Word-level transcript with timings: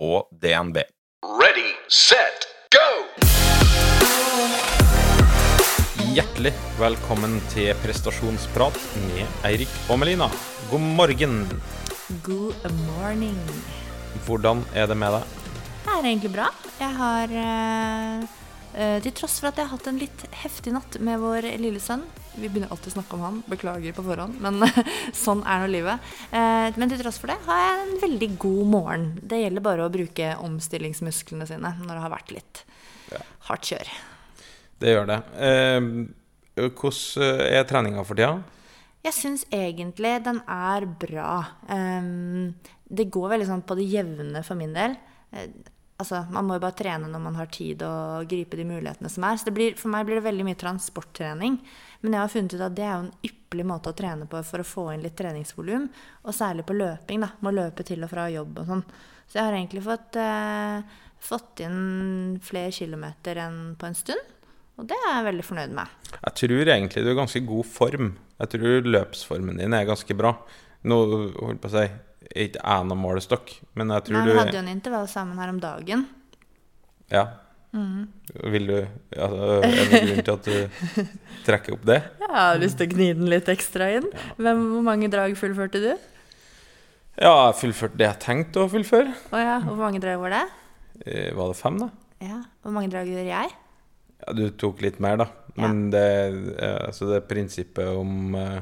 og 0.00 0.28
DNB. 0.42 0.82
Ready, 1.24 1.72
set, 1.88 2.46
go! 2.74 2.86
Hjertelig 6.16 6.52
velkommen 6.80 7.38
til 7.52 7.72
prestasjonsprat 7.82 8.76
med 9.06 9.24
Eirik 9.48 9.72
og 9.90 10.00
Melina. 10.00 10.28
God 10.70 10.84
morgen. 11.00 11.42
God 12.24 12.70
morning. 12.86 13.38
Hvordan 14.26 14.64
er 14.74 14.88
det 14.88 14.96
med 14.96 15.16
deg? 15.16 15.36
Det 15.86 15.92
er 15.94 16.08
egentlig 16.10 16.32
bra. 16.34 16.50
Jeg 16.80 16.92
har 17.00 17.36
eh, 17.40 18.45
Til 18.76 19.12
tross 19.16 19.38
for 19.40 19.48
at 19.48 19.56
jeg 19.56 19.64
har 19.64 19.72
hatt 19.72 19.86
en 19.88 20.00
litt 20.00 20.22
heftig 20.36 20.74
natt 20.74 20.98
med 21.00 21.16
vår 21.22 21.46
lille 21.62 21.80
sønn 21.80 22.02
Vi 22.36 22.50
begynner 22.50 22.68
alltid 22.74 22.90
å 22.90 22.94
snakke 22.98 23.16
om 23.16 23.22
han, 23.24 23.38
beklager 23.48 23.94
på 23.96 24.04
forhånd, 24.04 24.36
men 24.44 24.60
sånn 25.24 25.40
er 25.48 25.62
nå 25.62 25.70
livet. 25.72 26.10
Eh, 26.28 26.76
men 26.76 26.92
til 26.92 27.00
tross 27.00 27.16
for 27.22 27.32
det 27.32 27.38
har 27.46 27.62
jeg 27.62 27.78
en 27.86 27.94
veldig 28.02 28.28
god 28.42 28.72
morgen. 28.74 29.06
Det 29.22 29.40
gjelder 29.40 29.64
bare 29.64 29.86
å 29.86 29.94
bruke 29.94 30.34
omstillingsmusklene 30.44 31.48
sine 31.48 31.72
når 31.80 31.94
det 31.94 32.02
har 32.04 32.12
vært 32.12 32.34
litt 32.36 32.62
hardt 33.48 33.70
kjør. 33.72 33.94
Det 34.84 34.92
gjør 34.92 35.08
det. 35.08 35.18
Eh, 35.48 35.88
hvordan 36.56 37.48
er 37.56 37.66
treninga 37.68 38.04
for 38.04 38.18
tida? 38.18 38.36
Jeg 39.06 39.14
syns 39.14 39.44
egentlig 39.54 40.16
den 40.26 40.40
er 40.50 40.86
bra. 40.98 41.32
Um, 41.70 42.56
det 42.90 43.06
går 43.14 43.36
veldig 43.36 43.48
sånn 43.48 43.64
på 43.66 43.76
det 43.78 43.86
jevne 43.86 44.42
for 44.46 44.58
min 44.58 44.74
del. 44.74 44.96
Altså, 45.96 46.26
Man 46.30 46.44
må 46.44 46.58
jo 46.58 46.64
bare 46.66 46.76
trene 46.76 47.08
når 47.08 47.22
man 47.24 47.38
har 47.38 47.48
tid 47.52 47.82
og 47.86 48.28
gripe 48.28 48.58
de 48.58 48.66
mulighetene 48.68 49.08
som 49.12 49.24
er. 49.24 49.38
Så 49.40 49.52
blir, 49.54 49.76
for 49.80 49.92
meg 49.92 50.04
blir 50.08 50.20
det 50.20 50.26
veldig 50.26 50.44
mye 50.44 50.58
transporttrening. 50.60 51.56
Men 52.02 52.16
jeg 52.16 52.20
har 52.20 52.32
funnet 52.32 52.56
ut 52.56 52.64
at 52.66 52.76
det 52.76 52.84
er 52.84 52.92
jo 52.92 53.04
en 53.06 53.30
ypperlig 53.30 53.66
måte 53.70 53.92
å 53.92 53.96
trene 53.96 54.28
på 54.28 54.42
for 54.44 54.60
å 54.60 54.68
få 54.68 54.86
inn 54.92 55.04
litt 55.06 55.16
treningsvolum. 55.16 55.88
Og 56.26 56.36
særlig 56.36 56.66
på 56.68 56.76
løping. 56.76 57.24
da, 57.24 57.32
Må 57.40 57.54
løpe 57.54 57.86
til 57.86 58.04
og 58.04 58.12
fra 58.12 58.28
jobb 58.32 58.60
og 58.60 58.68
sånn. 58.68 58.84
Så 59.26 59.40
jeg 59.40 59.44
har 59.48 59.56
egentlig 59.56 59.82
fått, 59.82 60.16
eh, 60.20 60.82
fått 61.18 61.60
inn 61.64 62.38
flere 62.44 62.70
kilometer 62.70 63.40
enn 63.42 63.76
på 63.80 63.86
en 63.88 63.94
stund. 63.94 64.34
Og 64.76 64.86
det 64.86 64.96
er 65.00 65.14
jeg 65.16 65.24
veldig 65.32 65.44
fornøyd 65.48 65.72
med. 65.72 65.88
Jeg 66.12 66.34
tror 66.42 66.68
egentlig 66.68 67.04
du 67.04 67.10
er 67.10 67.22
ganske 67.22 67.46
god 67.46 67.64
form. 67.64 68.18
Jeg 68.38 68.48
tror 68.52 68.82
løpsformen 68.84 69.56
din 69.56 69.72
er 69.72 69.88
ganske 69.88 70.16
bra. 70.16 70.36
Nå 70.84 70.98
holdt 71.40 71.62
på 71.62 71.70
å 71.70 71.72
si 71.72 71.86
ikke 72.34 72.76
noen 72.88 73.00
målestokk, 73.00 73.52
men 73.78 73.92
jeg 73.94 74.06
tror 74.06 74.16
Nei, 74.16 74.22
Men 74.24 74.32
vi 74.32 74.38
hadde 74.40 74.56
jo 74.56 74.62
en 74.64 74.72
intervall 74.72 75.08
sammen 75.10 75.38
her 75.38 75.52
om 75.52 75.60
dagen. 75.62 76.06
Ja. 77.12 77.26
Vil 77.76 78.66
du 78.70 78.76
altså, 78.80 79.48
Er 79.66 79.90
det 79.90 80.00
grunn 80.06 80.24
til 80.24 80.32
at 80.32 80.46
du 80.46 81.10
trekker 81.46 81.76
opp 81.76 81.84
det? 81.86 81.98
Jeg 82.22 82.32
har 82.32 82.60
lyst 82.62 82.78
til 82.80 82.88
å 82.88 82.94
gni 82.94 83.08
den 83.18 83.30
litt 83.30 83.50
ekstra 83.52 83.90
inn. 83.98 84.08
Hvem, 84.40 84.62
hvor 84.72 84.86
mange 84.86 85.10
drag 85.12 85.36
fullførte 85.38 85.82
du? 85.82 85.90
Ja, 87.16 87.32
jeg 87.48 87.58
fullførte 87.62 88.00
det 88.00 88.08
jeg 88.08 88.20
tenkte 88.24 88.64
å 88.64 88.70
fullføre. 88.72 89.12
Å 89.32 89.40
ja, 89.40 89.60
hvor 89.64 89.78
mange 89.80 90.00
drag 90.02 90.20
var 90.20 90.34
det? 90.34 90.42
Eh, 91.04 91.30
Var 91.36 91.52
det 91.52 91.58
fem, 91.60 91.78
da? 91.80 91.90
Ja, 92.24 92.40
Hvor 92.64 92.74
mange 92.76 92.90
drag 92.92 93.08
gjør 93.08 93.28
jeg? 93.28 93.54
Ja, 94.24 94.32
du 94.36 94.44
tok 94.56 94.80
litt 94.84 94.98
mer, 95.04 95.20
da. 95.20 95.28
Men 95.56 95.86
det, 95.92 96.04
eh, 96.60 96.78
altså 96.88 97.08
det 97.08 97.22
prinsippet 97.28 97.88
om 97.96 98.34
eh, 98.36 98.60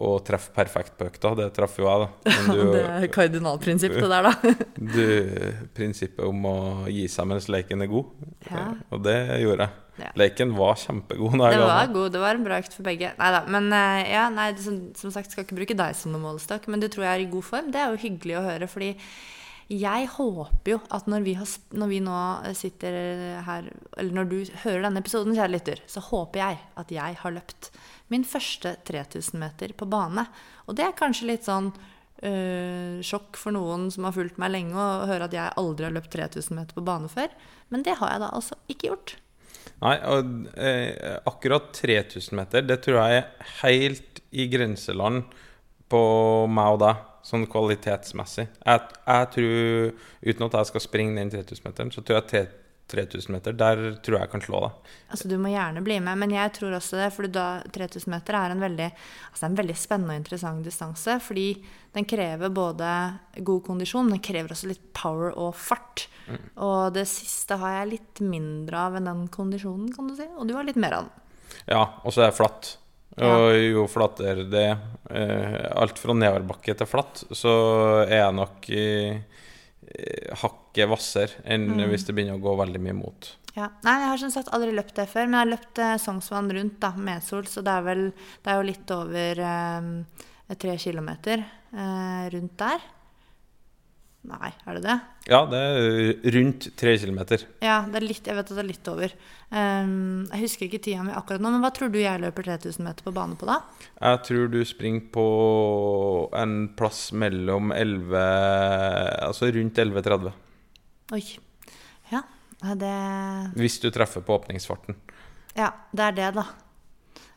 å 0.00 0.14
treffe 0.24 0.52
perfekt 0.54 0.94
på 0.96 1.08
økta, 1.10 1.32
det 1.36 1.48
traff 1.56 1.74
jo 1.80 1.88
jeg, 1.88 2.06
da. 2.06 2.32
Du, 2.54 2.60
det 2.72 2.82
er 2.86 3.06
kardinalprinsippet 3.12 4.06
der, 4.08 4.28
da. 4.28 4.54
du, 4.94 5.06
prinsippet 5.76 6.24
om 6.24 6.46
å 6.48 6.56
gi 6.88 7.04
seg 7.10 7.28
mens 7.28 7.48
leken 7.52 7.84
er 7.84 7.90
god, 7.90 8.12
Ja. 8.46 8.62
eh, 8.70 8.74
og 8.94 9.02
det 9.04 9.16
gjorde 9.42 9.66
jeg. 9.66 9.76
Ja. 10.00 10.10
Leken 10.16 10.54
var 10.56 10.78
kjempegod. 10.80 11.34
Det 11.36 11.58
var 11.60 11.90
god, 11.92 12.12
det 12.14 12.20
var 12.22 12.38
en 12.38 12.44
bra 12.46 12.56
økt 12.62 12.72
for 12.72 12.86
begge. 12.86 13.10
Nei 13.18 13.32
da. 13.34 13.42
Men 13.52 13.66
eh, 13.76 14.06
ja, 14.14 14.22
nei, 14.32 14.46
som, 14.62 14.78
som 14.96 15.12
sagt, 15.12 15.34
skal 15.34 15.44
ikke 15.44 15.58
bruke 15.58 15.76
deg 15.76 15.98
som 15.98 16.14
noen 16.14 16.24
målestokk, 16.24 16.70
men 16.72 16.80
du 16.80 16.86
tror 16.88 17.04
jeg 17.04 17.12
er 17.18 17.24
i 17.26 17.28
god 17.34 17.44
form. 17.44 17.68
Det 17.74 17.82
er 17.82 17.92
jo 17.92 18.00
hyggelig 18.06 18.38
å 18.40 18.46
høre, 18.46 18.70
fordi 18.70 18.94
jeg 19.70 20.08
håper 20.16 20.72
jo 20.72 20.78
at 20.90 21.06
når 21.10 21.22
vi, 21.22 21.36
har, 21.38 21.50
når 21.78 21.90
vi 21.92 22.00
nå 22.02 22.16
sitter 22.58 22.96
her, 23.46 23.68
eller 24.00 24.16
når 24.16 24.30
du 24.30 24.36
hører 24.64 24.82
denne 24.86 25.02
episoden, 25.02 25.36
kjære 25.36 25.52
lytter, 25.54 25.82
så 25.90 26.02
håper 26.02 26.42
jeg 26.42 26.58
at 26.82 26.90
jeg 26.94 27.18
har 27.20 27.34
løpt 27.36 27.70
min 28.10 28.26
første 28.26 28.74
3000 28.88 29.38
meter 29.38 29.74
på 29.78 29.86
bane. 29.90 30.26
Og 30.66 30.74
det 30.78 30.88
er 30.88 30.98
kanskje 30.98 31.28
litt 31.30 31.46
sånn 31.46 31.70
øh, 31.70 32.98
sjokk 33.06 33.38
for 33.38 33.54
noen 33.54 33.88
som 33.94 34.08
har 34.08 34.16
fulgt 34.16 34.40
meg 34.42 34.50
lenge, 34.56 34.74
å 34.74 35.06
høre 35.10 35.30
at 35.30 35.36
jeg 35.38 35.58
aldri 35.62 35.86
har 35.86 35.94
løpt 35.94 36.12
3000 36.18 36.58
meter 36.58 36.78
på 36.78 36.86
bane 36.90 37.10
før. 37.12 37.30
Men 37.70 37.86
det 37.86 37.94
har 38.00 38.16
jeg 38.16 38.24
da 38.24 38.32
altså 38.34 38.58
ikke 38.72 38.90
gjort. 38.90 39.14
Nei, 39.80 39.94
og 40.12 40.50
eh, 40.60 41.20
akkurat 41.30 41.70
3000 41.78 42.36
meter, 42.36 42.66
det 42.66 42.82
tror 42.84 43.00
jeg 43.04 43.22
er 43.22 43.54
helt 43.62 44.20
i 44.30 44.50
grenseland 44.50 45.30
på 45.90 46.02
meg 46.50 46.74
og 46.74 46.82
deg, 46.82 47.06
sånn 47.26 47.46
kvalitetsmessig. 47.50 48.46
Jeg, 48.64 48.96
jeg 49.04 49.30
tror, 49.36 50.08
uten 50.24 50.46
at 50.48 50.58
jeg 50.58 50.70
skal 50.72 50.84
springe 50.84 51.20
den 51.20 51.32
3000-meteren, 51.32 51.92
så 51.94 52.04
tror 52.04 52.20
jeg 52.20 52.48
3000 52.90 53.34
meter, 53.34 53.54
der 53.54 53.80
tror 54.02 54.16
jeg 54.16 54.24
jeg 54.24 54.32
kan 54.32 54.42
slå 54.44 54.60
deg. 54.64 54.88
Altså, 55.14 55.28
du 55.30 55.36
må 55.40 55.52
gjerne 55.52 55.82
bli 55.84 55.98
med, 56.02 56.18
men 56.20 56.34
jeg 56.34 56.52
tror 56.56 56.74
også 56.76 56.98
det. 56.98 57.08
For 57.14 57.30
da 57.30 57.46
3000 57.70 58.10
meter 58.12 58.38
er 58.38 58.54
en 58.54 58.64
veldig, 58.64 58.88
altså, 59.30 59.44
en 59.46 59.58
veldig 59.60 59.76
spennende 59.78 60.16
og 60.16 60.22
interessant 60.22 60.66
distanse. 60.66 61.16
Fordi 61.22 61.46
den 61.94 62.08
krever 62.10 62.52
både 62.54 62.90
god 63.46 63.62
kondisjon, 63.68 64.08
men 64.08 64.18
den 64.18 64.26
krever 64.26 64.54
også 64.54 64.70
litt 64.72 64.82
power 64.96 65.34
og 65.36 65.54
fart. 65.58 66.08
Og 66.62 66.92
det 66.94 67.06
siste 67.10 67.58
har 67.58 67.80
jeg 67.80 67.94
litt 67.94 68.22
mindre 68.22 68.84
av 68.88 68.98
enn 68.98 69.08
den 69.10 69.24
kondisjonen, 69.34 69.90
kan 69.94 70.10
du 70.10 70.16
si. 70.18 70.28
Og 70.36 70.46
du 70.48 70.54
har 70.58 70.66
litt 70.66 70.80
mer 70.80 70.98
av 70.98 71.08
den. 71.08 71.26
Ja, 71.70 71.84
og 72.04 72.14
så 72.14 72.24
er 72.24 72.30
det 72.30 72.38
flatt. 72.38 72.76
Og 73.26 73.56
jo 73.58 73.86
flatere 73.90 74.46
det 74.48 74.64
er, 74.70 74.78
eh, 75.10 75.58
alt 75.76 75.98
fra 76.00 76.16
nedoverbakke 76.16 76.76
til 76.78 76.88
flatt, 76.88 77.24
så 77.36 77.52
er 78.06 78.22
jeg 78.22 78.38
nok 78.38 78.70
i, 78.72 78.86
eh, 79.10 80.30
hakket 80.42 80.88
hvassere 80.88 81.44
enn 81.44 81.68
hvis 81.90 82.06
det 82.06 82.16
begynner 82.16 82.38
å 82.38 82.44
gå 82.44 82.56
veldig 82.62 82.82
mye 82.86 82.98
mot. 83.02 83.34
Ja. 83.56 83.66
Nei, 83.82 83.96
jeg 83.98 84.10
har 84.12 84.20
som 84.22 84.32
sagt 84.32 84.50
aldri 84.54 84.72
løpt 84.74 84.94
det 84.98 85.08
før, 85.10 85.26
men 85.26 85.36
jeg 85.36 85.42
har 85.42 85.52
løpt 85.54 85.82
eh, 85.82 85.96
Sognsvann 86.00 86.50
rundt, 86.54 86.78
da, 86.82 86.92
Mesol, 86.94 87.48
så 87.50 87.64
det 87.66 87.74
er 87.74 87.86
vel 87.86 88.04
Det 88.12 88.52
er 88.52 88.60
jo 88.60 88.68
litt 88.68 88.94
over 88.94 89.42
eh, 89.50 89.90
tre 90.54 90.76
kilometer 90.78 91.42
eh, 91.42 92.24
rundt 92.34 92.56
der. 92.60 92.86
Nei, 94.28 94.50
er 94.68 94.76
det 94.76 94.82
det? 94.84 94.94
Ja, 95.32 95.38
det 95.48 95.60
er 95.64 96.34
rundt 96.34 96.66
tre 96.76 96.92
kilometer. 97.00 97.46
Ja, 97.64 97.78
det 97.88 98.02
er 98.02 98.04
litt, 98.04 98.26
jeg 98.28 98.36
vet 98.36 98.50
at 98.50 98.52
det 98.52 98.60
er 98.60 98.68
litt 98.68 98.90
over. 98.92 99.14
Um, 99.48 100.26
jeg 100.28 100.42
husker 100.42 100.66
ikke 100.66 100.82
tida 100.84 101.04
mi 101.06 101.14
akkurat 101.16 101.40
nå, 101.40 101.52
men 101.54 101.64
hva 101.64 101.70
tror 101.72 101.88
du 101.92 101.96
jeg 102.02 102.20
løper 102.20 102.50
3000 102.50 102.84
meter 102.84 103.06
på 103.06 103.14
bane 103.16 103.38
på 103.40 103.48
da? 103.48 103.62
Jeg 103.96 104.22
tror 104.28 104.52
du 104.52 104.60
springer 104.68 105.08
på 105.14 105.26
en 106.36 106.56
plass 106.76 107.06
mellom 107.16 107.72
11 107.72 108.26
Altså 109.24 109.48
rundt 109.56 109.80
11.30. 109.80 110.34
Oi. 111.16 111.24
Ja, 112.12 112.74
det 112.76 112.94
Hvis 113.56 113.80
du 113.80 113.88
treffer 113.94 114.20
på 114.20 114.36
åpningsfarten. 114.36 114.98
Ja, 115.56 115.72
det 115.96 116.10
er 116.10 116.18
det, 116.18 116.28
da. 116.36 116.44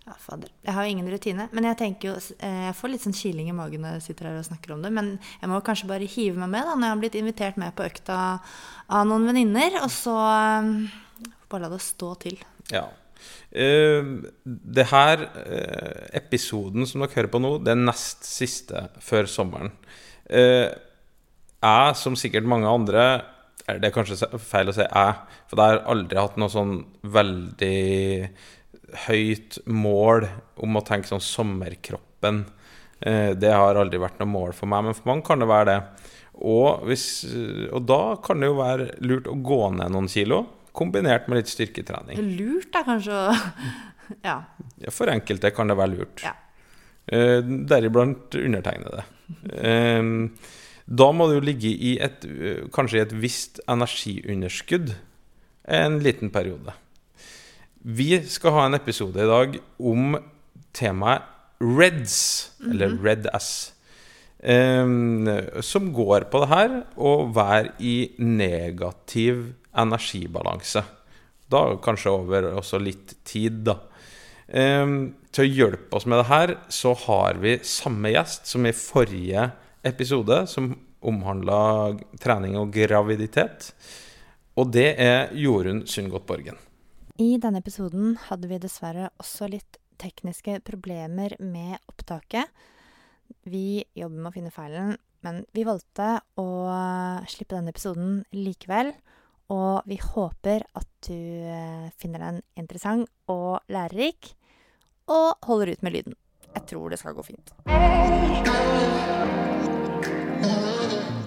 Ja, 0.03 0.15
fader. 0.19 0.49
Jeg 0.65 0.75
har 0.75 0.83
jo 0.83 0.93
ingen 0.93 1.07
rutine. 1.11 1.45
Men 1.55 1.67
jeg 1.69 1.79
tenker 1.79 2.09
jo 2.09 2.15
eh, 2.17 2.63
Jeg 2.67 2.75
får 2.75 2.91
litt 2.91 3.05
sånn 3.05 3.15
kiling 3.15 3.47
i 3.47 3.55
magen 3.55 3.85
når 3.85 3.97
jeg 3.97 4.07
sitter 4.09 4.29
her 4.29 4.41
og 4.41 4.47
snakker 4.49 4.75
om 4.75 4.83
det. 4.83 4.91
Men 4.95 5.13
jeg 5.39 5.51
må 5.51 5.61
kanskje 5.63 5.87
bare 5.91 6.09
hive 6.09 6.41
meg 6.41 6.51
med 6.51 6.67
da 6.67 6.75
når 6.75 6.85
jeg 6.85 6.95
har 6.95 7.03
blitt 7.03 7.19
invitert 7.21 7.61
med 7.61 7.75
på 7.77 7.87
økta 7.87 8.17
av 8.91 9.07
noen 9.07 9.29
venninner. 9.31 9.79
Og 9.83 9.93
så 9.93 10.17
eh, 10.19 10.73
bare 11.47 11.65
la 11.65 11.71
det 11.71 11.79
stå 11.85 12.11
til. 12.25 12.41
Ja. 12.73 12.87
Uh, 13.53 14.25
det 14.43 14.83
her 14.89 15.21
uh, 15.23 15.99
episoden 16.17 16.87
som 16.89 17.03
dere 17.03 17.13
hører 17.13 17.29
på 17.31 17.39
nå, 17.39 17.51
det 17.63 17.71
er 17.71 17.79
nest 17.79 18.25
siste 18.27 18.87
før 18.99 19.29
sommeren. 19.29 19.71
Uh, 20.27 20.67
jeg, 21.63 21.95
som 22.01 22.17
sikkert 22.19 22.49
mange 22.49 22.67
andre 22.67 23.05
eller 23.63 23.79
Det 23.79 23.87
er 23.87 23.95
kanskje 23.95 24.39
feil 24.43 24.67
å 24.67 24.73
si 24.75 24.83
jeg, 24.83 25.11
for 25.47 25.61
jeg 25.61 25.71
har 25.71 25.85
aldri 25.93 26.19
hatt 26.19 26.35
noe 26.41 26.51
sånn 26.51 26.73
veldig 27.07 27.77
høyt 29.07 29.59
mål 29.65 30.27
om 30.63 30.79
å 30.79 30.83
tenke 30.85 31.09
sånn 31.09 31.23
sommerkroppen. 31.23 32.43
Eh, 33.03 33.31
det 33.35 33.51
har 33.51 33.79
aldri 33.79 33.99
vært 34.01 34.19
noe 34.21 34.31
mål 34.31 34.53
for 34.57 34.69
meg, 34.71 34.85
men 34.87 34.97
for 34.97 35.09
mange 35.11 35.25
kan 35.27 35.43
det 35.43 35.49
være 35.49 35.69
det. 35.71 36.09
Og, 36.43 36.83
hvis, 36.89 37.05
og 37.71 37.83
da 37.87 38.01
kan 38.25 38.41
det 38.41 38.49
jo 38.49 38.57
være 38.57 38.87
lurt 39.05 39.27
å 39.29 39.35
gå 39.45 39.59
ned 39.77 39.93
noen 39.93 40.09
kilo, 40.11 40.41
kombinert 40.73 41.27
med 41.29 41.41
litt 41.41 41.51
styrketrening. 41.51 42.17
Lurt 42.39 42.73
er 42.79 42.87
kanskje 42.87 43.19
Ja. 44.27 44.39
For 44.91 45.07
enkelte 45.13 45.53
kan 45.55 45.69
det 45.71 45.77
være 45.79 45.93
lurt. 45.93 46.23
Ja. 46.25 46.33
Eh, 47.07 47.39
deriblant 47.69 48.35
undertegnede. 48.39 49.05
Eh, 49.53 50.03
Da 50.83 51.05
må 51.15 51.29
du 51.31 51.37
ligge 51.39 51.69
i 51.71 51.93
et, 52.03 52.25
kanskje 52.75 52.97
i 52.97 53.01
et 53.05 53.13
visst 53.15 53.61
energiunderskudd 53.71 54.89
en 55.71 55.99
liten 56.03 56.27
periode. 56.33 56.73
Vi 57.83 58.15
skal 58.31 58.53
ha 58.55 58.61
en 58.63 58.77
episode 58.77 59.19
i 59.19 59.27
dag 59.27 59.57
om 59.83 60.13
temaet 60.71 61.25
REDS, 61.59 62.15
eller 62.71 62.95
Red 63.03 63.27
Ass, 63.35 63.73
em, 64.39 65.27
som 65.59 65.89
går 65.95 66.29
på 66.31 66.45
det 66.45 66.49
her 66.53 66.77
å 66.95 67.11
være 67.35 67.73
i 67.83 68.15
negativ 68.23 69.51
energibalanse. 69.75 70.85
Da 71.51 71.65
kanskje 71.83 72.15
over 72.15 72.49
også 72.53 72.79
litt 72.79 73.17
tid, 73.27 73.65
da. 73.67 73.77
Um, 74.47 75.15
til 75.35 75.43
å 75.43 75.51
hjelpe 75.51 75.99
oss 75.99 76.07
med 76.07 76.21
det 76.21 76.31
her, 76.31 76.57
så 76.71 76.95
har 77.03 77.39
vi 77.43 77.59
samme 77.67 78.15
gjest 78.15 78.47
som 78.47 78.63
i 78.63 78.75
forrige 78.75 79.49
episode, 79.83 80.45
som 80.47 80.71
omhandla 81.03 81.97
trening 82.23 82.55
og 82.59 82.71
graviditet. 82.75 83.73
Og 84.55 84.71
det 84.71 84.93
er 85.03 85.33
Jorunn 85.35 85.83
Sundgodt 85.89 86.29
Borgen. 86.29 86.59
I 87.21 87.35
denne 87.37 87.59
episoden 87.61 88.15
hadde 88.25 88.47
vi 88.49 88.57
dessverre 88.57 89.11
også 89.21 89.45
litt 89.45 89.75
tekniske 90.01 90.55
problemer 90.65 91.35
med 91.37 91.75
opptaket. 91.85 92.49
Vi 93.45 93.83
jobber 93.93 94.17
med 94.17 94.29
å 94.31 94.33
finne 94.33 94.53
feilen, 94.55 94.95
men 95.21 95.43
vi 95.53 95.61
valgte 95.67 96.07
å 96.41 96.47
slippe 97.29 97.53
denne 97.53 97.69
episoden 97.69 98.23
likevel. 98.33 98.89
Og 99.53 99.85
vi 99.85 99.99
håper 100.01 100.65
at 100.73 100.89
du 101.05 101.13
eh, 101.13 101.93
finner 102.01 102.25
den 102.25 102.41
interessant 102.57 103.05
og 103.29 103.61
lærerik, 103.69 104.33
og 105.05 105.37
holder 105.45 105.75
ut 105.75 105.85
med 105.85 105.93
lyden. 105.93 106.17
Jeg 106.55 106.65
tror 106.73 106.89
det 106.89 106.97
skal 107.03 107.13
gå 107.13 107.29
fint. 107.29 107.53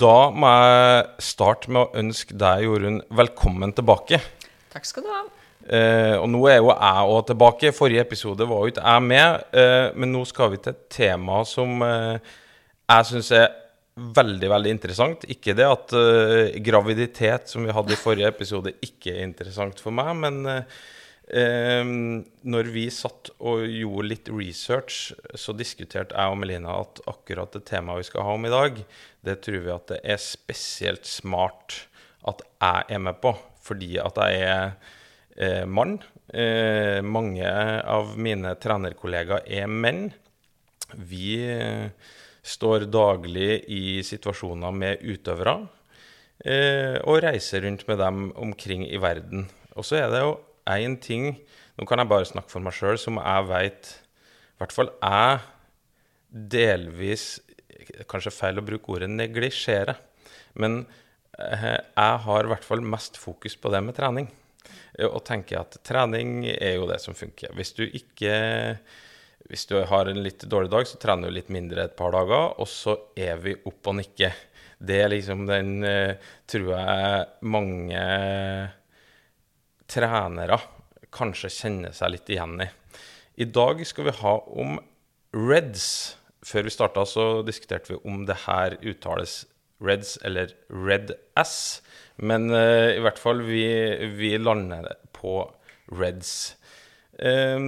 Da 0.02 0.18
må 0.34 0.50
jeg 0.50 1.08
starte 1.30 1.70
med 1.70 1.84
å 1.84 2.02
ønske 2.02 2.34
deg, 2.34 2.66
Jorunn, 2.66 3.04
velkommen 3.06 3.78
tilbake. 3.78 4.24
Takk 4.74 4.90
skal 4.90 5.06
du 5.06 5.14
ha. 5.14 5.26
Eh, 5.66 6.14
og 6.14 6.28
nå 6.30 6.40
er 6.46 6.60
jo 6.60 6.70
jeg 6.70 7.12
òg 7.12 7.22
tilbake. 7.30 7.74
Forrige 7.74 8.04
episode 8.06 8.46
var 8.48 8.62
jo 8.62 8.72
ikke 8.72 8.86
jeg 8.86 9.06
med. 9.06 9.46
Eh, 9.62 9.86
men 9.98 10.12
nå 10.14 10.24
skal 10.28 10.52
vi 10.52 10.60
til 10.62 10.74
et 10.76 10.84
tema 10.92 11.42
som 11.48 11.82
eh, 11.86 12.34
jeg 12.86 13.08
syns 13.10 13.30
er 13.34 13.48
veldig, 13.96 14.50
veldig 14.52 14.74
interessant. 14.76 15.24
Ikke 15.32 15.56
det 15.56 15.66
at 15.66 15.94
graviditet, 16.62 17.48
som 17.48 17.64
vi 17.64 17.72
hadde 17.72 17.94
i 17.94 17.98
forrige 17.98 18.28
episode, 18.28 18.74
ikke 18.84 19.14
er 19.14 19.24
interessant 19.24 19.80
for 19.80 19.94
meg, 19.96 20.12
men 20.20 20.42
når 22.52 22.68
vi 22.74 22.84
satt 22.92 23.32
og 23.40 23.64
gjorde 23.64 24.10
litt 24.10 24.28
research, 24.28 25.14
så 25.32 25.54
diskuterte 25.56 26.12
jeg 26.12 26.34
og 26.34 26.36
Melina 26.38 26.76
at 26.84 27.00
akkurat 27.08 27.56
det 27.56 27.64
temaet 27.72 28.04
vi 28.04 28.10
skal 28.10 28.28
ha 28.28 28.36
om 28.36 28.46
i 28.46 28.52
dag, 28.52 28.76
det 29.24 29.38
tror 29.48 29.64
vi 29.64 29.74
at 29.74 29.88
det 29.94 30.02
er 30.04 30.20
spesielt 30.22 31.08
smart 31.08 31.80
at 32.28 32.44
jeg 32.60 32.86
er 32.98 33.02
med 33.08 33.18
på, 33.24 33.32
fordi 33.64 33.96
at 34.02 34.20
jeg 34.22 34.44
er 34.44 34.76
mann. 35.68 35.98
Eh, 36.32 37.02
mange 37.06 37.46
av 37.86 38.16
mine 38.18 38.54
trenerkollegaer 38.58 39.46
er 39.46 39.68
menn. 39.70 40.08
Vi 40.94 41.36
eh, 41.38 41.90
står 42.46 42.86
daglig 42.90 43.62
i 43.72 44.02
situasjoner 44.06 44.74
med 44.74 45.02
utøvere 45.06 45.56
eh, 46.44 46.96
og 47.02 47.22
reiser 47.24 47.64
rundt 47.66 47.86
med 47.88 48.00
dem 48.02 48.30
omkring 48.38 48.86
i 48.88 49.00
verden. 49.02 49.46
Og 49.74 49.86
så 49.86 50.00
er 50.02 50.10
det 50.12 50.24
jo 50.24 50.38
én 50.66 50.98
ting 51.02 51.36
Nå 51.76 51.84
kan 51.84 52.00
jeg 52.00 52.08
bare 52.08 52.24
snakke 52.24 52.48
for 52.48 52.64
meg 52.64 52.72
sjøl, 52.72 52.96
som 52.96 53.18
jeg 53.20 53.48
veit 53.50 53.90
I 53.92 54.62
hvert 54.62 54.72
fall 54.72 54.88
jeg 54.94 55.42
delvis 56.56 57.26
Kanskje 58.08 58.32
feil 58.32 58.56
å 58.56 58.64
bruke 58.64 58.94
ordet 58.94 59.10
neglisjere, 59.12 59.94
men 60.58 60.80
eh, 61.38 61.76
jeg 61.76 62.22
har 62.24 62.48
i 62.48 62.50
hvert 62.50 62.66
fall 62.66 62.82
mest 62.82 63.20
fokus 63.20 63.54
på 63.60 63.70
det 63.70 63.82
med 63.84 63.94
trening. 63.94 64.26
Eh, 64.98 65.06
Og 65.08 65.24
tenker 65.24 65.60
at 65.62 65.78
trening 65.86 66.46
er 66.50 66.76
jo 66.76 66.88
det 66.90 67.00
som 67.04 67.14
funker. 67.14 67.54
Hvis 67.56 67.74
du 67.76 67.84
ikke 67.86 68.78
hvis 69.46 69.66
du 69.70 69.76
har 69.78 70.08
en 70.10 70.22
litt 70.24 70.42
dårlig 70.50 70.72
dag, 70.72 70.88
så 70.90 70.98
trener 70.98 71.30
du 71.30 71.36
litt 71.36 71.52
mindre 71.54 71.84
et 71.86 71.94
par 71.94 72.10
dager, 72.10 72.56
og 72.58 72.66
så 72.66 72.96
er 73.14 73.36
vi 73.38 73.52
opp 73.54 73.92
og 73.92 73.94
nikke. 74.00 74.32
Det 74.82 74.96
er 75.04 75.12
liksom 75.12 75.44
den 75.46 75.84
eh, 75.86 76.18
tror 76.50 76.72
jeg 76.72 77.20
mange 77.46 78.00
trenere 79.86 80.58
kanskje 81.14 81.52
kjenner 81.52 81.94
seg 81.94 82.12
litt 82.16 82.32
igjen 82.34 82.58
i. 82.64 82.68
I 83.38 83.46
dag 83.46 83.80
skal 83.86 84.08
vi 84.08 84.18
ha 84.18 84.34
om 84.58 84.78
Reds. 85.36 86.16
Før 86.46 86.66
vi 86.66 86.74
starta, 86.74 87.04
så 87.06 87.42
diskuterte 87.46 87.94
vi 87.94 88.00
om 88.08 88.24
det 88.26 88.36
her 88.44 88.76
uttales 88.82 89.44
Reds 89.84 90.16
eller 90.24 90.54
Red 90.70 91.12
S. 91.38 91.82
Men 92.16 92.48
uh, 92.52 92.92
i 92.94 93.02
hvert 93.04 93.20
fall, 93.20 93.42
vi, 93.44 93.66
vi 94.16 94.36
lander 94.40 94.88
på 95.16 95.42
Reds. 95.96 96.56
Eh, 97.16 97.60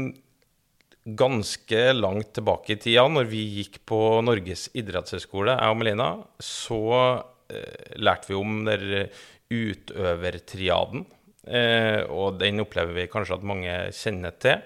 ganske 1.09 1.83
langt 1.97 2.35
tilbake 2.37 2.75
i 2.75 2.79
tida, 2.81 3.07
når 3.09 3.29
vi 3.31 3.45
gikk 3.61 3.79
på 3.89 4.01
Norges 4.27 4.67
idrettshøgskole, 4.77 5.55
jeg 5.55 5.73
og 5.73 5.79
Melina, 5.81 6.09
så 6.43 6.83
uh, 6.91 7.87
lærte 7.97 8.33
vi 8.33 8.37
om 8.37 8.59
den 8.67 9.07
utøvertriaden. 9.49 11.07
Eh, 11.49 12.03
og 12.13 12.39
den 12.41 12.61
opplever 12.61 12.95
vi 12.97 13.09
kanskje 13.11 13.39
at 13.39 13.47
mange 13.47 13.75
kjenner 13.97 14.35
til. 14.43 14.63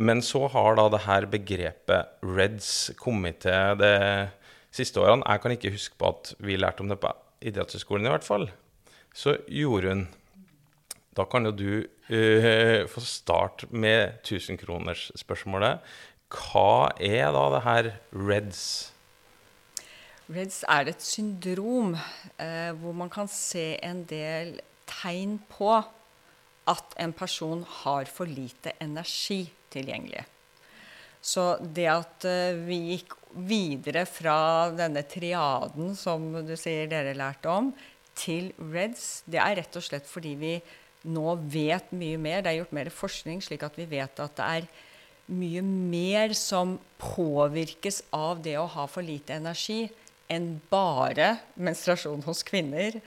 Men 0.00 0.22
så 0.24 0.46
har 0.50 0.78
da 0.78 0.88
det 0.92 1.04
her 1.04 1.26
begrepet 1.30 2.24
REDS 2.24 2.70
kommet 2.98 3.42
til 3.44 3.76
det 3.80 3.96
siste 4.74 5.02
årene. 5.02 5.26
Jeg 5.26 5.42
kan 5.42 5.54
ikke 5.56 5.74
huske 5.74 5.98
på 5.98 6.12
at 6.14 6.32
vi 6.38 6.58
lærte 6.58 6.84
om 6.84 6.90
det 6.90 7.00
på 7.02 7.12
idrettshøyskolen, 7.40 8.06
i 8.06 8.14
hvert 8.14 8.26
fall. 8.26 8.48
Så 9.14 9.36
Jorunn, 9.50 10.06
da 11.16 11.26
kan 11.26 11.48
jo 11.48 11.52
du 11.56 11.70
uh, 11.82 12.86
få 12.90 13.02
starte 13.02 13.66
med 13.70 14.20
1000-kronersspørsmålet. 14.22 15.82
Hva 16.30 16.92
er 17.02 17.32
da 17.34 17.44
det 17.56 17.62
her 17.66 17.92
REDS? 18.14 18.64
Reds 20.30 20.60
er 20.70 20.92
et 20.92 21.02
syndrom 21.02 21.96
eh, 22.38 22.70
hvor 22.78 22.94
man 22.94 23.10
kan 23.10 23.26
se 23.26 23.74
en 23.82 24.04
del 24.06 24.60
tegn 24.86 25.40
på 25.50 25.72
at 26.70 26.94
en 27.02 27.14
person 27.16 27.64
har 27.82 28.06
for 28.06 28.30
lite 28.30 28.76
energi 28.82 29.42
tilgjengelig. 29.74 30.22
Så 31.20 31.56
det 31.58 31.88
at 31.90 32.28
eh, 32.30 32.60
vi 32.62 32.78
gikk 32.92 33.16
videre 33.34 34.04
fra 34.08 34.70
denne 34.74 35.02
triaden 35.08 35.94
som 35.98 36.30
du 36.46 36.54
sier 36.58 36.90
dere 36.90 37.14
lærte 37.16 37.50
om, 37.52 37.72
til 38.20 38.50
Reds, 38.58 39.22
det 39.30 39.40
er 39.40 39.56
rett 39.60 39.76
og 39.78 39.84
slett 39.86 40.08
fordi 40.10 40.34
vi 40.36 40.54
nå 41.08 41.34
vet 41.48 41.92
mye 41.96 42.18
mer. 42.20 42.42
Det 42.42 42.50
er 42.50 42.58
gjort 42.60 42.76
mer 42.76 42.90
forskning, 42.92 43.40
slik 43.44 43.64
at 43.64 43.78
vi 43.78 43.86
vet 43.88 44.20
at 44.20 44.36
det 44.36 44.48
er 44.58 44.68
mye 45.30 45.62
mer 45.62 46.34
som 46.36 46.74
påvirkes 47.00 48.02
av 48.16 48.42
det 48.44 48.56
å 48.58 48.68
ha 48.74 48.86
for 48.90 49.06
lite 49.06 49.38
energi 49.38 49.84
enn 50.30 50.56
bare 50.70 51.36
menstruasjon 51.58 52.24
hos 52.26 52.42
kvinner 52.46 52.98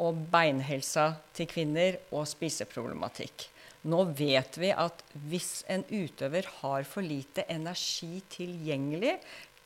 og 0.00 0.20
beinhelsa 0.32 1.14
til 1.36 1.48
kvinner 1.50 1.98
og 2.12 2.28
spiseproblematikk. 2.28 3.48
Nå 3.88 4.02
vet 4.12 4.58
vi 4.60 4.70
at 4.76 5.00
hvis 5.28 5.62
en 5.72 5.86
utøver 5.88 6.48
har 6.60 6.84
for 6.88 7.04
lite 7.04 7.46
energi 7.48 8.20
tilgjengelig 8.32 9.16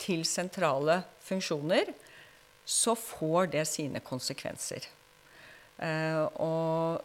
til 0.01 0.25
sentrale 0.27 1.01
funksjoner, 1.25 1.93
så 2.65 2.95
får 2.97 3.51
det 3.53 3.65
sine 3.69 4.01
konsekvenser. 4.03 4.87
Eh, 5.77 6.21
og 6.41 7.03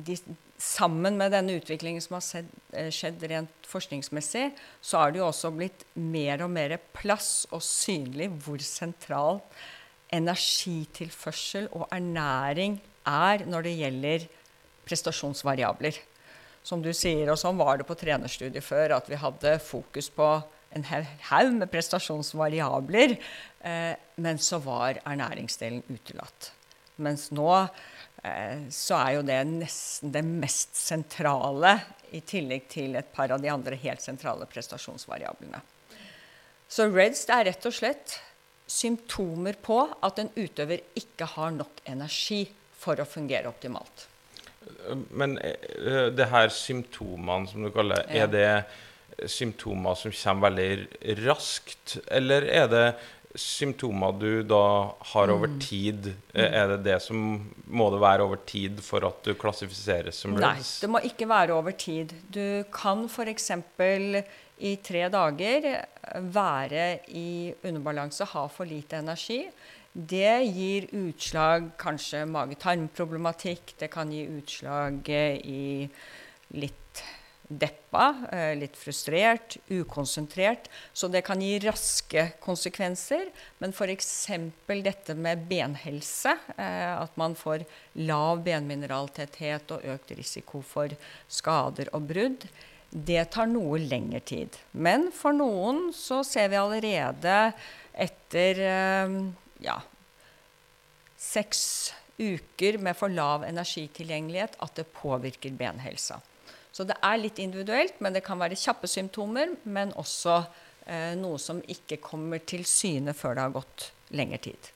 de, 0.00 0.16
sammen 0.60 1.18
med 1.20 1.32
denne 1.34 1.56
utviklingen 1.60 2.02
som 2.02 2.18
har 2.18 2.24
sett, 2.24 2.48
eh, 2.72 2.90
skjedd 2.92 3.22
rent 3.30 3.68
forskningsmessig, 3.68 4.50
så 4.82 4.98
har 4.98 5.12
det 5.12 5.20
jo 5.20 5.28
også 5.28 5.52
blitt 5.54 5.84
mer 5.94 6.42
og 6.44 6.50
mer 6.50 6.76
plass 6.96 7.46
og 7.50 7.62
synlig 7.64 8.30
hvor 8.44 8.58
sentral 8.64 9.40
energitilførsel 10.10 11.68
og 11.70 11.86
ernæring 11.94 12.80
er 13.06 13.46
når 13.46 13.66
det 13.66 13.78
gjelder 13.78 14.28
prestasjonsvariabler. 14.88 16.00
Som 16.66 16.82
du 16.82 16.90
sier, 16.92 17.30
og 17.30 17.38
sånn 17.40 17.56
var 17.56 17.78
det 17.78 17.86
på 17.88 17.96
trenerstudiet 17.96 18.64
før, 18.64 18.98
at 18.98 19.06
vi 19.08 19.16
hadde 19.16 19.54
fokus 19.64 20.10
på 20.12 20.28
en 20.70 20.86
haug 20.86 21.54
med 21.58 21.70
prestasjonsvariabler, 21.72 23.16
eh, 23.60 23.94
men 24.22 24.38
så 24.38 24.60
var 24.62 25.00
ernæringsdelen 25.04 25.82
utelatt. 25.90 26.52
Mens 27.00 27.30
nå 27.34 27.48
eh, 27.56 28.68
så 28.70 28.98
er 29.00 29.16
jo 29.16 29.26
det 29.26 29.40
nesten 29.48 30.14
det 30.14 30.24
mest 30.26 30.78
sentrale, 30.78 31.78
i 32.10 32.18
tillegg 32.26 32.64
til 32.66 32.96
et 32.98 33.12
par 33.14 33.30
av 33.30 33.38
de 33.38 33.50
andre 33.52 33.76
helt 33.78 34.02
sentrale 34.02 34.46
prestasjonsvariablene. 34.50 35.60
Så 36.70 36.88
REDS 36.90 37.22
er 37.30 37.44
rett 37.46 37.66
og 37.66 37.74
slett 37.74 38.16
symptomer 38.70 39.54
på 39.62 39.78
at 40.02 40.18
en 40.22 40.30
utøver 40.34 40.82
ikke 40.98 41.28
har 41.36 41.54
nok 41.54 41.82
energi 41.90 42.44
for 42.80 42.98
å 42.98 43.06
fungere 43.06 43.50
optimalt. 43.50 44.06
Men 45.10 45.38
eh, 45.38 46.10
det 46.14 46.28
her 46.30 46.52
symptomene, 46.54 47.48
som 47.50 47.66
du 47.66 47.70
kaller 47.74 48.04
det, 48.06 48.22
er 48.22 48.30
det 48.30 48.50
symptomer 49.28 49.94
som 49.98 50.12
kommer 50.12 50.50
veldig 50.50 51.16
raskt? 51.26 51.98
Eller 52.10 52.42
er 52.48 52.68
det 52.68 52.84
symptomer 53.38 54.16
du 54.18 54.42
da 54.42 54.90
har 55.12 55.30
over 55.30 55.46
Mm. 55.48 55.58
tid? 55.60 56.06
Eh, 56.34 56.44
Er 56.52 56.68
det 56.76 56.82
det 56.84 57.00
som 57.02 57.52
Må 57.68 57.90
det 57.92 58.00
være 58.00 58.22
over 58.24 58.36
tid 58.44 58.80
for 58.82 59.04
at 59.06 59.22
du 59.22 59.34
klassifiseres 59.34 60.14
som 60.16 60.32
Nei, 60.34 60.56
det 60.80 60.90
må 60.90 60.98
ikke 61.04 61.28
være 61.28 61.52
over 61.54 61.70
tid. 61.72 62.12
Du 62.30 62.64
kan 62.72 63.04
f.eks. 63.08 63.50
i 64.58 64.76
tre 64.82 65.08
dager 65.08 65.86
være 66.18 67.00
i 67.08 67.54
underbalanse, 67.64 68.24
ha 68.26 68.46
for 68.48 68.64
lite 68.66 68.96
energi. 68.98 69.46
Det 69.94 70.46
gir 70.52 70.88
utslag 70.92 71.70
kanskje 71.78 72.26
mage-tarm-problematikk. 72.26 73.74
Det 73.78 73.90
kan 73.90 74.10
gi 74.12 74.26
utslag 74.26 75.08
eh, 75.08 75.36
i 75.44 75.90
litt 76.58 76.79
deppa, 77.50 78.26
eh, 78.32 78.54
litt 78.54 78.76
frustrert, 78.78 79.56
ukonsentrert. 79.68 80.68
Så 80.92 81.08
det 81.08 81.24
kan 81.26 81.40
gi 81.42 81.58
raske 81.58 82.30
konsekvenser. 82.40 83.30
Men 83.58 83.74
f.eks. 83.74 84.28
dette 84.66 85.14
med 85.14 85.46
benhelse, 85.50 86.36
eh, 86.56 86.94
at 87.02 87.16
man 87.16 87.34
får 87.34 87.66
lav 88.06 88.44
benmineraltetthet 88.46 89.74
og 89.74 89.84
økt 89.96 90.14
risiko 90.14 90.62
for 90.62 90.94
skader 91.28 91.90
og 91.92 92.06
brudd, 92.06 92.46
det 92.90 93.30
tar 93.34 93.46
noe 93.46 93.78
lengre 93.78 94.20
tid. 94.20 94.56
Men 94.72 95.10
for 95.14 95.34
noen 95.34 95.90
så 95.94 96.22
ser 96.26 96.50
vi 96.50 96.58
allerede 96.58 97.52
etter 97.94 98.62
eh, 98.62 99.20
ja, 99.66 99.80
seks 101.18 101.92
uker 102.20 102.78
med 102.78 102.94
for 102.98 103.10
lav 103.10 103.42
energitilgjengelighet 103.46 104.58
at 104.62 104.76
det 104.78 104.90
påvirker 104.94 105.54
benhelsa. 105.56 106.20
Så 106.72 106.86
det 106.86 106.96
er 107.02 107.18
litt 107.18 107.40
individuelt, 107.42 107.98
men 108.00 108.14
det 108.14 108.22
kan 108.26 108.38
være 108.40 108.58
kjappe 108.58 108.88
symptomer, 108.90 109.56
men 109.64 109.94
også 109.98 110.36
eh, 110.86 111.14
noe 111.18 111.38
som 111.42 111.62
ikke 111.66 111.98
kommer 112.02 112.42
til 112.46 112.66
syne 112.68 113.14
før 113.16 113.36
det 113.36 113.46
har 113.46 113.56
gått 113.56 113.88
lengre 114.14 114.38
tid. 114.44 114.70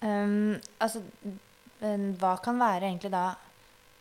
Um, 0.00 0.58
altså, 0.80 1.02
men 1.80 2.10
hva 2.20 2.34
kan 2.44 2.60
være 2.60 2.88
egentlig 2.88 3.10
da 3.12 3.24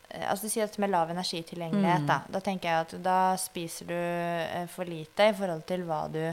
eh, 0.10 0.26
Altså 0.28 0.48
Du 0.48 0.52
sier 0.52 0.68
dette 0.68 0.82
med 0.84 0.92
lav 0.92 1.12
energitilgjengelighet. 1.12 2.08
Da. 2.08 2.22
da 2.28 2.42
tenker 2.44 2.70
jeg 2.70 2.88
at 2.88 2.96
da 3.04 3.20
spiser 3.40 3.90
du 3.90 3.96
eh, 3.96 4.66
for 4.72 4.90
lite 4.90 5.30
i 5.32 5.36
forhold 5.36 5.64
til 5.70 5.86
hva 5.88 6.06
du 6.12 6.24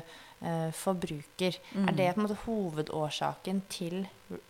eh, 0.43 0.71
forbruker. 0.73 1.57
Er 1.87 1.93
det 1.97 2.11
på 2.15 2.21
en 2.21 2.27
måte 2.27 2.39
hovedårsaken 2.47 3.63
til 3.73 4.07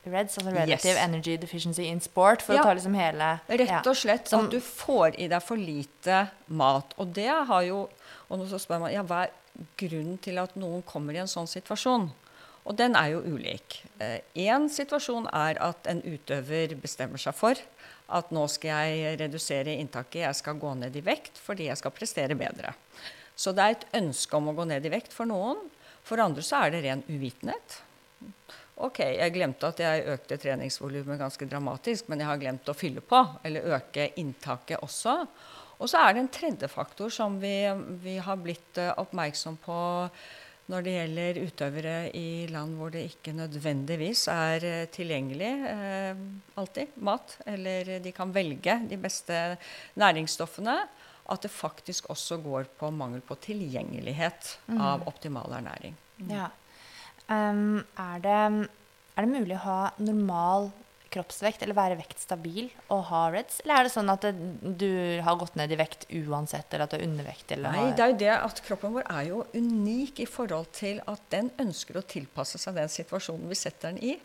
REDS, 0.07 0.39
altså 0.39 0.51
Relative 0.51 0.95
Yes. 0.95 1.05
Energy 1.05 1.37
Deficiency 1.37 1.83
in 1.83 2.01
Sport? 2.01 2.43
For 2.43 2.55
Ja. 2.55 2.61
å 2.63 2.65
ta 2.65 2.75
liksom 2.75 2.95
hele 2.97 3.41
Rett 3.49 3.87
og 3.87 3.97
slett 3.97 4.31
ja. 4.33 4.39
at 4.41 4.51
du 4.51 4.61
får 4.61 5.19
i 5.19 5.29
deg 5.29 5.43
for 5.43 5.57
lite 5.57 6.31
mat. 6.49 6.95
Og 6.99 7.13
det 7.15 7.29
har 7.29 7.63
jo 7.63 7.89
Og 8.29 8.49
så 8.51 8.59
spør 8.59 8.81
man 8.81 8.91
ja, 8.93 9.03
hva 9.07 9.25
er 9.29 9.31
grunnen 9.79 10.19
til 10.19 10.39
at 10.39 10.57
noen 10.57 10.83
kommer 10.83 11.15
i 11.15 11.19
en 11.23 11.29
sånn 11.31 11.47
situasjon? 11.47 12.09
Og 12.67 12.75
den 12.77 12.97
er 12.97 13.13
jo 13.13 13.21
ulik. 13.23 13.85
Én 14.35 14.67
situasjon 14.69 15.29
er 15.33 15.61
at 15.63 15.87
en 15.87 16.03
utøver 16.03 16.75
bestemmer 16.75 17.19
seg 17.23 17.35
for 17.39 17.55
at 18.09 18.33
nå 18.35 18.49
skal 18.51 18.89
jeg 18.91 19.21
redusere 19.21 19.77
inntaket, 19.79 20.25
jeg 20.25 20.35
skal 20.35 20.59
gå 20.59 20.75
ned 20.75 20.97
i 20.97 21.01
vekt 21.07 21.39
fordi 21.39 21.69
jeg 21.69 21.79
skal 21.79 21.95
prestere 21.95 22.35
bedre. 22.35 22.75
Så 23.37 23.53
det 23.55 23.63
er 23.63 23.71
et 23.77 23.87
ønske 24.03 24.35
om 24.35 24.49
å 24.49 24.55
gå 24.57 24.67
ned 24.67 24.85
i 24.85 24.91
vekt 24.91 25.13
for 25.15 25.27
noen. 25.31 25.57
For 26.07 26.23
andre 26.23 26.45
så 26.47 26.63
er 26.63 26.75
det 26.75 26.85
ren 26.87 27.03
uvitenhet. 27.09 27.81
Ok, 28.87 29.01
jeg 29.01 29.33
glemte 29.33 29.71
at 29.73 29.81
jeg 29.81 30.05
økte 30.13 30.37
treningsvolumet 30.39 31.19
ganske 31.19 31.49
dramatisk, 31.49 32.11
men 32.13 32.21
jeg 32.21 32.29
har 32.29 32.41
glemt 32.41 32.69
å 32.69 32.77
fylle 32.77 33.01
på, 33.01 33.23
eller 33.47 33.71
øke 33.79 34.11
inntaket 34.21 34.83
også. 34.85 35.15
Og 35.81 35.89
så 35.91 36.03
er 36.03 36.15
det 36.15 36.23
en 36.23 36.33
tredje 36.33 36.69
faktor 36.73 37.13
som 37.13 37.39
vi, 37.41 37.55
vi 38.05 38.19
har 38.23 38.37
blitt 38.41 38.81
eh, 38.81 38.93
oppmerksom 39.01 39.59
på 39.65 39.79
når 40.67 40.83
det 40.83 40.95
gjelder 40.97 41.41
utøvere 41.47 41.97
i 42.19 42.29
land 42.51 42.75
hvor 42.79 42.91
det 42.95 43.05
ikke 43.07 43.35
nødvendigvis 43.37 44.25
er 44.33 44.67
eh, 44.67 44.87
tilgjengelig 44.93 45.53
eh, 45.73 46.23
alltid 46.59 46.97
mat, 47.07 47.37
eller 47.47 47.97
de 48.03 48.15
kan 48.17 48.33
velge 48.35 48.79
de 48.91 48.99
beste 49.01 49.41
næringsstoffene, 50.01 50.79
at 51.33 51.43
det 51.43 51.51
faktisk 51.51 52.09
også 52.13 52.39
går 52.45 52.69
på 52.79 52.91
mangel 52.95 53.21
på 53.27 53.37
tilgjengelighet 53.47 54.57
av 54.79 55.07
optimal 55.11 55.53
ernæring. 55.59 55.97
Ja. 56.31 56.49
Um, 57.29 57.81
er, 57.99 58.19
det, 58.23 58.37
er 59.17 59.25
det 59.27 59.33
mulig 59.33 59.57
å 59.59 59.65
ha 59.65 59.79
normal 59.99 60.69
kroppsvekt 61.11 61.63
eller 61.63 61.77
være 61.79 61.97
vektstabil 61.99 62.69
og 62.93 63.05
ha 63.11 63.25
REDS? 63.33 63.61
Eller 63.65 63.79
er 63.81 63.87
det 63.89 63.93
sånn 63.95 64.11
at 64.13 64.25
det, 64.27 64.33
du 64.79 64.89
har 65.25 65.39
gått 65.41 65.57
ned 65.59 65.73
i 65.73 65.79
vekt 65.81 66.07
uansett, 66.13 66.69
eller 66.75 66.87
at 66.87 66.95
du 66.95 66.99
er 67.01 67.07
undervektig? 67.07 67.57
Eller 67.57 67.73
Nei, 67.75 67.85
har- 67.89 67.97
det 67.97 68.05
er 68.07 68.13
jo 68.13 68.19
det 68.23 68.33
at 68.37 68.63
kroppen 68.67 68.95
vår 68.99 69.07
er 69.11 69.29
jo 69.31 69.43
unik 69.55 70.23
i 70.23 70.29
forhold 70.31 70.71
til 70.77 71.01
at 71.07 71.23
den 71.35 71.51
ønsker 71.63 71.99
å 72.01 72.05
tilpasse 72.07 72.59
seg 72.63 72.75
den 72.79 72.93
situasjonen 72.93 73.49
vi 73.51 73.59
setter 73.59 73.93
den 73.95 74.03
i. 74.03 74.17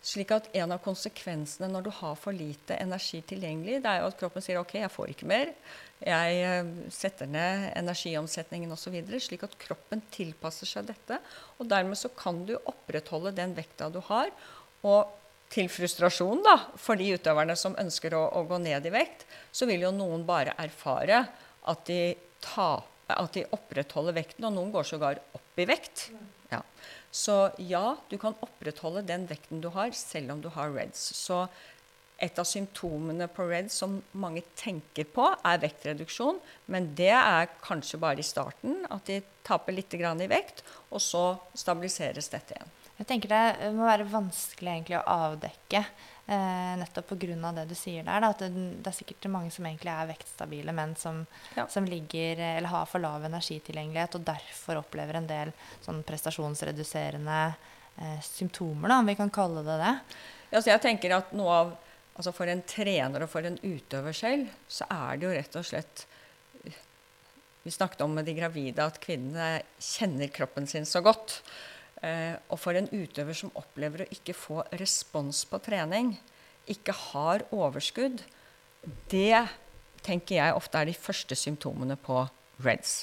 Slik 0.00 0.30
at 0.32 0.48
en 0.56 0.72
av 0.72 0.80
konsekvensene 0.80 1.68
når 1.68 1.84
du 1.84 1.90
har 1.92 2.16
for 2.16 2.32
lite 2.32 2.78
energi 2.80 3.20
tilgjengelig, 3.28 3.82
det 3.84 3.90
er 3.90 4.00
jo 4.00 4.08
at 4.08 4.18
kroppen 4.20 4.44
sier 4.44 4.60
ok, 4.60 4.78
jeg 4.80 4.92
får 4.94 5.12
ikke 5.12 5.28
mer. 5.28 5.52
Jeg 6.00 6.38
eh, 6.40 6.70
setter 6.94 7.28
ned 7.28 7.66
energiomsetningen 7.76 8.72
osv. 8.72 8.96
Slik 9.20 9.44
at 9.44 9.58
kroppen 9.60 10.00
tilpasser 10.14 10.70
seg 10.70 10.88
dette. 10.88 11.20
Og 11.60 11.68
dermed 11.68 12.00
så 12.00 12.08
kan 12.16 12.40
du 12.48 12.54
opprettholde 12.58 13.34
den 13.36 13.52
vekta 13.58 13.90
du 13.92 14.00
har. 14.08 14.32
Og 14.88 15.16
til 15.52 15.68
frustrasjon 15.68 16.40
da, 16.46 16.56
for 16.78 16.96
de 16.96 17.10
utøverne 17.18 17.56
som 17.58 17.76
ønsker 17.78 18.14
å, 18.16 18.22
å 18.38 18.46
gå 18.48 18.60
ned 18.62 18.86
i 18.86 18.94
vekt, 18.94 19.26
så 19.52 19.68
vil 19.68 19.84
jo 19.84 19.92
noen 19.92 20.24
bare 20.24 20.54
erfare 20.62 21.24
at 21.68 21.84
de, 21.90 22.14
taper, 22.40 22.88
at 23.16 23.36
de 23.36 23.46
opprettholder 23.54 24.16
vekten, 24.16 24.46
og 24.48 24.54
noen 24.56 24.72
går 24.74 24.86
sågar 24.92 25.20
opp 25.36 25.60
i 25.60 25.66
vekt. 25.68 26.08
Ja. 26.50 26.62
Så 27.10 27.36
ja, 27.58 27.96
du 28.10 28.16
kan 28.22 28.38
opprettholde 28.44 29.02
den 29.06 29.26
vekten 29.30 29.62
du 29.62 29.70
har, 29.74 29.90
selv 29.96 30.36
om 30.36 30.42
du 30.42 30.50
har 30.54 30.70
REDS. 30.70 31.02
Så 31.18 31.44
et 32.20 32.38
av 32.38 32.44
symptomene 32.44 33.26
på 33.32 33.46
REDS 33.48 33.78
som 33.82 33.96
mange 34.12 34.42
tenker 34.58 35.08
på, 35.08 35.24
er 35.46 35.62
vektreduksjon. 35.62 36.38
Men 36.70 36.90
det 36.98 37.14
er 37.16 37.48
kanskje 37.64 38.00
bare 38.02 38.20
i 38.20 38.26
starten, 38.26 38.84
at 38.92 39.08
de 39.08 39.22
taper 39.46 39.74
litt 39.74 39.96
grann 39.98 40.20
i 40.22 40.28
vekt, 40.30 40.62
og 40.90 41.02
så 41.02 41.24
stabiliseres 41.56 42.30
dette 42.32 42.54
igjen. 42.56 42.76
Jeg 43.00 43.08
tenker 43.08 43.32
det 43.32 43.70
må 43.72 43.86
være 43.88 44.04
vanskelig 44.12 44.74
egentlig 44.74 44.98
å 44.98 45.06
avdekke, 45.08 45.80
eh, 46.30 46.76
nettopp 46.80 47.10
pga. 47.10 47.52
det 47.58 47.66
du 47.68 47.74
sier 47.74 48.04
der. 48.06 48.22
Da, 48.22 48.30
at 48.30 48.38
det, 48.44 48.50
det 48.82 48.90
er 48.92 48.96
sikkert 48.96 49.26
mange 49.32 49.50
som 49.54 49.66
egentlig 49.66 49.90
er 49.92 50.10
vektstabile, 50.12 50.72
men 50.76 50.94
som, 50.96 51.24
Ja. 51.56 51.66
som 51.68 51.84
ligger 51.88 52.38
eh, 52.38 52.56
eller 52.58 52.70
har 52.70 52.86
for 52.86 53.02
lav 53.02 53.24
energitilgjengelighet, 53.26 54.14
og 54.14 54.24
derfor 54.28 54.80
opplever 54.84 55.18
en 55.18 55.26
del 55.30 55.52
sånn 55.84 56.02
prestasjonsreduserende 56.06 57.40
eh, 57.98 58.20
symptomer, 58.22 58.88
da, 58.88 58.98
om 59.02 59.10
vi 59.10 59.18
kan 59.18 59.30
kalle 59.34 59.64
det 59.66 59.78
det. 59.82 59.94
Ja, 60.50 60.60
så 60.62 60.70
jeg 60.72 60.82
tenker 60.82 61.16
at 61.18 61.32
noe 61.36 61.62
av 61.62 61.78
altså 62.20 62.32
For 62.36 62.50
en 62.52 62.60
trener 62.68 63.22
og 63.24 63.30
for 63.32 63.46
en 63.48 63.54
utøver 63.62 64.12
selv, 64.12 64.50
så 64.68 64.84
er 64.92 65.16
det 65.16 65.24
jo 65.24 65.30
rett 65.32 65.54
og 65.56 65.64
slett 65.64 66.02
Vi 67.64 67.70
snakket 67.72 68.02
om 68.04 68.12
med 68.12 68.26
de 68.28 68.34
gravide 68.36 68.84
at 68.84 68.98
kvinnene 69.00 69.62
kjenner 69.80 70.28
kroppen 70.28 70.66
sin 70.68 70.84
så 70.84 71.00
godt. 71.04 71.38
Eh, 72.02 72.36
og 72.48 72.56
for 72.60 72.76
en 72.78 72.88
utøver 72.88 73.36
som 73.36 73.52
opplever 73.60 74.06
å 74.06 74.10
ikke 74.14 74.32
få 74.36 74.62
respons 74.80 75.42
på 75.50 75.60
trening, 75.64 76.14
ikke 76.70 76.94
har 77.12 77.44
overskudd, 77.52 78.22
det 79.12 79.42
tenker 80.06 80.38
jeg 80.38 80.56
ofte 80.56 80.80
er 80.80 80.88
de 80.88 80.96
første 80.96 81.36
symptomene 81.36 81.98
på 82.00 82.22
REDS. 82.64 82.94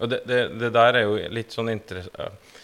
Og 0.00 0.10
det, 0.10 0.24
det, 0.28 0.40
det 0.58 0.72
der 0.74 0.98
er 0.98 1.06
jo 1.06 1.16
litt 1.32 1.54
sånn 1.54 1.70
interessant 1.72 2.54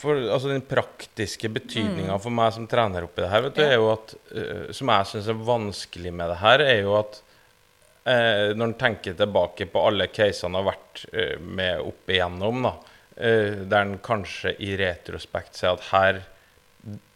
for 0.00 0.16
altså 0.16 0.48
Den 0.48 0.62
praktiske 0.64 1.50
betydninga 1.52 2.14
for 2.22 2.32
meg 2.32 2.54
som 2.56 2.64
trener 2.66 3.04
oppi 3.04 3.20
det 3.20 3.28
her, 3.28 3.42
vet 3.44 3.58
du, 3.58 3.60
Ja. 3.60 3.66
er 3.68 3.76
jo 3.76 3.90
at 3.92 4.14
eh, 4.32 4.70
Som 4.72 4.88
jeg 4.88 5.10
syns 5.10 5.28
er 5.28 5.42
vanskelig 5.44 6.12
med 6.16 6.32
det 6.32 6.38
her, 6.40 6.64
er 6.64 6.80
jo 6.80 6.94
at 6.98 7.20
eh, 8.04 8.50
når 8.56 8.66
en 8.66 8.78
tenker 8.80 9.16
tilbake 9.18 9.68
på 9.70 9.84
alle 9.88 10.08
casene 10.12 10.60
har 10.60 10.68
vært 10.70 11.04
eh, 11.12 11.36
med 11.40 11.84
opp 11.84 12.10
igjennom, 12.10 12.64
da, 12.66 12.74
eh, 13.16 13.62
der 13.64 13.86
en 13.86 13.98
kanskje 14.04 14.54
i 14.58 14.74
retrospekt 14.80 15.58
ser 15.58 15.76
at 15.76 15.88
her 15.90 16.22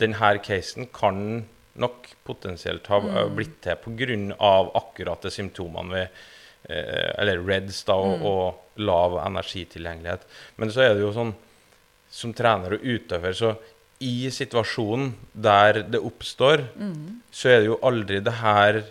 denne 0.01 0.31
casen 0.45 0.89
kan 0.93 1.45
nok 1.81 2.09
potensielt 2.27 2.87
ha 2.93 3.01
eh, 3.03 3.29
blitt 3.35 3.61
til 3.65 3.79
pga. 3.83 4.39
akkurat 4.75 5.23
de 5.23 5.31
symptomene 5.31 5.95
vi 5.95 6.05
eh, 6.05 7.11
Eller 7.19 7.43
REDS 7.43 7.85
da, 7.85 7.95
og, 7.95 8.23
og 8.23 8.81
lav 8.81 9.19
energitilgjengelighet. 9.27 10.27
Men 10.57 10.71
så 10.71 10.85
er 10.85 10.95
det 10.95 11.05
jo 11.05 11.15
sånn 11.15 11.35
som 12.15 12.33
trener 12.35 12.77
og 12.77 12.85
utøver, 12.85 13.33
så 13.35 13.57
i 14.05 14.31
situasjonen 14.31 15.15
der 15.33 15.83
det 15.89 15.99
oppstår, 16.03 16.65
så 17.31 17.49
er 17.51 17.61
det 17.63 17.69
jo 17.71 17.79
aldri 17.83 18.21
det 18.23 18.35
her 18.39 18.83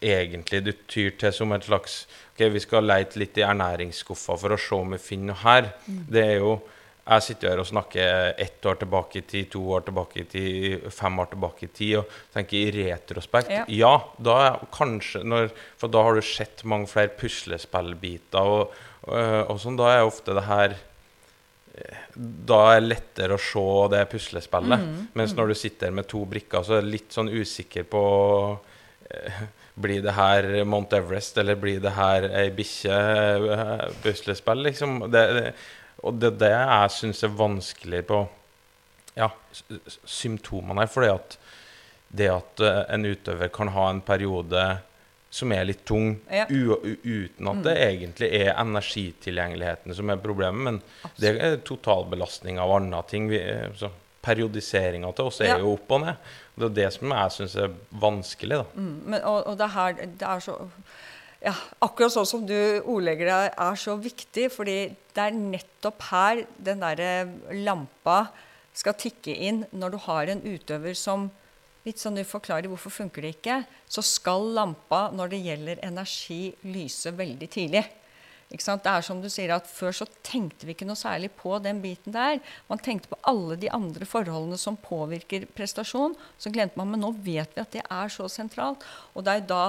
egentlig 0.00 0.62
du 0.64 0.72
tyr 0.88 1.14
til 1.20 1.32
som 1.34 1.52
et 1.52 1.66
slags 1.66 2.02
OK, 2.32 2.46
vi 2.54 2.62
skal 2.62 2.86
leite 2.88 3.20
litt 3.20 3.38
i 3.38 3.44
ernæringsskuffa 3.44 4.36
for 4.40 4.56
å 4.56 4.60
se 4.60 4.76
om 4.76 4.94
vi 4.96 5.00
finner 5.02 5.34
noe 5.34 5.42
her. 5.44 5.72
Det 5.86 6.26
er 6.26 6.38
jo 6.40 6.60
Jeg 7.10 7.24
sitter 7.24 7.48
her 7.48 7.58
og 7.58 7.66
snakker 7.66 8.34
ett 8.38 8.66
år 8.70 8.76
tilbake 8.78 9.18
i 9.18 9.22
tid, 9.26 9.48
to 9.50 9.60
år 9.74 9.80
tilbake 9.82 10.20
i 10.20 10.24
tid, 10.30 10.84
fem 10.94 11.16
år 11.18 11.30
tilbake 11.32 11.64
i 11.66 11.70
tid, 11.74 11.94
og 11.98 12.12
tenker 12.34 12.56
i 12.60 12.84
retrospekt. 12.84 13.50
Ja. 13.50 13.64
Ja, 13.66 13.94
da 14.20 14.36
er 14.44 14.60
kanskje 14.70 15.24
når, 15.24 15.48
For 15.80 15.90
da 15.90 16.04
har 16.06 16.14
du 16.14 16.22
sett 16.22 16.62
mange 16.62 16.86
flere 16.86 17.10
puslespillbiter 17.18 18.52
og, 18.52 18.76
og, 19.08 19.50
og 19.50 19.58
sånn. 19.58 19.80
Da 19.80 19.90
er 19.96 20.06
ofte 20.06 20.36
det 20.36 20.46
her 20.46 20.76
da 22.14 22.58
er 22.74 22.80
det 22.82 22.90
lettere 22.90 23.36
å 23.36 23.42
se 23.42 23.66
det 23.94 24.02
puslespillet. 24.12 24.82
Mens 25.16 25.34
når 25.36 25.52
du 25.52 25.58
sitter 25.58 25.94
med 25.94 26.08
to 26.10 26.24
brikker, 26.28 26.62
så 26.66 26.78
er 26.78 26.84
du 26.84 26.92
litt 26.92 27.14
sånn 27.14 27.30
usikker 27.30 27.86
på 27.90 28.02
eh, 29.08 29.40
Blir 29.74 30.02
det 30.02 30.12
her 30.16 30.64
Mount 30.64 30.92
Everest, 30.92 31.38
eller 31.38 31.54
blir 31.56 31.80
det 31.80 31.92
her 31.96 32.26
ei 32.42 32.50
bikkje 32.50 32.96
eh, 33.54 33.84
puslespill, 34.02 34.62
liksom? 34.66 34.98
Det, 35.12 35.22
det, 35.36 35.52
og 36.02 36.18
det 36.20 36.32
er 36.32 36.38
det 36.42 36.50
jeg 36.56 36.90
syns 36.96 37.22
er 37.24 37.34
vanskelig 37.38 38.02
på 38.08 38.22
ja, 39.16 39.28
symptomene 40.04 40.84
her. 40.84 40.90
For 40.90 41.06
det 42.10 42.28
at 42.34 42.60
eh, 42.66 42.82
en 42.94 43.06
utøver 43.06 43.48
kan 43.54 43.68
ha 43.74 43.88
en 43.92 44.00
periode 44.04 44.64
som 45.30 45.52
er 45.54 45.64
litt 45.68 45.84
tung, 45.86 46.16
Ja. 46.26 46.44
uten 46.50 47.48
at 47.52 47.60
det 47.62 47.76
egentlig 47.78 48.32
er 48.34 48.56
energitilgjengeligheten 48.58 49.94
som 49.94 50.10
er 50.10 50.18
problemet, 50.18 50.60
men 50.66 50.80
det 51.22 51.36
er 51.38 51.60
totalbelastning 51.62 52.58
av 52.58 52.72
andre 52.80 53.02
ting. 53.06 53.28
Vi, 53.30 53.38
eh, 53.38 53.90
periodiseringa 54.20 55.12
til 55.16 55.30
oss 55.30 55.40
er 55.40 55.46
Ja. 55.54 55.58
jo 55.62 55.72
opp 55.78 55.92
og 55.92 56.00
ned. 56.02 56.16
Det 56.60 56.68
er 56.68 56.76
det 56.80 56.90
som 56.96 57.14
jeg 57.16 57.36
syns 57.36 57.56
er 57.56 57.72
vanskelig, 58.02 58.60
da. 58.60 58.66
Mm, 58.74 58.98
Men, 59.06 59.22
og, 59.22 59.38
og 59.48 59.56
det 59.60 59.70
her 59.74 59.96
det 60.02 60.28
er 60.28 60.44
så 60.44 60.58
ja, 61.40 61.54
Akkurat 61.80 62.12
sånn 62.12 62.28
som 62.28 62.42
du 62.44 62.56
ordlegger 62.84 63.30
det, 63.30 63.40
er 63.56 63.80
så 63.80 63.96
viktig. 63.96 64.50
fordi 64.52 64.78
det 65.16 65.24
er 65.24 65.36
nettopp 65.36 66.02
her 66.10 66.44
den 66.58 66.82
derre 66.84 67.12
lampa 67.64 68.26
skal 68.76 68.94
tikke 68.94 69.34
inn 69.34 69.64
når 69.72 69.94
du 69.94 69.98
har 70.06 70.30
en 70.30 70.42
utøver 70.44 70.94
som 70.94 71.30
litt 71.86 72.00
sånn 72.00 72.18
du 72.18 72.24
forklarer 72.28 72.68
hvorfor 72.68 72.92
funker 72.92 73.24
det 73.24 73.34
ikke, 73.38 73.62
så 73.88 74.04
skal 74.04 74.50
lampa 74.56 75.08
når 75.16 75.32
det 75.32 75.40
gjelder 75.46 75.80
energi, 75.86 76.52
lyse 76.68 77.12
veldig 77.16 77.48
tidlig. 77.50 77.86
Det 78.50 78.90
er 78.90 79.04
som 79.06 79.20
du 79.22 79.28
sier 79.30 79.52
at 79.54 79.68
Før 79.70 79.94
så 79.94 80.06
tenkte 80.26 80.66
vi 80.66 80.74
ikke 80.74 80.88
noe 80.88 80.98
særlig 80.98 81.30
på 81.38 81.54
den 81.62 81.78
biten 81.82 82.14
der. 82.14 82.40
Man 82.66 82.82
tenkte 82.82 83.12
på 83.12 83.18
alle 83.30 83.54
de 83.60 83.70
andre 83.70 84.08
forholdene 84.08 84.58
som 84.58 84.78
påvirker 84.80 85.46
prestasjon. 85.54 86.16
Så 86.38 86.50
glemte 86.50 86.78
man, 86.80 86.90
men 86.90 87.04
nå 87.04 87.12
vet 87.22 87.54
vi 87.54 87.62
at 87.62 87.76
det 87.76 87.84
er 87.86 88.10
så 88.10 88.26
sentralt. 88.28 88.82
Og 89.14 89.24
det 89.24 89.36
er 89.36 89.46
da 89.46 89.64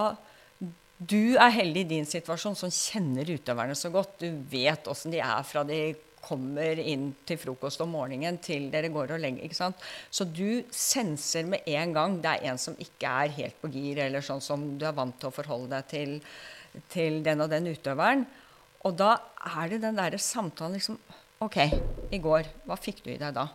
du 1.02 1.38
er 1.38 1.54
heldig 1.54 1.82
i 1.82 1.92
din 1.96 2.06
situasjon 2.06 2.58
som 2.58 2.74
kjenner 2.74 3.30
utøverne 3.30 3.78
så 3.78 3.90
godt. 3.94 4.22
Du 4.22 4.42
vet 4.50 4.90
åssen 4.90 5.14
de 5.14 5.22
er 5.22 5.46
fra 5.46 5.64
de 5.66 5.82
kommer 6.22 6.78
inn 6.78 7.08
til 7.26 7.40
frokost 7.42 7.82
om 7.82 7.96
morgenen 7.96 8.38
til 8.44 8.68
dere 8.74 8.92
går 8.94 9.16
og 9.16 9.22
legger. 9.24 9.46
ikke 9.46 9.58
sant? 9.58 9.82
Så 10.14 10.28
du 10.30 10.62
senser 10.70 11.48
med 11.50 11.66
en 11.66 11.96
gang 11.96 12.20
det 12.22 12.36
er 12.36 12.52
en 12.52 12.62
som 12.62 12.78
ikke 12.78 13.10
er 13.10 13.34
helt 13.38 13.58
på 13.62 13.72
gir, 13.74 14.04
eller 14.06 14.26
sånn 14.26 14.44
som 14.44 14.68
du 14.78 14.86
er 14.86 14.98
vant 14.98 15.18
til 15.18 15.32
å 15.32 15.34
forholde 15.34 15.74
deg 15.74 15.90
til, 15.90 16.14
til 16.94 17.22
den 17.26 17.42
og 17.42 17.50
den 17.50 17.72
utøveren. 17.74 18.28
Og 18.88 18.96
da 18.98 19.16
er 19.52 19.74
det 19.74 19.82
den 19.84 19.98
derre 19.98 20.20
samtalen 20.22 20.78
liksom 20.78 21.00
OK, 21.42 21.58
i 22.14 22.20
går, 22.22 22.50
hva 22.70 22.78
fikk 22.78 23.02
du 23.06 23.10
i 23.14 23.20
deg 23.22 23.34
da? 23.34 23.48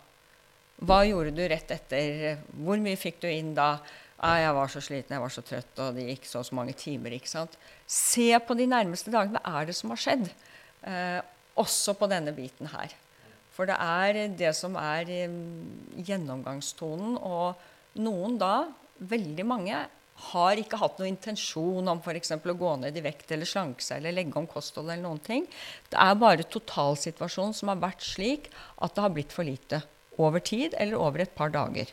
Hva 0.87 0.99
gjorde 1.07 1.33
du 1.37 1.45
rett 1.49 1.71
etter? 1.73 2.41
Hvor 2.59 2.81
mye 2.83 2.99
fikk 2.99 3.21
du 3.23 3.29
inn 3.31 3.55
da? 3.57 3.77
Ah, 4.17 4.39
jeg 4.41 4.55
var 4.57 4.71
så 4.73 4.81
sliten, 4.83 5.15
jeg 5.15 5.23
var 5.23 5.33
så 5.33 5.45
trøtt, 5.45 5.73
og 5.85 5.97
det 5.97 6.07
gikk 6.09 6.27
så 6.29 6.41
og 6.41 6.49
så 6.49 6.57
mange 6.57 6.75
timer. 6.77 7.15
ikke 7.15 7.31
sant? 7.31 7.57
Se 7.87 8.31
på 8.43 8.57
de 8.59 8.67
nærmeste 8.69 9.13
dagene. 9.13 9.41
Hva 9.45 9.61
er 9.61 9.69
det 9.69 9.77
som 9.77 9.93
har 9.93 10.01
skjedd? 10.01 10.31
Eh, 10.89 11.21
også 11.57 11.95
på 11.97 12.09
denne 12.11 12.33
biten 12.37 12.71
her. 12.73 12.95
For 13.57 13.69
det 13.69 13.77
er 13.81 14.35
det 14.37 14.53
som 14.57 14.77
er 14.81 15.13
eh, 15.13 15.37
gjennomgangstonen. 16.09 17.17
Og 17.21 18.01
noen 18.03 18.37
da, 18.41 18.67
veldig 18.99 19.47
mange, 19.49 19.85
har 20.31 20.61
ikke 20.61 20.79
hatt 20.81 20.99
noen 20.99 21.13
intensjon 21.13 21.91
om 21.93 22.01
f.eks. 22.01 22.33
å 22.37 22.57
gå 22.63 22.73
ned 22.81 22.97
i 22.97 23.05
vekt 23.05 23.33
eller 23.35 23.49
slanke 23.49 23.85
seg 23.85 24.01
eller 24.01 24.17
legge 24.17 24.39
om 24.41 24.49
kosthold 24.49 24.89
eller 24.89 25.05
noen 25.05 25.21
ting. 25.23 25.45
Det 25.93 25.99
er 26.01 26.17
bare 26.21 26.49
totalsituasjonen 26.49 27.55
som 27.57 27.73
har 27.73 27.83
vært 27.83 28.05
slik 28.07 28.51
at 28.81 28.97
det 28.97 29.05
har 29.05 29.15
blitt 29.15 29.37
for 29.37 29.49
lite. 29.49 29.83
Over 30.17 30.41
tid 30.41 30.75
eller 30.81 30.97
over 30.97 31.25
et 31.27 31.37
par 31.37 31.53
dager. 31.53 31.93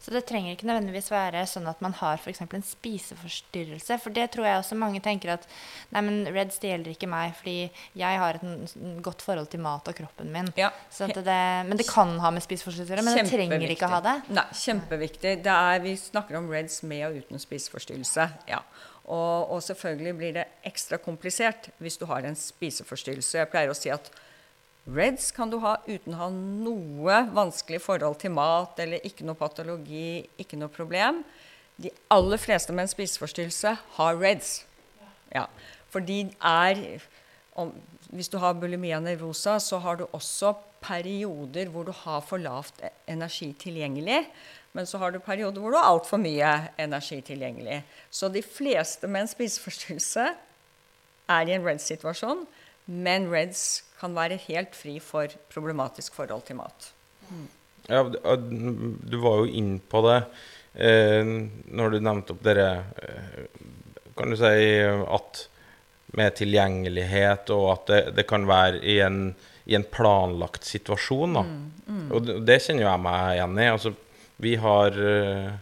Så 0.00 0.12
det 0.14 0.22
trenger 0.28 0.54
ikke 0.54 0.64
nødvendigvis 0.68 1.10
være 1.12 1.42
sånn 1.48 1.66
at 1.68 1.82
man 1.84 1.92
har 1.98 2.16
f.eks. 2.16 2.40
en 2.46 2.64
spiseforstyrrelse. 2.64 3.98
For 4.00 4.14
det 4.16 4.30
tror 4.32 4.48
jeg 4.48 4.60
også 4.62 4.78
mange 4.80 5.02
tenker 5.04 5.34
at 5.34 5.44
nei, 5.92 6.00
men 6.06 6.22
Reds 6.32 6.56
det 6.62 6.70
gjelder 6.72 6.94
ikke 6.94 7.10
meg, 7.10 7.34
fordi 7.36 7.56
jeg 8.00 8.20
har 8.22 8.38
et 8.40 8.76
godt 9.04 9.24
forhold 9.26 9.50
til 9.52 9.60
mat 9.64 9.90
og 9.92 9.98
kroppen 9.98 10.32
min. 10.32 10.48
Ja. 10.56 10.70
Det, 10.96 11.24
men 11.68 11.76
det 11.76 11.88
kan 11.90 12.16
ha 12.24 12.32
med 12.32 12.46
å 12.46 12.60
gjøre, 12.72 13.04
men 13.04 13.18
det 13.20 13.26
trenger 13.28 13.66
ikke 13.76 13.90
å 13.90 13.94
ha 13.98 14.00
det. 14.06 14.16
Nei, 14.32 14.46
kjempeviktig. 14.62 15.36
Det 15.44 15.58
er, 15.58 15.84
vi 15.84 15.94
snakker 16.00 16.40
om 16.40 16.48
Reds 16.52 16.80
med 16.88 17.04
og 17.10 17.20
uten 17.20 17.42
spiseforstyrrelse. 17.42 18.30
Ja. 18.48 18.62
Og, 19.10 19.52
og 19.52 19.60
selvfølgelig 19.66 20.16
blir 20.16 20.34
det 20.38 20.48
ekstra 20.68 21.00
komplisert 21.02 21.68
hvis 21.82 22.00
du 22.00 22.06
har 22.08 22.24
en 22.24 22.38
spiseforstyrrelse. 22.38 23.42
Jeg 23.42 23.52
pleier 23.52 23.72
å 23.72 23.76
si 23.76 23.92
at 23.92 24.08
Reds 24.88 25.30
kan 25.36 25.50
du 25.52 25.58
ha 25.62 25.76
uten 25.86 26.14
å 26.16 26.22
ha 26.22 26.28
noe 26.32 27.20
vanskelig 27.34 27.82
forhold 27.84 28.18
til 28.22 28.32
mat 28.34 28.78
eller 28.80 29.04
ikke 29.06 29.26
noe 29.28 29.38
patologi, 29.38 30.24
ikke 30.40 30.58
noe 30.58 30.72
problem. 30.72 31.22
De 31.80 31.92
aller 32.12 32.40
fleste 32.40 32.72
med 32.72 32.86
en 32.86 32.92
spiseforstyrrelse 32.92 33.74
har 33.98 34.18
Reds. 34.20 34.64
Ja, 35.34 35.46
for 35.92 36.00
de 36.04 36.24
er 36.40 37.00
om, 37.54 37.72
Hvis 38.10 38.26
du 38.26 38.40
har 38.42 38.56
bulimia 38.58 38.98
nervosa, 38.98 39.60
så 39.62 39.78
har 39.78 40.00
du 40.00 40.08
også 40.10 40.56
perioder 40.82 41.68
hvor 41.70 41.84
du 41.86 41.92
har 41.94 42.24
for 42.26 42.42
lavt 42.42 42.80
e- 42.82 42.90
energi 43.06 43.52
tilgjengelig. 43.54 44.24
Men 44.74 44.86
så 44.86 44.98
har 44.98 45.12
du 45.14 45.20
perioder 45.22 45.62
hvor 45.62 45.70
du 45.70 45.78
har 45.78 45.86
altfor 45.86 46.18
mye 46.18 46.50
energi 46.78 47.20
tilgjengelig. 47.22 47.84
Så 48.10 48.26
de 48.28 48.42
fleste 48.42 49.06
med 49.06 49.22
en 49.22 49.30
spiseforstyrrelse 49.30 50.26
er 51.30 51.46
i 51.46 51.54
en 51.54 51.62
Reds-situasjon, 51.62 52.42
men 52.90 53.28
Reds 53.30 53.84
kan 54.00 54.16
være 54.16 54.40
helt 54.48 54.74
fri 54.74 54.96
for 55.04 55.30
problematisk 55.52 56.16
forhold 56.18 56.46
til 56.48 56.58
mat. 56.58 56.90
Ja, 57.90 58.02
du 58.04 59.16
var 59.22 59.42
jo 59.42 59.46
inn 59.60 59.76
på 59.90 60.02
det 60.04 60.18
eh, 60.74 61.30
når 61.70 61.94
du 61.94 62.02
nevnte 62.02 62.34
opp 62.34 62.42
dere 62.44 62.66
eh, 63.02 63.46
Kan 64.18 64.34
du 64.34 64.36
si 64.38 64.50
at 64.84 65.46
med 66.18 66.34
tilgjengelighet, 66.34 67.50
og 67.54 67.66
at 67.72 67.90
det, 67.90 68.00
det 68.18 68.26
kan 68.28 68.46
være 68.48 68.80
i 68.82 68.98
en, 69.04 69.30
i 69.70 69.76
en 69.78 69.86
planlagt 69.86 70.66
situasjon. 70.66 71.36
Da. 71.38 71.44
Og 72.10 72.24
det, 72.26 72.38
det 72.48 72.56
kjenner 72.64 72.88
jeg 72.88 73.02
meg 73.04 73.36
igjen 73.36 73.60
i. 73.60 73.68
Altså, 73.70 73.92
vi 74.42 74.56
har 74.60 74.98
eh, 74.98 75.52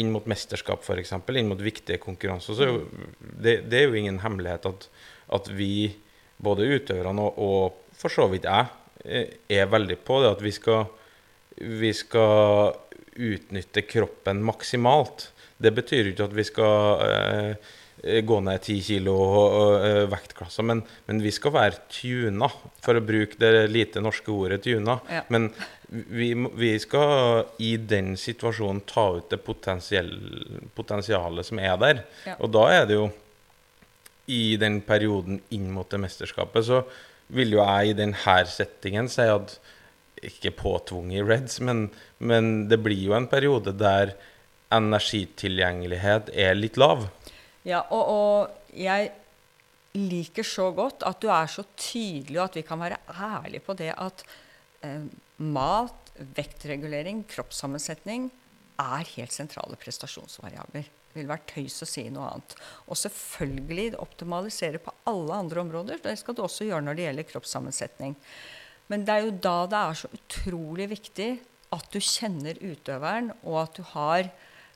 inn 0.00 0.10
mot 0.12 0.26
mesterskap, 0.30 0.82
f.eks., 0.82 1.14
inn 1.14 1.50
mot 1.50 1.62
viktige 1.62 2.00
konkurranser, 2.02 2.58
så 2.58 2.66
det, 3.20 3.60
det 3.70 3.80
er 3.80 3.86
jo 3.86 4.00
ingen 4.00 4.18
hemmelighet 4.24 4.66
at, 4.70 4.88
at 5.38 5.50
vi, 5.54 5.94
både 6.44 6.68
utøverne 6.76 7.24
og, 7.24 7.38
og 7.38 7.98
for 7.98 8.10
så 8.12 8.28
vidt 8.32 8.44
jeg, 8.48 8.64
eh, 9.04 9.28
er 9.48 9.70
veldig 9.72 9.98
på 10.04 10.22
det 10.22 10.30
at 10.34 10.42
vi 10.44 10.52
skal, 10.54 10.82
vi 11.58 11.92
skal 11.96 12.74
utnytte 13.14 13.82
kroppen 13.86 14.42
maksimalt. 14.44 15.30
Det 15.56 15.72
betyr 15.74 16.04
ikke 16.10 16.26
at 16.26 16.36
vi 16.36 16.44
skal 16.46 16.76
eh, 17.06 17.54
gå 18.04 18.40
ned 18.44 18.60
ti 18.64 18.80
kilo 18.84 19.14
og 19.16 20.10
vektklasser, 20.12 20.62
men, 20.66 20.82
men 21.06 21.22
vi 21.24 21.30
skal 21.32 21.52
være 21.54 21.78
tuna, 21.88 22.48
for 22.84 22.96
å 22.98 23.02
bruke 23.04 23.38
det 23.40 23.70
lite 23.72 24.00
norske 24.04 24.30
ordet 24.34 24.62
tuna. 24.66 24.98
Ja. 25.08 25.22
Men 25.32 25.42
vi, 25.88 26.34
vi 26.58 26.78
skal 26.82 27.44
i 27.62 27.76
den 27.80 28.16
situasjonen 28.20 28.82
ta 28.88 29.16
ut 29.18 29.30
det 29.32 29.40
potensialet 29.46 31.46
som 31.48 31.58
er 31.62 31.76
der. 31.80 31.96
Ja. 32.26 32.34
Og 32.40 32.48
da 32.54 32.64
er 32.74 32.84
det 32.90 32.96
jo 32.98 33.06
i 34.30 34.56
den 34.60 34.80
perioden 34.84 35.40
inn 35.54 35.70
mot 35.74 35.90
det 35.90 36.00
mesterskapet, 36.00 36.66
så 36.66 36.82
vil 37.34 37.56
jo 37.56 37.62
jeg 37.62 37.90
i 37.90 37.96
denne 37.98 38.36
settingen 38.48 39.08
si 39.12 39.26
at 39.28 39.58
ikke 40.24 40.54
påtvunget 40.56 41.20
i 41.20 41.24
Reds, 41.26 41.58
men, 41.60 41.88
men 42.18 42.68
det 42.70 42.80
blir 42.84 43.10
jo 43.10 43.16
en 43.16 43.28
periode 43.28 43.74
der 43.76 44.14
energitilgjengelighet 44.72 46.30
er 46.32 46.56
litt 46.56 46.78
lav. 46.80 47.06
Ja, 47.64 47.82
og, 47.92 48.04
og 48.08 48.76
jeg 48.76 49.10
liker 49.94 50.46
så 50.46 50.70
godt 50.74 51.04
at 51.06 51.20
du 51.22 51.28
er 51.32 51.50
så 51.50 51.64
tydelig, 51.76 52.38
og 52.38 52.48
at 52.48 52.58
vi 52.58 52.64
kan 52.66 52.80
være 52.80 53.00
ærlige 53.12 53.64
på 53.64 53.76
det 53.78 53.92
at 53.92 54.24
eh, 54.86 55.04
mat, 55.44 56.12
vektregulering, 56.36 57.24
kroppssammensetning 57.30 58.30
er 58.80 59.14
helt 59.14 59.34
sentrale 59.34 59.78
prestasjonsvariabler. 59.80 60.88
Det 61.14 61.20
ville 61.20 61.30
vært 61.30 61.52
tøys 61.52 61.76
å 61.84 61.86
si 61.86 62.02
noe 62.10 62.26
annet. 62.26 62.56
Og 62.90 62.98
selvfølgelig 62.98 64.00
optimalisere 64.02 64.80
på 64.82 64.90
alle 65.06 65.36
andre 65.44 65.62
områder. 65.62 66.00
Det 66.02 66.16
skal 66.18 66.34
du 66.34 66.42
også 66.42 66.66
gjøre 66.66 66.82
når 66.88 66.98
det 66.98 67.04
gjelder 67.04 67.28
kroppssammensetning. 67.28 68.16
Men 68.90 69.06
det 69.06 69.14
er 69.14 69.28
jo 69.28 69.36
da 69.46 69.54
det 69.70 69.78
er 69.78 70.00
så 70.00 70.10
utrolig 70.18 70.88
viktig 70.90 71.28
at 71.74 71.86
du 71.94 72.00
kjenner 72.02 72.58
utøveren, 72.58 73.30
og 73.46 73.60
at 73.62 73.78
du 73.78 73.86
har 73.94 74.26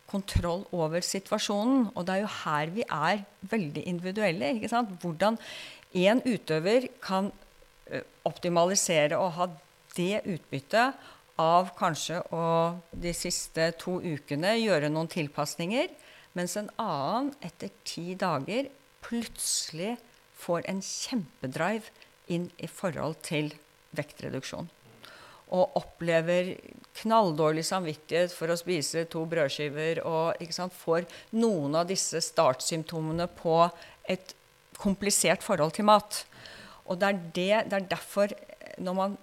kontroll 0.09 0.63
over 0.71 1.03
situasjonen. 1.03 1.91
Og 1.99 2.07
det 2.07 2.15
er 2.15 2.23
jo 2.23 2.33
her 2.45 2.73
vi 2.79 2.87
er 2.87 3.27
veldig 3.51 3.85
individuelle. 3.91 4.55
ikke 4.55 4.71
sant? 4.71 4.95
Hvordan 5.03 5.43
en 6.07 6.23
utøver 6.23 6.87
kan 7.03 7.33
optimalisere 8.29 9.19
og 9.19 9.35
ha 9.41 9.51
det 9.97 10.23
utbyttet 10.23 11.07
av 11.39 11.71
kanskje 11.79 12.21
å 12.35 12.45
de 12.93 13.13
siste 13.15 13.71
to 13.81 13.99
ukene 14.03 14.57
gjøre 14.59 14.91
noen 14.93 15.09
tilpasninger, 15.11 15.89
mens 16.37 16.57
en 16.61 16.71
annen 16.81 17.33
etter 17.45 17.73
ti 17.89 18.15
dager 18.19 18.69
plutselig 19.05 19.97
får 20.39 20.67
en 20.71 20.83
kjempedrive 20.85 21.93
inn 22.29 22.49
i 22.59 22.69
forhold 22.71 23.21
til 23.27 23.55
vektreduksjon. 23.97 24.69
og 25.49 25.79
opplever 25.81 26.51
knalldårlig 26.99 27.63
samvittighet 27.65 28.35
for 28.37 28.53
å 28.53 28.57
spise 28.61 29.07
to 29.09 29.23
brødskiver 29.25 30.03
og 30.05 30.43
sant, 30.53 30.75
får 30.77 31.07
noen 31.41 31.79
av 31.81 31.87
disse 31.89 32.21
startsymptomene 32.21 33.25
på 33.33 33.55
et 34.05 34.35
komplisert 34.77 35.41
forhold 35.41 35.73
til 35.79 35.89
mat. 35.89 36.27
Og 36.85 37.01
det 37.01 37.09
er, 37.09 37.23
det, 37.39 37.49
det 37.71 37.79
er 37.79 37.89
derfor, 37.95 38.35
når 38.77 38.99
man 38.99 39.17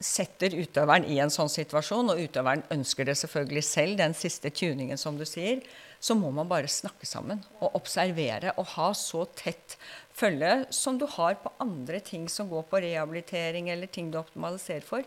setter 0.00 0.58
utøveren 0.58 1.06
i 1.06 1.20
en 1.22 1.30
sånn 1.30 1.52
situasjon, 1.52 2.10
og 2.14 2.22
utøveren 2.24 2.64
ønsker 2.72 3.06
det 3.06 3.18
selvfølgelig 3.20 3.64
selv, 3.66 3.98
den 4.00 4.16
siste 4.16 4.50
tuningen 4.50 4.98
som 4.98 5.18
du 5.20 5.26
sier, 5.28 5.62
så 6.00 6.16
må 6.16 6.30
man 6.32 6.48
bare 6.48 6.70
snakke 6.70 7.06
sammen 7.08 7.42
og 7.60 7.76
observere 7.76 8.54
og 8.56 8.70
ha 8.74 8.88
så 8.96 9.26
tett 9.36 9.76
følge 10.16 10.64
som 10.74 10.98
du 10.98 11.06
har 11.18 11.36
på 11.42 11.52
andre 11.60 12.00
ting 12.04 12.26
som 12.32 12.48
går 12.50 12.64
på 12.70 12.80
rehabilitering 12.86 13.68
eller 13.72 13.90
ting 13.92 14.10
du 14.10 14.18
optimaliserer 14.20 14.84
for. 14.86 15.04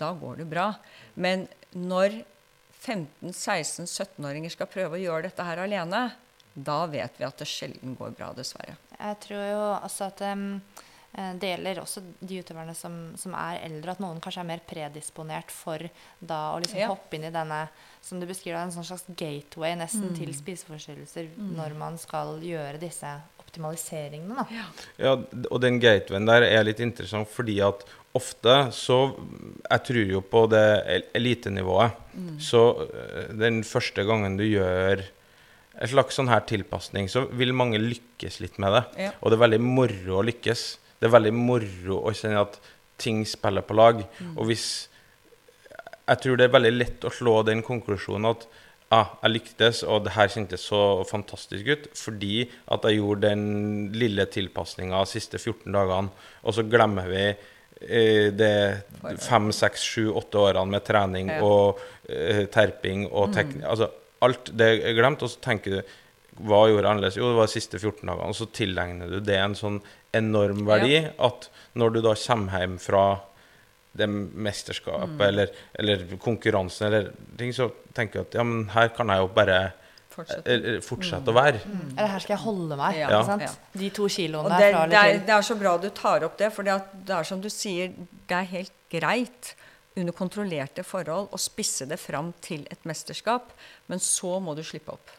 Da 0.00 0.12
går 0.18 0.42
det 0.42 0.48
bra. 0.50 0.68
Men 1.14 1.46
når 1.72 2.20
15-16-17-åringer 2.84 4.52
skal 4.52 4.70
prøve 4.70 4.98
å 4.98 5.02
gjøre 5.02 5.28
dette 5.28 5.46
her 5.46 5.62
alene, 5.64 6.06
da 6.54 6.84
vet 6.86 7.16
vi 7.18 7.26
at 7.26 7.40
det 7.40 7.48
sjelden 7.50 7.96
går 7.98 8.12
bra, 8.14 8.30
dessverre. 8.36 8.76
Jeg 8.94 9.20
tror 9.24 9.46
jo 9.48 9.62
også 9.80 10.10
at 10.12 10.22
um, 10.34 10.60
det 11.14 11.52
gjelder 11.52 11.78
også 11.78 12.02
de 12.18 12.40
utøverne 12.42 12.74
som, 12.74 12.94
som, 13.20 13.34
er 13.38 13.60
eldre, 13.68 13.94
at 13.94 14.00
noen 14.02 14.18
kanskje 14.22 14.42
er 14.42 14.48
mer 14.48 14.62
predisponert 14.66 15.52
for 15.54 15.84
da 16.18 16.40
å 16.54 16.62
liksom 16.62 16.80
ja. 16.80 16.88
hoppe 16.90 17.18
inn 17.18 17.28
i 17.28 17.34
denne 17.34 17.60
som 18.04 18.18
du 18.20 18.26
beskriver, 18.28 18.58
en 18.58 18.74
sånn 18.74 18.86
slags 18.88 19.06
gateway 19.14 19.76
nesten 19.78 20.10
mm. 20.10 20.16
til 20.18 20.34
spiseforstyrrelser 20.34 21.30
mm. 21.36 21.52
når 21.56 21.76
man 21.78 22.00
skal 22.02 22.36
gjøre 22.44 22.82
disse 22.82 23.12
optimaliseringene. 23.40 24.42
Da. 24.42 24.46
Ja. 24.50 24.66
ja, 24.98 25.12
og 25.48 25.62
den 25.62 25.78
gatewayen 25.82 26.26
der 26.28 26.48
er 26.48 26.66
litt 26.66 26.82
interessant 26.82 27.30
fordi 27.30 27.60
at 27.64 27.86
ofte 28.14 28.68
så 28.70 28.98
Jeg 29.16 29.82
tror 29.88 30.10
jo 30.12 30.20
på 30.22 30.44
det 30.46 30.66
elitenivået. 31.18 31.96
Mm. 32.14 32.38
Så 32.38 32.62
eh, 32.84 33.32
den 33.34 33.64
første 33.66 34.04
gangen 34.06 34.36
du 34.38 34.44
gjør 34.46 35.02
en 35.74 35.90
slags 35.90 36.14
sånn 36.14 36.30
her 36.30 36.44
tilpasning, 36.46 37.08
så 37.10 37.24
vil 37.34 37.50
mange 37.56 37.80
lykkes 37.82 38.38
litt 38.44 38.60
med 38.62 38.76
det. 38.76 38.82
Ja. 39.06 39.10
Og 39.20 39.32
det 39.32 39.38
er 39.38 39.44
veldig 39.48 39.62
moro 39.64 40.20
å 40.20 40.26
lykkes. 40.26 40.62
Det 41.04 41.10
er 41.10 41.18
veldig 41.18 41.34
moro 41.36 41.98
å 42.08 42.12
kjenne 42.16 42.40
at 42.46 42.54
ting 42.96 43.26
spiller 43.28 43.60
på 43.68 43.76
lag. 43.76 43.98
Mm. 44.00 44.36
Og 44.38 44.48
hvis 44.48 44.88
Jeg 46.04 46.20
tror 46.20 46.36
det 46.36 46.44
er 46.44 46.52
veldig 46.52 46.70
lett 46.72 47.04
å 47.08 47.10
slå 47.12 47.38
den 47.48 47.62
konklusjonen 47.64 48.28
at 48.28 48.42
ah, 48.92 49.14
jeg 49.22 49.32
lyktes, 49.32 49.78
og 49.88 50.02
det 50.04 50.12
her 50.12 50.28
kjentes 50.28 50.66
så 50.68 50.80
fantastisk 51.08 51.70
ut 51.70 51.86
fordi 51.96 52.44
at 52.44 52.84
jeg 52.84 52.98
gjorde 52.98 53.30
den 53.30 53.46
lille 53.96 54.26
tilpasninga 54.28 55.00
de 55.00 55.12
siste 55.14 55.40
14 55.40 55.72
dagene, 55.72 56.12
og 56.44 56.56
så 56.56 56.66
glemmer 56.68 57.08
vi 57.08 57.24
eh, 57.24 58.28
det 58.36 58.52
fem, 59.24 59.48
seks, 59.56 59.88
sju, 59.94 60.10
åtte 60.12 60.44
årene 60.44 60.76
med 60.76 60.84
trening 60.84 61.32
og 61.38 61.80
uh, 61.80 62.44
terping 62.52 63.08
og 63.08 63.32
teknikk. 63.32 63.64
Mm. 63.64 63.70
Altså, 63.72 63.88
alt 64.28 64.52
det 64.52 64.70
er 64.76 64.96
glemt, 65.00 65.24
og 65.24 65.32
så 65.32 65.40
tenker 65.48 65.78
du 65.78 65.96
hva 66.42 66.64
gjorde 66.66 66.82
jeg 66.82 66.90
annerledes? 66.90 67.18
Jo, 67.20 67.28
det 67.30 67.38
var 67.38 67.48
de 67.48 67.54
siste 67.54 67.78
14 67.78 68.08
dagene. 68.08 68.32
Og 68.32 68.38
så 68.38 68.48
tilegner 68.50 69.12
du 69.12 69.20
det 69.22 69.38
en 69.38 69.54
sånn 69.58 69.78
enorm 70.14 70.64
verdi 70.66 70.96
ja. 70.96 71.12
at 71.26 71.48
når 71.78 71.94
du 71.94 72.02
da 72.06 72.14
kommer 72.18 72.60
hjem 72.62 72.76
fra 72.82 73.04
det 73.94 74.08
mesterskapet 74.10 75.14
mm. 75.14 75.24
eller, 75.28 75.50
eller, 75.78 76.04
konkurransen 76.22 76.88
eller 76.88 77.10
ting, 77.38 77.52
så 77.54 77.68
tenker 77.94 78.20
du 78.20 78.26
at 78.26 78.36
ja, 78.40 78.44
men 78.46 78.64
her 78.74 78.90
kan 78.94 79.12
jeg 79.12 79.22
jo 79.22 79.28
bare 79.36 79.58
fortsette, 80.10 80.54
eh, 80.54 80.80
fortsette 80.82 81.22
mm. 81.22 81.30
å 81.30 81.36
være. 81.36 81.60
Mm. 81.62 81.84
Eller 81.92 82.10
her 82.14 82.24
skal 82.24 82.34
jeg 82.34 82.42
holde 82.42 82.78
meg. 82.80 82.98
Ja. 82.98 83.20
Ja. 83.22 83.50
De 83.84 83.90
to 83.94 84.08
kiloene 84.10 84.58
det, 84.58 84.72
fra 84.74 84.86
eller 84.88 85.12
til. 85.12 85.20
Det 85.28 85.36
er, 85.36 85.46
så 85.46 85.58
bra 85.60 85.76
du 85.78 85.90
tar 85.94 86.26
opp 86.26 86.38
det, 86.40 86.50
for 86.54 86.66
det 86.66 87.14
er 87.18 87.30
som 87.30 87.42
du 87.42 87.50
sier, 87.52 87.94
det 88.26 88.40
er 88.40 88.50
helt 88.56 88.74
greit 88.90 89.54
under 89.94 90.14
kontrollerte 90.16 90.82
forhold 90.82 91.30
å 91.30 91.38
spisse 91.38 91.86
det 91.86 92.00
fram 92.02 92.32
til 92.42 92.64
et 92.74 92.82
mesterskap, 92.88 93.52
men 93.86 94.02
så 94.02 94.40
må 94.42 94.56
du 94.58 94.64
slippe 94.66 94.96
opp. 94.96 95.12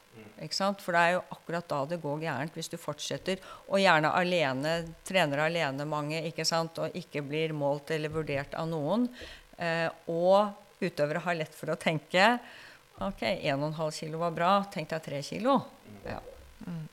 For 0.84 0.96
det 0.96 1.02
er 1.02 1.14
jo 1.16 1.24
akkurat 1.34 1.68
da 1.72 1.80
det 1.90 2.02
går 2.04 2.22
gærent, 2.26 2.58
hvis 2.58 2.70
du 2.72 2.78
fortsetter, 2.80 3.42
og 3.68 3.80
gjerne 3.82 4.12
alene, 4.16 4.76
trener 5.08 5.46
alene 5.46 5.88
mange, 5.90 6.22
ikke 6.30 6.46
sant? 6.48 6.78
og 6.80 6.96
ikke 6.98 7.24
blir 7.26 7.56
målt 7.56 7.92
eller 7.96 8.14
vurdert 8.14 8.56
av 8.60 8.70
noen. 8.70 9.08
Eh, 9.58 9.88
og 10.12 10.84
utøvere 10.84 11.24
har 11.24 11.38
lett 11.40 11.56
for 11.56 11.72
å 11.72 11.80
tenke 11.80 12.36
OK, 12.96 13.22
1,5 13.22 13.92
kilo 13.92 14.20
var 14.22 14.36
bra, 14.36 14.52
tenk 14.72 14.92
deg 14.92 15.04
3 15.04 15.22
kilo. 15.28 15.58
Ja. 16.08 16.22
Mm. 16.66 16.86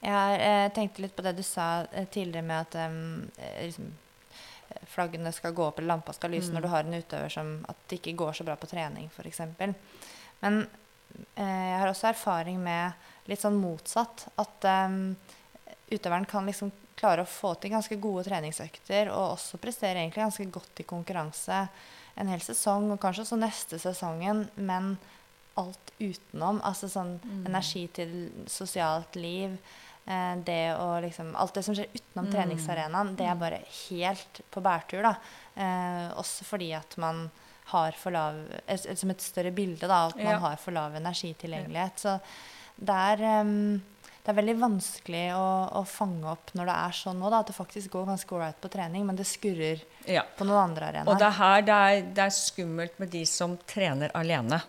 Jeg 0.00 0.38
eh, 0.42 0.66
tenkte 0.74 1.04
litt 1.04 1.14
på 1.14 1.22
det 1.22 1.36
du 1.36 1.42
sa 1.46 1.84
eh, 1.92 2.08
tidligere 2.10 2.46
med 2.46 2.64
at 2.64 2.76
eh, 2.80 3.66
liksom, 3.68 3.90
flaggene 4.90 5.32
skal 5.34 5.54
gå 5.54 5.66
opp 5.66 5.78
eller 5.78 5.92
lampa 5.92 6.14
skal 6.16 6.32
lyse 6.34 6.50
mm. 6.50 6.56
når 6.56 6.64
du 6.64 6.70
har 6.72 6.86
en 6.86 6.98
utøver 6.98 7.34
som 7.34 7.52
at 7.68 7.82
det 7.90 8.00
ikke 8.00 8.16
går 8.22 8.38
så 8.38 8.46
bra 8.48 8.56
på 8.58 8.70
trening, 8.70 9.10
f.eks. 9.12 9.42
Men 9.60 9.76
eh, 10.42 10.60
jeg 11.34 11.78
har 11.80 11.88
også 11.88 12.10
erfaring 12.10 12.58
med 12.62 13.28
litt 13.30 13.42
sånn 13.42 13.58
motsatt. 13.60 14.26
At 14.40 14.66
um, 14.88 15.14
utøveren 15.90 16.28
kan 16.28 16.48
liksom 16.48 16.72
klare 17.00 17.24
å 17.24 17.28
få 17.28 17.54
til 17.56 17.72
ganske 17.72 17.96
gode 18.02 18.26
treningsøkter 18.26 19.08
og 19.14 19.38
også 19.38 19.60
prestere 19.62 20.02
egentlig 20.02 20.26
ganske 20.26 20.48
godt 20.52 20.82
i 20.82 20.88
konkurranse 20.88 21.62
en 22.20 22.28
hel 22.28 22.42
sesong, 22.44 22.90
og 22.92 23.00
kanskje 23.00 23.24
også 23.24 23.38
neste 23.40 23.78
sesongen, 23.80 24.44
men 24.60 24.94
alt 25.60 25.92
utenom. 25.98 26.60
Altså 26.66 26.90
sånn 26.90 27.16
mm. 27.22 27.44
energi 27.48 27.86
til 27.96 28.12
sosialt 28.50 29.16
liv. 29.16 29.56
Eh, 30.04 30.34
det 30.46 30.74
å 30.76 30.98
liksom 31.04 31.34
Alt 31.38 31.58
det 31.58 31.64
som 31.66 31.76
skjer 31.76 31.90
utenom 31.92 32.28
mm. 32.28 32.32
treningsarenaen, 32.34 33.14
det 33.18 33.28
er 33.28 33.36
mm. 33.36 33.44
bare 33.44 33.62
helt 33.86 34.42
på 34.52 34.64
bærtur, 34.64 35.06
da. 35.06 35.14
Eh, 35.54 36.06
også 36.20 36.46
fordi 36.48 36.72
at 36.76 36.96
man 37.00 37.28
har 37.70 37.96
for 37.98 38.14
lav 38.14 38.42
Som 38.76 39.12
et 39.14 39.24
større 39.24 39.52
bilde, 39.54 39.86
da. 39.86 40.06
At 40.10 40.18
man 40.18 40.34
ja. 40.34 40.42
har 40.42 40.60
for 40.60 40.76
lav 40.76 40.96
energitilgjengelighet. 40.98 42.02
Så 42.02 42.18
det 42.80 43.00
er 43.12 43.24
um, 43.44 43.80
det 44.20 44.34
er 44.34 44.36
veldig 44.36 44.56
vanskelig 44.60 45.22
å, 45.32 45.46
å, 45.80 45.80
fange 45.88 46.28
opp 46.28 46.52
når 46.54 46.68
det 46.68 46.74
er 46.76 46.96
sånn 46.98 47.16
nå, 47.22 47.30
da, 47.32 47.40
at 47.40 47.48
det 47.48 47.56
faktisk 47.56 47.94
går 47.94 48.04
ganske 48.10 48.34
ålreit 48.36 48.58
på 48.60 48.68
trening, 48.72 49.06
men 49.08 49.16
det 49.16 49.24
skurrer 49.24 49.80
ja. 50.04 50.26
på 50.36 50.44
noen 50.44 50.60
andre 50.68 50.90
arenaer. 50.90 51.08
Og 51.08 51.16
det 51.18 51.26
er 51.30 51.38
her 51.38 51.64
det 51.64 51.78
er, 51.86 52.02
det 52.18 52.26
er 52.26 52.34
skummelt 52.36 53.00
med 53.00 53.10
de 53.14 53.24
som 53.28 53.56
trener 53.64 54.12
alene 54.14 54.60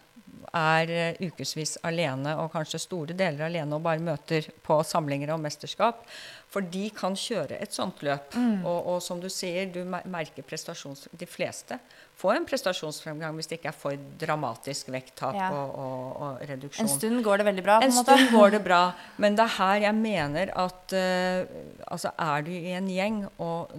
er 0.57 0.91
uh, 0.91 1.21
ukevis 1.27 1.77
alene 1.87 2.35
og 2.41 2.51
kanskje 2.53 2.81
store 2.83 3.15
deler 3.17 3.47
alene 3.47 3.77
og 3.77 3.83
bare 3.85 4.03
møter 4.03 4.49
på 4.65 4.81
samlinger 4.87 5.33
og 5.35 5.41
mesterskap. 5.43 6.03
For 6.51 6.65
de 6.67 6.89
kan 6.91 7.15
kjøre 7.15 7.55
et 7.63 7.71
sånt 7.71 8.01
løp. 8.03 8.33
Mm. 8.35 8.65
Og, 8.67 8.79
og, 8.93 8.97
som 9.03 9.21
du 9.23 9.29
sier, 9.31 9.69
du 9.71 9.85
merker 9.87 10.43
prestasjons... 10.43 11.07
De 11.15 11.27
fleste 11.29 11.77
får 12.19 12.35
en 12.37 12.47
prestasjonsfremgang 12.47 13.37
hvis 13.37 13.47
det 13.49 13.61
ikke 13.61 13.71
er 13.71 13.77
for 13.77 14.03
dramatisk 14.19 14.91
vekttap 14.93 15.37
ja. 15.37 15.47
og, 15.55 15.71
og, 15.79 16.03
og, 16.11 16.43
reduksjon. 16.49 16.85
En 16.85 16.91
stund 16.91 17.23
går 17.25 17.41
det 17.41 17.47
veldig 17.47 17.65
bra. 17.65 17.79
en, 17.79 17.87
en 17.87 17.95
stund 17.95 18.35
går 18.35 18.57
det 18.57 18.61
bra. 18.67 18.81
Men 19.23 19.39
det 19.39 19.47
er 19.47 19.55
her 19.55 19.87
jeg 19.87 19.99
mener 20.01 20.53
at 20.67 20.97
uh, 20.97 21.57
altså 21.87 22.13
er 22.19 22.45
du 22.45 22.53
i 22.53 22.75
en 22.75 22.91
gjeng 22.91 23.23
og 23.39 23.71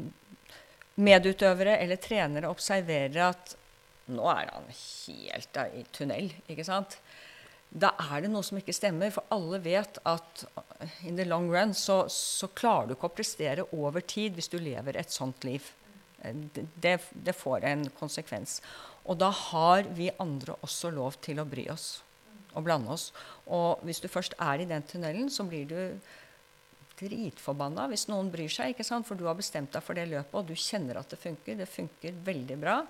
medutøvere 1.03 1.79
eller 1.81 2.01
trenere 2.01 2.51
observerer 2.53 3.29
at 3.31 3.57
nå 4.11 4.25
er 4.33 4.51
han 4.51 4.71
helt 4.73 5.61
i 5.63 5.85
tunnel, 5.95 6.33
ikke 6.51 6.67
sant? 6.67 6.99
Da 7.73 7.95
er 8.13 8.25
det 8.25 8.31
noe 8.33 8.45
som 8.45 8.59
ikke 8.61 8.75
stemmer, 8.77 9.13
for 9.15 9.25
alle 9.33 9.61
vet 9.65 9.97
at 10.09 10.45
in 11.09 11.17
the 11.17 11.25
long 11.25 11.49
run 11.53 11.73
så, 11.77 12.03
så 12.13 12.51
klarer 12.53 12.91
du 12.91 12.97
ikke 12.97 13.09
å 13.09 13.17
prestere 13.17 13.65
over 13.73 14.05
tid 14.05 14.37
hvis 14.37 14.51
du 14.53 14.59
lever 14.61 14.99
et 15.01 15.15
sånt 15.15 15.47
liv. 15.49 15.71
Det, 16.23 16.99
det, 17.11 17.35
får 17.35 17.65
en 17.67 17.87
konsekvens. 17.97 18.61
Og 19.09 19.17
da 19.19 19.33
har 19.35 19.89
vi 19.97 20.13
andre 20.23 20.55
også 20.63 20.93
lov 20.95 21.17
til 21.25 21.41
å 21.41 21.49
bry 21.49 21.65
oss 21.73 22.03
og 22.53 22.67
blande 22.67 22.93
oss. 22.93 23.09
Og 23.49 23.81
hvis 23.87 24.03
du 24.05 24.11
først 24.13 24.37
er 24.37 24.61
i 24.61 24.69
den 24.69 24.85
tunnelen, 24.87 25.33
så 25.33 25.47
blir 25.49 25.65
du 25.71 25.81
dritforbanna 27.01 27.89
hvis 27.91 28.07
noen 28.11 28.29
bryr 28.31 28.53
seg. 28.53 28.75
ikke 28.75 28.87
sant? 28.87 29.09
For 29.09 29.19
du 29.19 29.25
har 29.27 29.39
bestemt 29.39 29.73
deg 29.73 29.83
for 29.83 29.99
det 29.99 30.11
løpet, 30.13 30.37
og 30.37 30.53
du 30.53 30.55
kjenner 30.55 31.01
at 31.01 31.11
det 31.11 31.19
funker. 31.23 31.57
Det 31.59 31.71
funker 31.71 32.21
veldig 32.29 32.61
bra. 32.61 32.83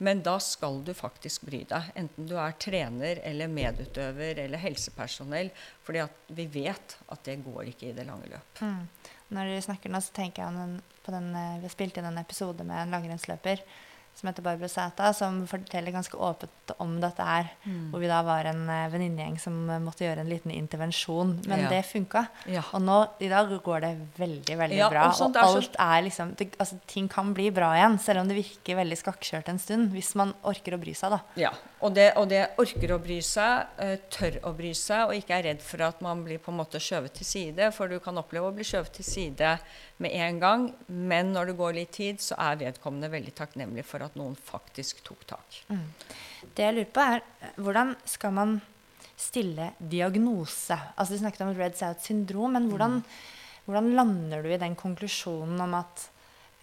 Men 0.00 0.22
da 0.24 0.38
skal 0.40 0.80
du 0.84 0.94
faktisk 0.96 1.44
bry 1.44 1.60
deg, 1.68 1.90
enten 1.98 2.28
du 2.28 2.36
er 2.40 2.56
trener 2.56 3.20
eller 3.28 3.50
medutøver 3.52 4.38
eller 4.46 4.62
helsepersonell. 4.62 5.50
fordi 5.84 6.06
vi 6.28 6.46
vet 6.46 6.96
at 7.08 7.24
det 7.24 7.42
går 7.44 7.68
ikke 7.74 7.90
i 7.90 7.96
det 7.96 8.06
lange 8.08 8.30
løp. 8.32 8.62
Mm. 8.64 8.86
Når 9.36 9.52
du 9.52 9.60
snakker 9.62 9.92
nå, 9.92 10.00
så 10.00 10.14
tenker 10.16 10.42
jeg 10.42 10.80
på 11.04 11.12
den, 11.12 11.34
eh, 11.34 11.58
Vi 11.60 11.68
har 11.68 11.74
spilt 11.76 11.96
inn 11.96 12.08
en 12.08 12.18
episode 12.18 12.64
med 12.64 12.82
en 12.82 12.90
langrennsløper 12.96 13.62
som 14.20 14.28
heter 14.28 14.44
Barbro 14.44 14.68
Sæta, 14.68 15.12
som 15.16 15.40
forteller 15.48 15.94
ganske 15.94 16.16
åpent 16.16 16.74
om 16.78 16.98
dette 17.00 17.24
her. 17.24 17.48
Mm. 17.64 17.90
Hvor 17.92 18.02
vi 18.02 18.10
da 18.10 18.20
var 18.26 18.48
en 18.50 18.62
uh, 18.68 18.90
venninnegjeng 18.92 19.38
som 19.40 19.56
uh, 19.70 19.78
måtte 19.82 20.04
gjøre 20.04 20.24
en 20.24 20.30
liten 20.30 20.52
intervensjon. 20.52 21.32
Men 21.48 21.64
ja. 21.64 21.70
det 21.72 21.80
funka. 21.88 22.26
Ja. 22.50 22.64
Og 22.76 22.84
nå 22.84 22.98
i 23.24 23.30
dag 23.32 23.52
går 23.64 23.84
det 23.86 23.92
veldig, 24.18 24.58
veldig 24.60 24.78
ja, 24.78 24.90
bra. 24.92 25.08
Og, 25.14 25.22
og 25.30 25.40
alt 25.40 25.78
er 25.80 26.04
liksom 26.06 26.34
det, 26.38 26.50
altså, 26.60 26.78
Ting 26.90 27.08
kan 27.10 27.32
bli 27.36 27.48
bra 27.54 27.72
igjen, 27.78 27.98
selv 28.02 28.22
om 28.22 28.30
det 28.30 28.38
virker 28.38 28.80
veldig 28.82 29.00
skakkjørt 29.00 29.50
en 29.52 29.62
stund. 29.62 29.90
Hvis 29.96 30.12
man 30.20 30.34
orker 30.46 30.76
å 30.76 30.80
bry 30.82 30.94
seg, 30.96 31.16
da. 31.16 31.22
Ja. 31.40 31.54
Og 31.80 31.94
det, 31.96 32.10
og 32.20 32.28
det 32.28 32.42
orker 32.60 32.92
å 32.92 33.00
bry 33.02 33.20
seg, 33.24 33.72
uh, 33.80 33.96
tør 34.12 34.40
å 34.50 34.54
bry 34.56 34.74
seg, 34.76 35.06
og 35.08 35.16
ikke 35.16 35.38
er 35.38 35.48
redd 35.52 35.64
for 35.64 35.86
at 35.88 36.04
man 36.04 36.26
blir 36.26 36.42
på 36.42 36.52
en 36.52 36.60
måte 36.60 36.82
skjøvet 36.82 37.16
til 37.16 37.28
side. 37.28 37.72
For 37.76 37.88
du 37.88 37.96
kan 38.04 38.20
oppleve 38.20 38.52
å 38.52 38.56
bli 38.56 38.66
skjøvet 38.68 39.00
til 39.00 39.08
side 39.08 39.56
med 40.00 40.14
en 40.16 40.40
gang, 40.40 40.66
men 40.88 41.32
når 41.34 41.50
det 41.50 41.56
går 41.58 41.76
litt 41.76 41.92
tid, 41.96 42.20
så 42.24 42.38
er 42.40 42.60
vedkommende 42.62 43.10
veldig 43.12 43.34
takknemlig 43.36 43.84
for 43.86 44.04
at 44.04 44.16
noen 44.18 44.36
faktisk 44.36 45.02
tok 45.06 45.26
tak. 45.28 45.60
Det 46.56 46.64
jeg 46.64 46.76
lurer 46.76 46.92
på, 46.94 47.04
er 47.04 47.56
hvordan 47.60 47.94
skal 48.08 48.34
man 48.36 48.56
stille 49.20 49.72
diagnose? 49.78 50.78
Altså 50.96 51.14
Du 51.14 51.20
snakket 51.20 51.44
om 51.44 51.52
Reds 51.58 51.84
er 51.84 51.98
syndrom, 52.00 52.56
men 52.56 52.70
hvordan, 52.72 53.00
hvordan 53.66 53.92
lander 53.98 54.42
du 54.42 54.50
i 54.54 54.60
den 54.60 54.76
konklusjonen 54.78 55.60
om 55.66 55.76
at 55.82 56.08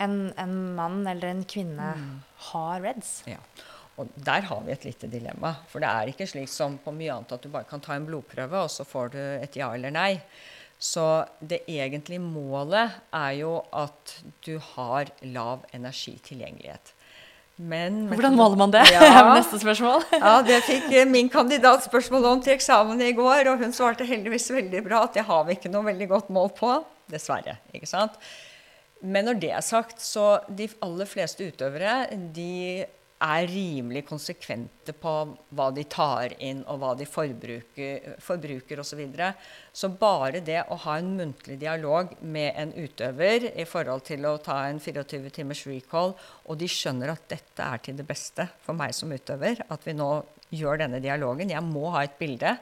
en, 0.01 0.33
en 0.37 0.57
mann 0.77 1.01
eller 1.09 1.31
en 1.31 1.45
kvinne 1.45 1.93
har 2.51 2.81
Reds? 2.85 3.19
Ja. 3.29 3.41
Og 3.97 4.09
der 4.13 4.45
har 4.45 4.61
vi 4.65 4.73
et 4.73 4.85
lite 4.85 5.09
dilemma. 5.09 5.55
For 5.69 5.81
det 5.81 5.89
er 5.89 6.11
ikke 6.11 6.27
slik 6.29 6.51
som 6.53 6.77
på 6.81 6.93
mye 6.93 7.15
annet 7.15 7.33
at 7.33 7.45
du 7.45 7.49
bare 7.53 7.65
kan 7.69 7.81
ta 7.81 7.95
en 7.97 8.05
blodprøve, 8.05 8.65
og 8.65 8.69
så 8.69 8.85
får 8.85 9.13
du 9.15 9.21
et 9.21 9.57
ja 9.57 9.71
eller 9.73 9.93
nei. 9.93 10.11
Så 10.77 11.25
det 11.41 11.63
egentlige 11.65 12.21
målet 12.21 12.99
er 13.15 13.31
jo 13.39 13.55
at 13.73 14.13
du 14.45 14.57
har 14.75 15.09
lav 15.25 15.65
energitilgjengelighet. 15.73 16.93
Men 17.57 18.03
Hvordan 18.11 18.35
måler 18.37 18.59
man 18.59 18.73
det? 18.73 18.83
Ja. 18.93 19.23
Neste 19.39 19.57
spørsmål. 19.57 20.03
Ja, 20.21 20.35
det 20.45 20.59
fikk 20.67 20.91
eh, 20.93 21.07
min 21.09 21.29
kandidat 21.33 21.87
spørsmål 21.87 22.27
om 22.29 22.43
til 22.45 22.53
eksamen 22.53 23.01
i 23.01 23.15
går, 23.17 23.49
og 23.49 23.63
hun 23.63 23.73
svarte 23.73 24.05
heldigvis 24.05 24.51
veldig 24.53 24.83
bra 24.85 25.01
at 25.07 25.17
det 25.17 25.25
har 25.25 25.47
vi 25.47 25.57
ikke 25.57 25.71
noe 25.73 25.87
veldig 25.89 26.09
godt 26.11 26.29
mål 26.33 26.53
på. 26.57 26.75
Dessverre. 27.09 27.57
ikke 27.73 27.89
sant? 27.89 28.19
Men 29.01 29.25
når 29.29 29.41
det 29.41 29.49
er 29.53 29.65
sagt, 29.65 30.01
så 30.01 30.37
de 30.49 30.69
aller 30.85 31.09
fleste 31.09 31.49
utøvere 31.49 32.03
de 32.33 32.85
er 33.23 33.47
rimelig 33.49 34.03
konsekvente 34.05 34.93
på 34.93 35.13
hva 35.57 35.67
de 35.73 35.83
tar 35.89 36.35
inn, 36.43 36.59
og 36.69 36.81
hva 36.81 36.91
de 36.97 37.07
forbruker, 37.09 38.13
forbruker 38.21 38.81
osv. 38.81 38.85
Så, 38.87 38.99
videre. 38.99 39.31
så 39.73 39.89
bare 39.89 40.41
det 40.45 40.61
å 40.69 40.77
ha 40.85 40.97
en 40.99 41.09
muntlig 41.17 41.57
dialog 41.61 42.13
med 42.21 42.53
en 42.55 42.73
utøver 42.77 43.49
i 43.53 43.65
forhold 43.65 44.05
til 44.07 44.25
å 44.29 44.37
ta 44.41 44.59
en 44.67 44.79
24 44.81 45.33
timers 45.33 45.65
recall, 45.69 46.13
og 46.45 46.61
de 46.61 46.69
skjønner 46.69 47.13
at 47.13 47.25
dette 47.29 47.65
er 47.65 47.81
til 47.83 47.97
det 47.97 48.05
beste 48.07 48.47
for 48.65 48.77
meg 48.77 48.93
som 48.97 49.11
utøver, 49.13 49.65
at 49.65 49.87
vi 49.87 49.97
nå 49.97 50.11
gjør 50.53 50.85
denne 50.85 51.01
dialogen. 51.03 51.51
Jeg 51.51 51.65
må 51.65 51.89
ha 51.95 52.05
et 52.05 52.17
bilde 52.21 52.55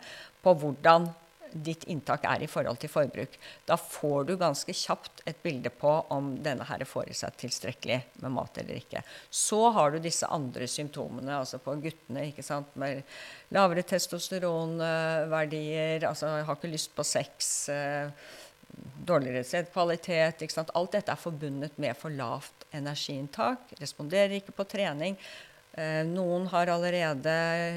på 0.44 0.56
hvordan 0.62 1.10
ditt 1.56 1.86
inntak 1.88 2.26
er 2.28 2.44
i 2.44 2.48
forhold 2.52 2.82
til 2.82 2.90
forbruk. 2.92 3.38
Da 3.68 3.78
får 3.80 4.24
du 4.28 4.36
ganske 4.40 4.74
kjapt 4.76 5.22
et 5.30 5.44
bilde 5.44 5.70
på 5.72 6.06
om 6.12 6.44
denne 6.44 6.64
her 6.68 6.84
får 6.88 7.10
i 7.10 7.14
seg 7.18 7.32
tilstrekkelig 7.40 8.00
med 8.24 8.32
mat 8.36 8.58
eller 8.62 8.76
ikke. 8.82 9.02
Så 9.30 9.70
har 9.76 9.92
du 9.92 10.00
disse 10.04 10.28
andre 10.28 10.68
symptomene, 10.70 11.40
altså 11.40 11.58
på 11.64 11.76
guttene, 11.84 12.28
ikke 12.32 12.44
sant, 12.46 12.68
med 12.80 13.04
lavere 13.56 13.84
testosteronverdier, 13.88 16.08
altså 16.10 16.26
har 16.36 16.56
ikke 16.58 16.74
lyst 16.74 16.92
på 16.96 17.04
sex, 17.08 17.70
eh, 17.72 18.08
dårligere 19.08 19.44
sædkvalitet. 19.48 20.44
Alt 20.76 20.92
dette 20.98 21.12
er 21.12 21.20
forbundet 21.20 21.80
med 21.80 21.94
for 21.98 22.10
lavt 22.12 22.66
energiinntak, 22.76 23.60
responderer 23.80 24.32
ikke 24.42 24.52
på 24.56 24.64
trening. 24.68 25.18
Eh, 25.76 26.04
Noen 26.08 26.48
har 26.54 26.72
allerede 26.72 27.34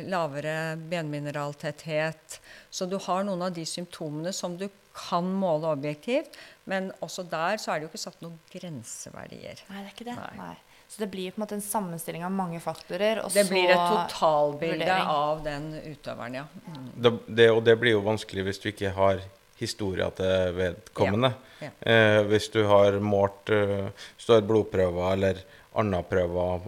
lavere 0.07 0.77
benmineraltetthet. 0.91 2.39
Så 2.71 2.87
du 2.87 2.99
har 3.03 3.27
noen 3.27 3.43
av 3.49 3.57
de 3.57 3.65
symptomene 3.67 4.33
som 4.35 4.55
du 4.59 4.69
kan 4.99 5.27
måle 5.27 5.71
objektivt. 5.75 6.39
Men 6.69 6.93
også 7.03 7.27
der 7.27 7.59
så 7.59 7.73
er 7.73 7.81
det 7.81 7.89
jo 7.89 7.93
ikke 7.93 8.07
satt 8.07 8.23
noen 8.23 8.39
grenseverdier. 8.53 9.63
Nei, 9.71 9.83
det 9.83 9.87
er 9.87 9.95
ikke 9.97 10.09
det. 10.11 10.19
Nei. 10.19 10.33
Nei. 10.39 10.57
Så 10.89 11.03
det 11.03 11.11
blir 11.13 11.33
på 11.35 11.37
en 11.37 11.45
måte 11.45 11.57
en 11.59 11.65
sammenstilling 11.65 12.23
av 12.25 12.33
mange 12.33 12.61
faktorer. 12.65 13.21
Og 13.21 13.33
Det 13.35 13.45
så 13.45 13.53
blir 13.53 13.75
et 13.75 13.91
totalbilde 13.93 14.95
av 15.03 15.43
den 15.45 15.75
utøveren, 15.83 16.39
ja. 16.41 16.47
Mm. 16.65 16.87
Det, 16.97 17.13
det, 17.29 17.51
og 17.53 17.61
det 17.67 17.75
blir 17.81 17.99
jo 17.99 18.05
vanskelig 18.07 18.47
hvis 18.47 18.63
du 18.63 18.71
ikke 18.71 18.95
har 18.97 19.21
historia 19.61 20.11
til 20.17 20.57
vedkommende. 20.59 21.35
Ja, 21.35 21.45
Eh, 21.59 22.21
hvis 22.31 22.45
du 22.55 22.61
har 22.71 23.01
målt 23.03 23.51
eh, 23.51 23.89
Hvis 24.15 24.29
du 24.29 24.31
har 24.31 24.45
blodprøver 24.47 25.17
eller 25.17 25.41
andre 25.75 26.05
prøver 26.07 26.63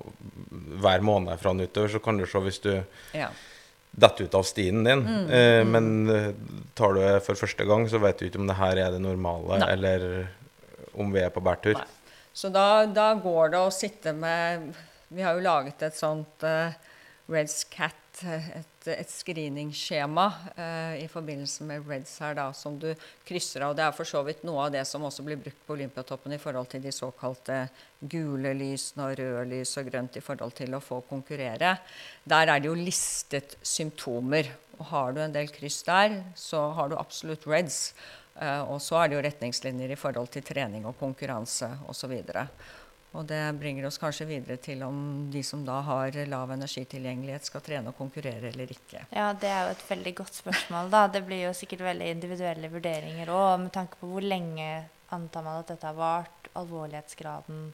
hver 0.83 1.05
måned 1.07 1.39
fra 1.39 1.53
en 1.55 1.63
utover, 1.63 1.93
så 1.93 2.01
kan 2.03 2.19
du 2.19 2.27
se 2.27 2.43
hvis 2.43 2.59
du 2.65 2.73
ja. 3.15 3.29
detter 3.91 4.27
ut 4.27 4.35
av 4.39 4.47
stien 4.47 4.85
din. 4.87 5.05
Mm, 5.07 5.31
Eh, 5.31 5.63
men 5.67 6.11
eh, 6.11 6.29
tar 6.75 6.95
du 6.95 7.01
det 7.01 7.23
for 7.27 7.39
første 7.39 7.67
gang, 7.67 7.87
så 7.91 8.03
vet 8.03 8.19
du 8.19 8.27
ikke 8.27 8.43
om 8.43 8.51
det 8.51 8.59
her 8.59 8.83
er 8.83 8.95
det 8.95 9.03
normale, 9.03 9.59
Nei. 9.63 9.71
eller 9.77 10.07
om 10.95 11.11
vi 11.15 11.23
er 11.23 11.31
på 11.31 11.43
bærtur. 11.43 11.79
Nei. 11.79 11.87
Så 12.33 12.51
da, 12.55 12.87
da 12.87 13.13
går 13.19 13.55
det 13.55 13.59
å 13.59 13.73
sitte 13.75 14.13
med 14.15 14.71
Vi 15.11 15.23
har 15.27 15.35
jo 15.35 15.43
laget 15.43 15.83
et 15.83 15.97
sånt 15.99 16.45
uh, 16.47 16.71
Reds 17.31 17.65
Cat, 17.71 18.21
et, 18.23 18.70
et 18.89 19.11
screeningskjema 19.13 20.25
eh, 20.55 21.03
i 21.05 21.09
forbindelse 21.11 21.67
med 21.69 21.89
Reds 21.89 22.15
her, 22.23 22.37
da, 22.39 22.47
som 22.57 22.79
du 22.81 22.89
krysser 23.29 23.67
av. 23.67 23.75
Det 23.77 23.85
er 23.85 23.97
for 23.97 24.09
så 24.09 24.23
vidt 24.25 24.45
noe 24.49 24.65
av 24.67 24.73
det 24.73 24.87
som 24.89 25.05
også 25.05 25.25
blir 25.27 25.41
brukt 25.41 25.61
på 25.67 25.77
Olympiatoppen 25.77 26.33
i 26.33 26.41
forhold 26.41 26.71
til 26.73 26.85
de 26.85 26.95
såkalte 26.95 27.67
gule 28.01 28.55
lysene 28.57 29.11
og 29.11 29.19
røde 29.21 29.45
lys 29.51 29.75
og 29.81 29.91
grønt 29.91 30.17
i 30.17 30.25
forhold 30.25 30.57
til 30.57 30.77
å 30.77 30.83
få 30.85 31.03
konkurrere. 31.11 31.77
Der 32.25 32.55
er 32.55 32.57
det 32.57 32.71
jo 32.71 32.79
listet 32.79 33.59
symptomer. 33.61 34.49
Og 34.81 34.87
har 34.95 35.13
du 35.13 35.21
en 35.21 35.35
del 35.35 35.51
kryss 35.53 35.83
der, 35.85 36.23
så 36.33 36.71
har 36.73 36.89
du 36.89 36.97
absolutt 36.97 37.45
Reds. 37.51 37.91
Eh, 38.41 38.63
og 38.65 38.81
så 38.81 39.03
er 39.03 39.11
det 39.11 39.19
jo 39.19 39.25
retningslinjer 39.27 39.93
i 39.93 39.99
forhold 40.01 40.31
til 40.33 40.47
trening 40.47 40.87
og 40.89 40.97
konkurranse 41.01 41.69
osv. 41.91 42.15
Og 42.17 42.80
det 43.27 43.41
bringer 43.59 43.89
oss 43.89 43.99
kanskje 43.99 44.23
videre 44.29 44.55
til 44.63 44.85
om 44.87 45.27
de 45.33 45.41
som 45.43 45.65
da 45.67 45.81
har 45.83 46.15
lav 46.31 46.53
energitilgjengelighet, 46.55 47.43
skal 47.49 47.63
trene 47.67 47.91
og 47.91 47.97
konkurrere 47.99 48.53
eller 48.53 48.71
ikke. 48.71 49.01
Ja, 49.11 49.33
det 49.35 49.51
er 49.51 49.67
jo 49.67 49.73
et 49.75 49.83
veldig 49.89 50.13
godt 50.21 50.35
spørsmål, 50.39 50.87
da. 50.93 51.01
Det 51.11 51.25
blir 51.27 51.43
jo 51.49 51.53
sikkert 51.59 51.83
veldig 51.89 52.07
individuelle 52.15 52.71
vurderinger 52.71 53.27
òg, 53.35 53.59
med 53.65 53.73
tanke 53.75 53.99
på 53.99 54.07
hvor 54.13 54.23
lenge 54.23 54.69
antar 55.11 55.43
man 55.43 55.59
at 55.59 55.67
dette 55.73 55.87
har 55.89 55.97
vart, 55.99 56.39
alvorlighetsgraden, 56.55 57.73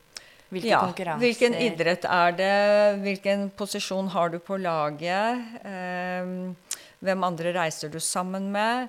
hvilke 0.52 0.68
Ja, 0.70 0.80
konkurranser 0.84 1.26
hvilken 1.26 1.54
idrett 1.58 2.04
er 2.06 2.30
det? 2.38 2.56
Hvilken 3.02 3.50
posisjon 3.58 4.08
har 4.14 4.28
du 4.30 4.38
på 4.38 4.54
laget? 4.62 5.42
Eh, 5.66 6.22
hvem 7.04 7.20
andre 7.28 7.52
reiser 7.56 7.88
du 7.92 8.00
sammen 8.00 8.52
med? 8.54 8.88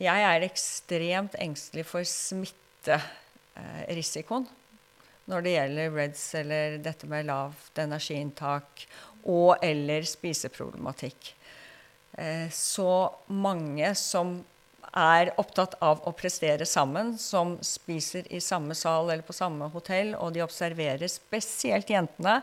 Jeg 0.00 0.22
er 0.26 0.40
ekstremt 0.42 1.34
engstelig 1.38 1.84
for 1.86 2.02
smitterisikoen 2.08 4.48
når 5.30 5.44
det 5.44 5.54
gjelder 5.54 5.94
REDS 5.94 6.24
eller 6.40 6.78
dette 6.84 7.08
med 7.10 7.28
lavt 7.28 7.80
energiinntak 7.80 8.84
og 9.24 9.62
eller 9.64 10.04
spiseproblematikk. 10.08 11.32
Eh, 12.18 12.48
Så 12.50 13.10
mange 13.28 13.94
som 13.94 14.44
er 14.94 15.32
opptatt 15.42 15.74
av 15.82 16.04
å 16.06 16.12
prestere 16.14 16.66
sammen, 16.68 17.16
som 17.18 17.56
spiser 17.66 18.28
i 18.32 18.38
samme 18.42 18.76
sal 18.78 19.08
eller 19.10 19.24
på 19.26 19.34
samme 19.34 19.66
hotell, 19.72 20.12
og 20.14 20.32
de 20.36 20.44
observerer 20.44 21.10
spesielt 21.10 21.90
jentene 21.90 22.36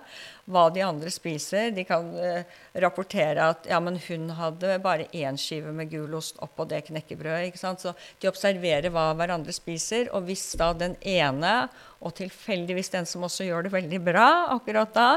hva 0.52 0.66
de 0.74 0.84
andre 0.84 1.14
spiser. 1.14 1.72
De 1.72 1.86
kan 1.88 2.10
eh, 2.20 2.44
rapportere 2.84 3.48
at 3.54 3.70
ja, 3.72 3.80
men 3.84 4.02
hun 4.10 4.28
hadde 4.36 4.76
bare 4.84 5.08
én 5.16 5.40
skive 5.40 5.72
med 5.76 5.94
gulost 5.94 6.42
oppå 6.44 6.68
det 6.68 6.84
knekkebrødet. 6.90 7.48
ikke 7.54 7.64
sant? 7.64 7.84
Så 7.84 7.96
de 8.20 8.32
observerer 8.32 8.92
hva 8.92 9.12
hverandre 9.16 9.56
spiser, 9.56 10.12
og 10.12 10.28
hvis 10.28 10.50
da 10.60 10.74
den 10.76 11.00
ene, 11.08 11.56
og 12.04 12.18
tilfeldigvis 12.20 12.92
den 12.92 13.08
som 13.08 13.24
også 13.28 13.48
gjør 13.48 13.68
det 13.68 13.76
veldig 13.80 14.04
bra 14.12 14.30
akkurat 14.58 14.92
da, 14.98 15.10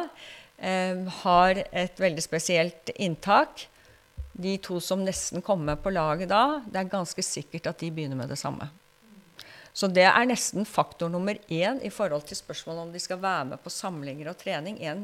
eh, 0.62 1.02
har 1.26 1.64
et 1.72 1.98
veldig 1.98 2.22
spesielt 2.22 2.94
inntak, 2.94 3.66
de 4.34 4.56
to 4.58 4.80
som 4.82 5.02
nesten 5.06 5.42
kommer 5.44 5.78
på 5.78 5.92
laget 5.94 6.30
da, 6.32 6.60
det 6.66 6.80
er 6.80 6.90
ganske 6.90 7.22
sikkert 7.22 7.70
at 7.70 7.82
de 7.82 7.90
begynner 7.94 8.18
med 8.18 8.32
det 8.32 8.38
samme. 8.40 8.66
Så 9.74 9.88
det 9.90 10.06
er 10.06 10.26
nesten 10.26 10.66
faktor 10.66 11.10
nummer 11.10 11.38
én 11.50 11.80
i 11.82 11.90
forhold 11.90 12.26
til 12.28 12.38
spørsmålet 12.38 12.84
om 12.84 12.92
de 12.94 13.02
skal 13.02 13.18
være 13.22 13.50
med 13.52 13.62
på 13.62 13.72
samlinger 13.74 14.30
og 14.30 14.38
trening. 14.38 14.78
En, 14.86 15.02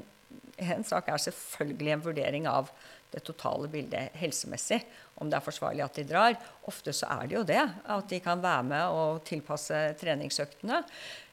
en 0.58 0.86
sak 0.86 1.10
er 1.10 1.22
selvfølgelig 1.24 1.94
en 1.94 2.04
vurdering 2.04 2.46
av 2.50 2.70
det 3.10 3.24
totale 3.26 3.66
bildet 3.70 4.14
helsemessig, 4.18 4.78
om 5.18 5.30
det 5.30 5.38
er 5.38 5.42
forsvarlig 5.42 5.82
at 5.82 5.98
de 5.98 6.04
drar. 6.06 6.36
Ofte 6.70 6.94
så 6.94 7.08
er 7.16 7.26
det 7.26 7.36
jo 7.40 7.46
det, 7.46 7.64
at 7.66 8.12
de 8.12 8.20
kan 8.22 8.42
være 8.42 8.68
med 8.70 9.00
og 9.00 9.24
tilpasse 9.26 9.80
treningsøktene. 9.98 10.84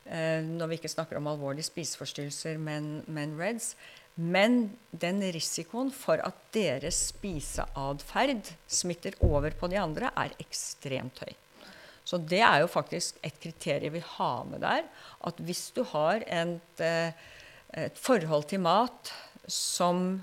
Eh, 0.07 0.41
når 0.41 0.71
vi 0.71 0.79
ikke 0.79 0.91
snakker 0.91 1.19
om 1.19 1.29
alvorlige 1.29 1.69
spiseforstyrrelser, 1.69 2.57
men, 2.57 3.03
men 3.05 3.37
REDS. 3.37 3.75
Men 4.17 4.71
den 4.89 5.21
risikoen 5.33 5.91
for 5.93 6.21
at 6.25 6.37
deres 6.55 7.03
spiseatferd 7.11 8.49
smitter 8.65 9.17
over 9.25 9.53
på 9.53 9.69
de 9.69 9.77
andre, 9.77 10.09
er 10.17 10.33
ekstremt 10.41 11.21
høy. 11.21 11.35
Så 12.07 12.17
det 12.17 12.39
er 12.39 12.63
jo 12.63 12.69
faktisk 12.71 13.19
et 13.25 13.35
kriterium 13.43 13.97
vi 13.97 14.03
har 14.15 14.45
med 14.47 14.63
der. 14.63 14.85
At 15.27 15.41
hvis 15.43 15.67
du 15.75 15.83
har 15.91 16.23
et, 16.23 16.81
eh, 16.81 17.11
et 17.77 17.99
forhold 17.99 18.47
til 18.47 18.63
mat 18.63 19.11
som 19.47 20.21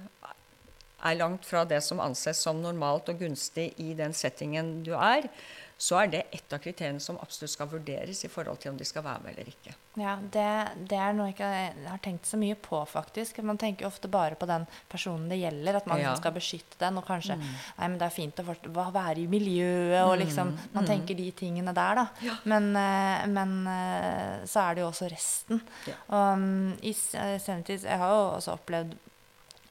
er 1.04 1.18
langt 1.20 1.44
fra 1.44 1.64
det 1.68 1.82
som 1.84 2.00
anses 2.00 2.40
som 2.40 2.62
normalt 2.62 3.10
og 3.12 3.20
gunstig 3.20 3.72
i 3.78 3.92
den 3.94 4.16
settingen 4.16 4.78
du 4.86 4.94
er, 4.96 5.28
så 5.76 5.96
er 5.98 6.06
det 6.12 6.20
ett 6.32 6.52
av 6.54 6.60
kriteriene 6.62 7.00
som 7.02 7.16
absolutt 7.20 7.50
skal 7.50 7.66
vurderes 7.68 8.20
i 8.24 8.28
forhold 8.30 8.60
til 8.62 8.70
om 8.70 8.76
de 8.78 8.86
skal 8.86 9.02
være 9.04 9.24
med 9.24 9.34
eller 9.34 9.48
ikke. 9.50 9.72
Ja, 10.00 10.14
det, 10.22 10.44
det 10.90 10.98
er 10.98 11.12
noe 11.16 11.26
jeg 11.28 11.34
ikke 11.34 11.48
har 11.90 12.00
tenkt 12.02 12.28
så 12.30 12.38
mye 12.40 12.54
på, 12.58 12.78
faktisk. 12.88 13.40
Man 13.46 13.58
tenker 13.60 13.88
ofte 13.88 14.08
bare 14.10 14.38
på 14.38 14.46
den 14.48 14.64
personen 14.90 15.28
det 15.30 15.40
gjelder, 15.42 15.80
at 15.80 15.86
man 15.90 16.00
Ja. 16.00 16.14
skal 16.18 16.32
beskytte 16.36 16.78
den. 16.80 16.98
Og 16.98 17.06
kanskje 17.06 17.36
Nei, 17.38 17.88
men 17.88 17.98
det 17.98 18.06
er 18.06 18.14
fint 18.14 18.38
å 18.40 18.46
være 18.94 19.18
i 19.22 19.26
miljøet, 19.30 20.04
og 20.06 20.16
liksom 20.22 20.54
Man 20.74 20.86
tenker 20.86 21.14
de 21.18 21.30
tingene 21.32 21.74
der, 21.74 21.94
da. 22.02 22.06
Men, 22.44 22.70
eh, 22.76 23.26
men 23.26 23.56
eh, 23.66 24.44
så 24.46 24.68
er 24.70 24.74
det 24.74 24.84
jo 24.86 24.90
også 24.92 25.10
resten. 25.10 25.60
Ja. 25.90 25.98
Og 26.08 26.38
mm, 26.38 26.78
i 26.82 26.90
eh, 26.94 27.38
senere 27.42 27.66
tid 27.66 27.82
Jeg 27.84 27.98
har 27.98 28.14
jo 28.14 28.22
også 28.38 28.54
opplevd 28.58 28.94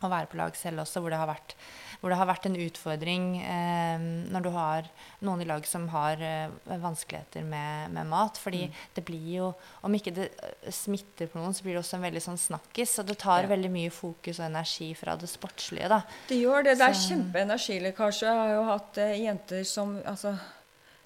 å 0.03 0.09
være 0.11 0.27
på 0.27 0.35
lag 0.39 0.55
selv 0.59 0.83
også, 0.83 0.99
hvor 0.99 1.13
det 1.13 1.19
har 1.19 1.29
vært, 1.31 1.55
hvor 2.03 2.11
det 2.11 2.17
har 2.19 2.27
vært 2.27 2.49
en 2.49 2.57
utfordring 2.59 3.25
eh, 3.39 4.01
når 4.33 4.43
du 4.43 4.49
har 4.51 4.89
noen 5.23 5.39
i 5.39 5.45
lag 5.47 5.63
som 5.63 5.85
har 5.93 6.19
eh, 6.19 6.51
vanskeligheter 6.83 7.45
med, 7.47 7.93
med 7.95 8.09
mat. 8.11 8.35
Fordi 8.43 8.65
det 8.93 9.05
blir 9.07 9.29
jo 9.37 9.45
Om 9.87 9.95
ikke 9.95 10.11
det 10.17 10.25
eh, 10.43 10.67
smitter 10.75 11.29
på 11.31 11.39
noen, 11.39 11.55
så 11.55 11.63
blir 11.63 11.77
det 11.77 11.83
også 11.85 11.95
en 11.95 12.03
veldig 12.03 12.23
sånn 12.25 12.41
snakkis. 12.41 12.97
Og 12.99 13.07
det 13.07 13.15
tar 13.23 13.45
Ja. 13.47 13.51
veldig 13.53 13.71
mye 13.71 13.93
fokus 13.95 14.41
og 14.41 14.49
energi 14.49 14.89
fra 14.99 15.15
det 15.15 15.29
sportslige, 15.31 15.87
da. 15.87 16.01
Det 16.27 16.41
gjør 16.41 16.67
det. 16.67 16.75
Det 16.81 16.89
er 16.89 16.99
kjempeenergilekkasje. 17.05 18.27
Jeg 18.27 18.41
har 18.43 18.51
jo 18.57 18.65
hatt 18.67 18.99
eh, 18.99 19.15
jenter 19.23 19.63
som 19.63 19.95
altså, 20.03 20.35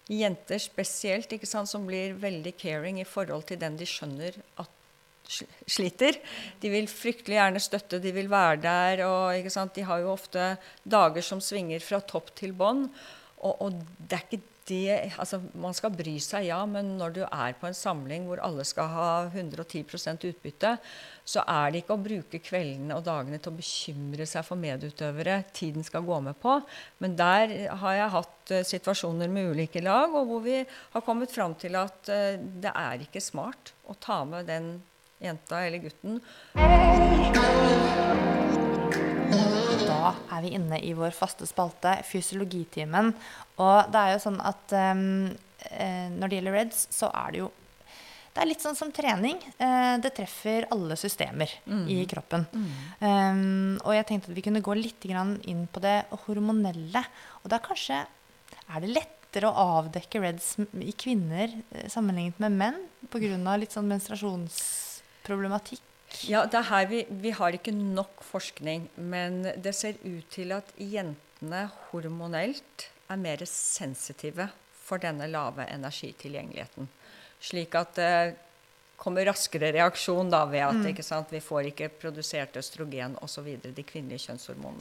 Jenter 0.08 0.56
spesielt, 0.64 1.34
ikke 1.36 1.46
sant, 1.50 1.68
som 1.68 1.84
blir 1.86 2.14
veldig 2.16 2.54
caring 2.56 3.02
i 3.02 3.04
forhold 3.04 3.44
til 3.50 3.60
den 3.60 3.76
de 3.76 3.84
skjønner 3.86 4.38
at 4.64 4.70
sliter. 5.28 6.20
De 6.62 6.72
vil 6.72 6.90
fryktelig 6.92 7.40
gjerne 7.40 7.62
støtte, 7.64 8.02
de 8.04 8.14
vil 8.16 8.30
være 8.32 8.62
der. 8.64 9.06
og 9.08 9.72
De 9.76 9.88
har 9.88 10.04
jo 10.04 10.14
ofte 10.14 10.56
dager 10.84 11.26
som 11.26 11.42
svinger 11.44 11.84
fra 11.84 12.02
topp 12.02 12.34
til 12.36 12.56
bånn. 12.58 12.88
Og, 13.38 13.54
og 13.62 13.82
det 13.98 14.18
er 14.18 14.24
ikke 14.28 14.46
det 14.68 15.14
altså 15.20 15.40
Man 15.56 15.76
skal 15.76 15.94
bry 15.96 16.18
seg, 16.24 16.48
ja, 16.50 16.60
men 16.70 16.96
når 17.00 17.14
du 17.16 17.22
er 17.26 17.56
på 17.60 17.70
en 17.70 17.78
samling 17.78 18.26
hvor 18.28 18.42
alle 18.44 18.66
skal 18.68 18.90
ha 18.92 19.10
110% 19.30 20.26
utbytte, 20.28 20.74
så 21.28 21.44
er 21.48 21.72
det 21.72 21.84
ikke 21.84 21.96
å 21.96 22.04
bruke 22.04 22.42
kveldene 22.44 22.98
og 22.98 23.06
dagene 23.06 23.40
til 23.40 23.54
å 23.54 23.58
bekymre 23.58 24.28
seg 24.30 24.46
for 24.48 24.60
medutøvere 24.60 25.42
tiden 25.56 25.88
skal 25.88 26.06
gå 26.08 26.20
med 26.24 26.38
på. 26.42 26.58
Men 27.04 27.16
der 27.20 27.56
har 27.82 27.98
jeg 27.98 28.14
hatt 28.18 28.54
uh, 28.54 28.66
situasjoner 28.68 29.32
med 29.32 29.54
ulike 29.54 29.84
lag, 29.84 30.12
og 30.12 30.32
hvor 30.32 30.44
vi 30.46 30.60
har 30.64 31.06
kommet 31.06 31.34
fram 31.34 31.56
til 31.60 31.80
at 31.80 32.12
uh, 32.12 32.36
det 32.36 32.72
er 32.72 33.08
ikke 33.08 33.24
smart 33.24 33.74
å 33.88 33.96
ta 34.00 34.22
med 34.28 34.48
den 34.52 34.78
jenta 35.24 35.64
eller 35.66 35.82
gutten 35.82 36.20
Da 39.88 40.12
er 40.38 40.44
vi 40.44 40.54
inne 40.56 40.80
i 40.84 40.94
vår 40.96 41.14
faste 41.16 41.48
spalte, 41.50 41.98
fysiologitimen. 42.06 43.14
Og 43.64 43.92
det 43.92 44.02
er 44.02 44.14
jo 44.14 44.20
sånn 44.24 44.38
at 44.46 44.76
eh, 44.78 46.10
når 46.14 46.28
det 46.28 46.38
gjelder 46.38 46.56
Reds, 46.56 46.84
så 46.94 47.10
er 47.12 47.34
det 47.34 47.42
jo 47.42 47.50
det 48.38 48.44
er 48.44 48.50
litt 48.52 48.62
sånn 48.62 48.78
som 48.78 48.92
trening. 48.94 49.40
Eh, 49.58 49.96
det 49.98 50.12
treffer 50.14 50.68
alle 50.70 50.94
systemer 51.00 51.50
i 51.90 52.04
kroppen. 52.06 52.44
Ehm, 53.02 53.80
og 53.82 53.96
jeg 53.96 54.06
tenkte 54.06 54.30
at 54.30 54.38
vi 54.38 54.44
kunne 54.46 54.62
gå 54.62 54.76
litt 54.78 55.08
inn 55.10 55.64
på 55.66 55.82
det 55.82 56.04
hormonelle. 56.28 57.02
Og 57.42 57.50
da 57.50 57.58
kanskje 57.58 58.04
er 58.06 58.84
det 58.84 58.94
lettere 58.94 59.50
å 59.50 59.66
avdekke 59.82 60.22
Reds 60.22 60.52
i 60.86 60.94
kvinner 60.94 61.50
eh, 61.50 61.88
sammenlignet 61.90 62.38
med 62.46 62.60
menn 62.62 62.78
pga. 63.10 63.58
litt 63.58 63.74
sånn 63.74 63.90
menstruasjonsproblematikk. 65.28 65.84
Ja, 66.28 66.46
det 66.48 66.56
er 66.56 66.70
her 66.70 66.88
vi, 66.88 67.06
vi 67.10 67.32
har 67.36 67.54
ikke 67.54 67.74
nok 67.76 68.24
forskning, 68.24 68.90
men 68.96 69.44
det 69.44 69.76
ser 69.76 70.00
ut 70.06 70.26
til 70.32 70.54
at 70.56 70.72
jentene 70.80 71.68
hormonelt 71.92 72.88
er 73.10 73.20
mer 73.20 73.44
sensitive 73.46 74.50
for 74.72 74.98
denne 74.98 75.28
lave 75.28 75.68
energitilgjengeligheten. 75.68 76.88
Slik 77.44 77.76
at 77.76 77.96
det 77.96 78.36
kommer 78.98 79.28
raskere 79.30 79.70
reaksjon 79.76 80.32
da 80.34 80.40
ved 80.50 80.64
at 80.66 80.88
ikke 80.90 81.06
sant, 81.06 81.30
vi 81.32 81.42
får 81.44 81.70
ikke 81.70 81.90
produsert 82.02 82.58
østrogen 82.58 83.14
osv., 83.22 83.48
de 83.62 83.86
kvinnelige 83.86 84.24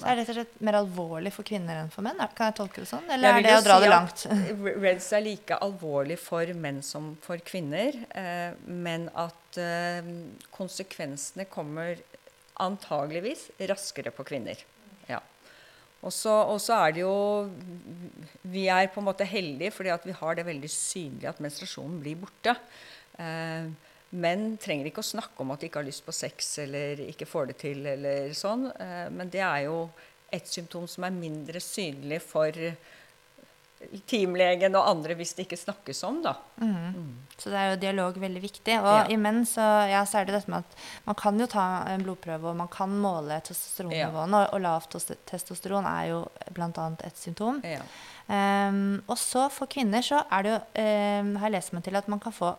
Så 0.01 0.09
er 0.09 0.17
det 0.17 0.23
rett 0.23 0.31
og 0.33 0.39
slett 0.39 0.55
mer 0.65 0.79
alvorlig 0.81 1.33
for 1.35 1.47
kvinner 1.47 1.83
enn 1.83 1.93
for 1.93 2.07
menn? 2.07 2.21
Kan 2.37 2.51
jeg 2.51 2.57
tolke 2.57 2.81
det 2.81 2.89
sånn? 2.89 3.05
Eller 3.13 3.37
er 3.37 3.45
det 3.45 3.55
å 3.59 3.65
dra 3.67 3.77
si 3.77 3.85
det 3.85 3.93
langt? 3.93 4.27
Reds 4.87 5.11
er 5.13 5.25
like 5.27 5.61
alvorlig 5.69 6.17
for 6.23 6.53
menn 6.57 6.81
som 6.87 7.13
for 7.25 7.45
kvinner, 7.45 8.01
eh, 8.17 8.57
men 8.65 9.11
at 9.13 9.61
eh, 9.61 10.09
konsekvensene 10.57 11.49
kommer 11.53 12.01
antageligvis 12.65 13.51
raskere 13.69 14.15
på 14.17 14.25
kvinner. 14.33 14.63
Ja. 15.11 15.21
Og 16.07 16.13
så 16.15 16.77
er 16.77 16.93
det 16.95 17.03
jo 17.03 17.51
Vi 18.47 18.67
er 18.71 18.89
på 18.93 19.01
en 19.01 19.09
måte 19.09 19.27
heldige 19.29 19.73
fordi 19.75 19.91
at 19.93 20.05
vi 20.07 20.15
har 20.17 20.39
det 20.39 20.47
veldig 20.47 20.71
synlig 20.71 21.29
at 21.29 21.43
menstruasjonen 21.43 22.01
blir 22.01 22.17
borte. 22.25 22.57
Eh, 23.21 23.69
Menn 24.11 24.57
trenger 24.63 24.87
ikke 24.87 25.03
å 25.03 25.09
snakke 25.13 25.43
om 25.43 25.51
at 25.51 25.61
de 25.61 25.67
ikke 25.67 25.81
har 25.83 25.89
lyst 25.89 26.05
på 26.07 26.15
sex 26.15 26.59
eller 26.63 27.01
ikke 27.09 27.27
får 27.27 27.49
det 27.51 27.57
til, 27.59 27.87
eller 27.87 28.31
sånn, 28.39 28.69
eh, 28.79 29.09
men 29.11 29.29
det 29.33 29.43
er 29.43 29.65
jo 29.67 29.89
et 30.33 30.47
symptom 30.47 30.87
som 30.89 31.05
er 31.05 31.11
mindre 31.15 31.61
synlig 31.63 32.21
for 32.23 32.55
teamlegen 34.09 34.75
og 34.79 34.87
andre 34.89 35.15
hvis 35.19 35.35
det 35.37 35.45
ikke 35.47 35.59
snakkes 35.61 36.01
om, 36.09 36.23
da. 36.25 36.33
Så 37.37 37.51
det 37.53 37.59
er 37.61 37.71
jo 37.75 37.81
dialog 37.83 38.17
veldig 38.19 38.41
viktig. 38.43 38.79
Og 38.81 38.87
Ja. 38.89 39.07
i 39.13 39.17
menn 39.21 39.45
så, 39.45 39.61
ja, 39.91 40.01
så 40.09 40.19
er 40.21 40.25
det 40.25 40.35
dette 40.35 40.49
med 40.51 40.65
at 40.65 40.77
man 41.05 41.15
kan 41.15 41.39
jo 41.39 41.47
ta 41.47 41.85
en 41.93 42.03
blodprøve, 42.03 42.49
og 42.51 42.57
man 42.57 42.69
kan 42.69 42.89
måle 42.89 43.37
testosteronnivåene, 43.45 44.47
og, 44.47 44.55
og 44.55 44.61
lavt 44.65 44.97
testosteron 45.29 45.85
er 45.85 46.09
jo 46.09 46.23
bl.a. 46.57 46.97
et 47.05 47.19
symptom. 47.21 47.61
Ja. 47.63 47.83
Ehm, 48.33 49.03
og 49.07 49.19
så 49.19 49.51
for 49.53 49.67
kvinner 49.71 50.01
så 50.03 50.25
er 50.33 50.43
det 50.43 50.55
jo, 50.55 50.59
um, 50.83 51.37
har 51.37 51.51
jeg 51.51 51.53
lest 51.59 51.73
meg 51.77 51.85
til 51.85 51.97
at 51.97 52.09
man 52.09 52.19
kan 52.19 52.33
få 52.33 52.57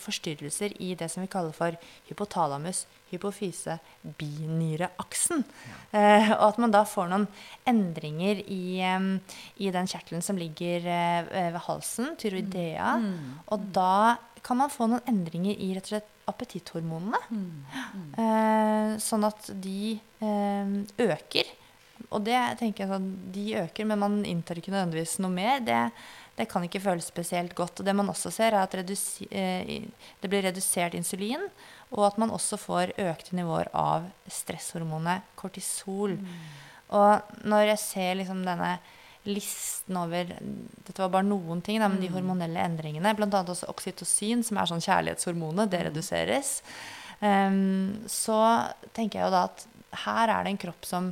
forstyrrelser 0.00 0.76
i 0.82 0.94
det 0.98 1.08
som 1.12 1.24
vi 1.24 1.30
kaller 1.30 1.54
for 1.56 1.76
hypotalamus, 2.08 2.84
hypofyse, 3.10 3.78
binyreaksen. 4.18 5.44
Eh, 5.92 6.30
og 6.36 6.46
at 6.50 6.60
man 6.62 6.74
da 6.74 6.84
får 6.88 7.10
noen 7.12 7.26
endringer 7.68 8.42
i, 8.46 8.78
em, 8.86 9.10
i 9.62 9.70
den 9.74 9.90
kjertelen 9.90 10.24
som 10.24 10.38
ligger 10.40 10.86
eh, 10.86 11.50
ved 11.54 11.60
halsen, 11.68 12.14
tyroidea. 12.20 12.96
Og 13.54 13.68
da 13.74 14.16
kan 14.46 14.60
man 14.60 14.70
få 14.70 14.86
noen 14.90 15.06
endringer 15.10 15.58
i 15.58 15.72
rett 15.74 15.88
og 15.88 15.96
slett 15.96 16.12
appetitthormonene. 16.30 17.20
Eh, 18.18 18.96
sånn 19.02 19.26
at 19.26 19.50
de 19.62 19.96
eh, 20.22 20.74
øker. 21.06 21.54
Og 22.12 22.22
det 22.26 22.38
tenker 22.60 22.84
jeg 22.84 22.92
sånn, 22.92 23.08
de 23.34 23.46
øker, 23.62 23.88
men 23.88 24.02
man 24.02 24.16
inntar 24.28 24.58
ikke 24.60 24.74
nødvendigvis 24.74 25.16
noe 25.24 25.32
mer. 25.32 25.62
Det, 25.64 25.80
det 26.36 26.48
kan 26.50 26.64
ikke 26.66 26.82
føles 26.84 27.08
spesielt 27.08 27.54
godt. 27.56 27.80
Og 27.80 27.86
det 27.88 27.94
man 27.96 28.10
også 28.12 28.30
ser, 28.34 28.52
er 28.52 28.66
at 28.66 28.74
eh, 28.76 29.86
det 30.20 30.30
blir 30.30 30.44
redusert 30.44 30.94
insulin, 30.98 31.48
og 31.94 32.02
at 32.10 32.18
man 32.20 32.32
også 32.34 32.58
får 32.60 32.92
økte 33.00 33.36
nivåer 33.38 33.70
av 33.76 34.08
stresshormonet 34.28 35.24
kortisol. 35.38 36.18
Og 36.94 37.42
når 37.46 37.72
jeg 37.72 37.82
ser 37.82 38.18
liksom 38.20 38.44
denne 38.46 38.76
listen 39.26 39.96
over 39.98 40.28
Dette 40.28 41.00
var 41.02 41.10
bare 41.16 41.26
noen 41.26 41.62
ting, 41.64 41.80
da, 41.82 41.88
men 41.90 41.98
de 42.02 42.10
hormonelle 42.12 42.62
endringene, 42.62 43.14
bl.a. 43.18 43.42
også 43.42 43.70
oksytocin, 43.72 44.44
som 44.46 44.60
er 44.60 44.70
sånn 44.70 44.84
kjærlighetshormonet, 44.84 45.70
det 45.72 45.82
reduseres. 45.88 46.60
Um, 47.18 48.04
så 48.10 48.38
tenker 48.94 49.18
jeg 49.18 49.26
jo 49.26 49.34
da 49.34 49.46
at 49.48 49.64
her 50.04 50.30
er 50.30 50.46
det 50.46 50.52
en 50.52 50.60
kropp 50.66 50.86
som 50.86 51.08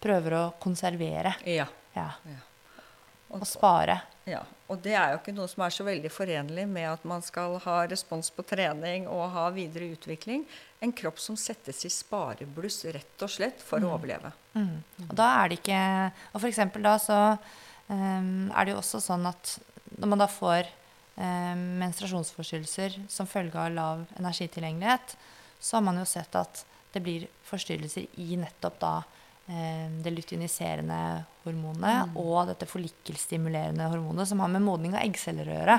prøver 0.00 0.36
å 0.38 0.44
konservere. 0.62 1.34
Ja. 1.44 1.66
Ja. 1.96 2.12
Ja. 2.30 2.38
Og 3.36 3.44
spare. 3.48 3.98
ja. 4.28 4.44
Og 4.68 4.80
det 4.84 4.92
er 4.92 5.14
jo 5.14 5.20
ikke 5.22 5.32
noe 5.32 5.48
som 5.48 5.62
er 5.64 5.72
så 5.72 5.84
veldig 5.86 6.10
forenlig 6.12 6.66
med 6.68 6.84
at 6.90 7.04
man 7.08 7.22
skal 7.24 7.56
ha 7.64 7.76
respons 7.88 8.28
på 8.34 8.44
trening 8.44 9.06
og 9.08 9.30
ha 9.32 9.46
videre 9.54 9.88
utvikling. 9.94 10.42
En 10.84 10.92
kropp 10.92 11.20
som 11.22 11.38
settes 11.40 11.80
i 11.88 11.92
sparebluss 11.92 12.82
rett 12.92 13.24
og 13.24 13.32
slett 13.32 13.64
for 13.64 13.80
å 13.80 13.94
overleve. 13.96 14.34
Mm. 14.52 14.76
Og 15.06 15.14
da 15.16 15.30
er 15.38 15.48
det 15.48 15.60
ikke 15.60 15.80
Og 16.34 16.40
for 16.40 16.48
eksempel 16.50 16.84
da 16.84 16.96
så 17.00 17.18
um, 17.88 18.50
er 18.52 18.66
det 18.66 18.74
jo 18.74 18.82
også 18.82 19.00
sånn 19.00 19.24
at 19.30 19.56
når 19.96 20.12
man 20.12 20.20
da 20.20 20.28
får 20.28 20.68
um, 21.16 21.64
menstruasjonsforstyrrelser 21.80 23.00
som 23.08 23.30
følge 23.30 23.56
av 23.56 23.72
lav 23.72 24.04
energitilgjengelighet, 24.20 25.16
så 25.58 25.78
har 25.78 25.86
man 25.88 25.96
jo 26.02 26.04
sett 26.08 26.36
at 26.36 26.66
det 26.92 27.00
blir 27.04 27.24
forstyrrelser 27.48 28.20
i 28.20 28.36
nettopp 28.36 28.76
da 28.84 28.92
det 29.48 30.10
luteiniserende 30.12 30.96
hormonet 31.46 32.16
og 32.20 32.50
dette 32.50 32.66
follikkelstimulerende 32.68 33.86
hormonet 33.88 34.28
som 34.28 34.42
har 34.44 34.50
med 34.52 34.60
modning 34.66 34.92
av 34.92 35.06
eggceller 35.06 35.48
å 35.48 35.54
gjøre. 35.54 35.76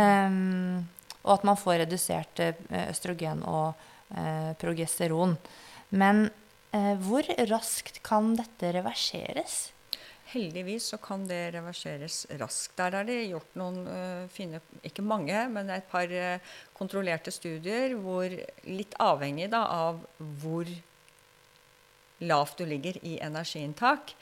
Ehm, 0.00 0.86
og 1.28 1.34
at 1.36 1.46
man 1.48 1.58
får 1.60 1.82
redusert 1.84 2.42
eh, 2.42 2.60
østrogen 2.88 3.42
og 3.48 3.78
uh, 4.16 4.52
progesteron. 4.60 5.36
Men 5.90 6.28
uh, 6.74 6.94
hvor 7.04 7.26
raskt 7.50 8.00
kan 8.06 8.32
dette 8.38 8.72
reverseres? 8.78 9.58
Heldigvis 10.28 10.90
så 10.92 10.98
kan 11.00 11.24
det 11.28 11.54
reverseres 11.54 12.26
raskt. 12.40 12.76
Der 12.80 12.98
er 13.00 13.08
det 13.08 13.18
gjort 13.30 13.54
noen 13.60 13.80
uh, 13.88 14.24
fine 14.32 14.60
Ikke 14.84 15.04
mange, 15.04 15.46
men 15.52 15.72
et 15.72 15.88
par 15.90 16.08
uh, 16.12 16.56
kontrollerte 16.76 17.32
studier 17.34 17.96
hvor 18.00 18.32
litt 18.68 18.96
avhengig 19.02 19.50
da, 19.52 19.64
av 19.88 20.04
hvor 20.40 20.68
lavt 22.20 22.58
du 22.58 22.66
ligger 22.66 22.98
i 23.06 23.18
energiinntak. 23.22 24.14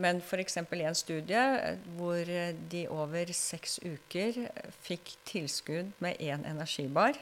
Men 0.00 0.20
f.eks. 0.24 0.56
i 0.56 0.82
en 0.86 0.94
studie 0.96 1.36
eh, 1.36 1.76
hvor 1.98 2.16
eh, 2.30 2.54
de 2.72 2.86
over 2.88 3.32
seks 3.36 3.78
uker 3.84 4.38
eh, 4.46 4.70
fikk 4.86 5.12
tilskudd 5.28 5.90
med 6.00 6.16
én 6.22 6.46
energibar 6.48 7.18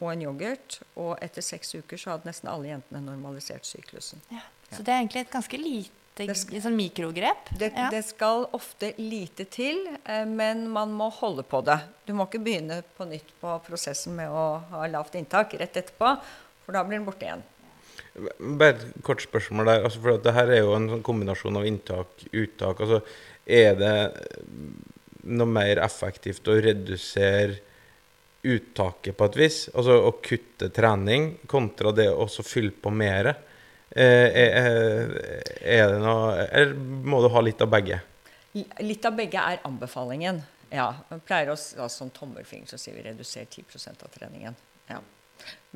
og 0.00 0.14
en 0.14 0.22
yoghurt, 0.24 0.78
og 0.96 1.18
etter 1.20 1.44
seks 1.44 1.74
uker 1.76 2.00
så 2.00 2.14
hadde 2.14 2.24
nesten 2.30 2.48
alle 2.48 2.70
jentene 2.70 3.02
normalisert 3.04 3.66
syklusen. 3.68 4.22
Ja. 4.32 4.40
Så 4.72 4.80
det 4.86 4.94
er 4.94 5.02
egentlig 5.02 5.26
et 5.26 5.34
ganske 5.34 5.58
lite 5.60 5.90
Det 6.22 6.36
sk- 6.38 6.54
sånn 6.64 6.78
mikrogrep. 6.78 7.50
Det, 7.60 7.68
ja. 7.76 7.90
det 7.92 8.00
skal 8.08 8.46
ofte 8.56 8.94
lite 8.96 9.44
til, 9.52 9.82
men 10.30 10.62
man 10.72 10.90
må 10.96 11.10
holde 11.18 11.44
på 11.44 11.60
det. 11.68 11.76
Du 12.08 12.14
må 12.16 12.24
ikke 12.30 12.40
begynne 12.44 12.80
på 12.96 13.04
nytt 13.08 13.28
på 13.42 13.52
prosessen 13.66 14.16
med 14.16 14.32
å 14.32 14.46
ha 14.72 14.86
lavt 14.88 15.16
inntak 15.20 15.52
rett 15.60 15.76
etterpå, 15.82 16.14
for 16.64 16.76
da 16.76 16.82
blir 16.84 16.96
den 17.00 17.06
borte 17.10 17.28
igjen. 17.28 17.44
Bare 18.14 18.74
et 18.74 19.02
kort 19.06 19.22
spørsmål 19.22 19.68
der. 19.68 19.84
Altså 19.86 20.02
for 20.02 20.22
det 20.22 20.34
her 20.34 20.52
er 20.52 20.64
jo 20.64 20.74
en 20.76 20.88
sånn 20.90 21.04
kombinasjon 21.06 21.60
av 21.60 21.66
inntak 21.68 22.24
uttak. 22.30 22.82
Altså, 22.82 23.02
er 23.46 23.76
det 23.78 23.96
noe 25.30 25.50
mer 25.50 25.82
effektivt 25.84 26.48
å 26.48 26.58
redusere 26.60 27.60
uttaket 28.46 29.16
på 29.16 29.28
et 29.30 29.38
vis? 29.38 29.60
Altså 29.74 29.98
å 30.08 30.16
kutte 30.24 30.70
trening 30.74 31.34
kontra 31.50 31.92
det 31.96 32.08
å 32.10 32.26
fylle 32.28 32.74
på 32.74 32.92
mer? 32.94 33.34
Eh, 33.90 34.28
er, 34.38 35.08
er 35.66 35.88
det 35.90 35.96
noe 35.98 36.44
Eller 36.46 36.76
må 36.78 37.18
du 37.24 37.26
ha 37.34 37.40
litt 37.42 37.58
av 37.64 37.72
begge? 37.72 37.96
Litt 38.82 39.06
av 39.06 39.16
begge 39.18 39.42
er 39.42 39.62
anbefalingen. 39.66 40.38
Ja, 40.70 40.92
Vi 41.08 41.18
pleier 41.26 41.50
å 41.50 41.56
da, 41.58 41.88
sånn 41.90 42.12
tommelfinger, 42.14 42.70
så 42.70 42.78
sier 42.78 42.94
vi 42.94 43.02
reduser 43.08 43.46
10 43.50 43.90
av 43.90 44.10
treningen. 44.14 44.54
Ja. 44.90 45.00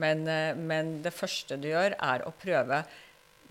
Men, 0.00 0.26
eh, 0.28 0.54
men 0.56 0.96
det 1.04 1.14
første 1.14 1.58
du 1.60 1.68
gjør, 1.70 1.96
er 1.98 2.24
å 2.26 2.34
prøve 2.34 2.84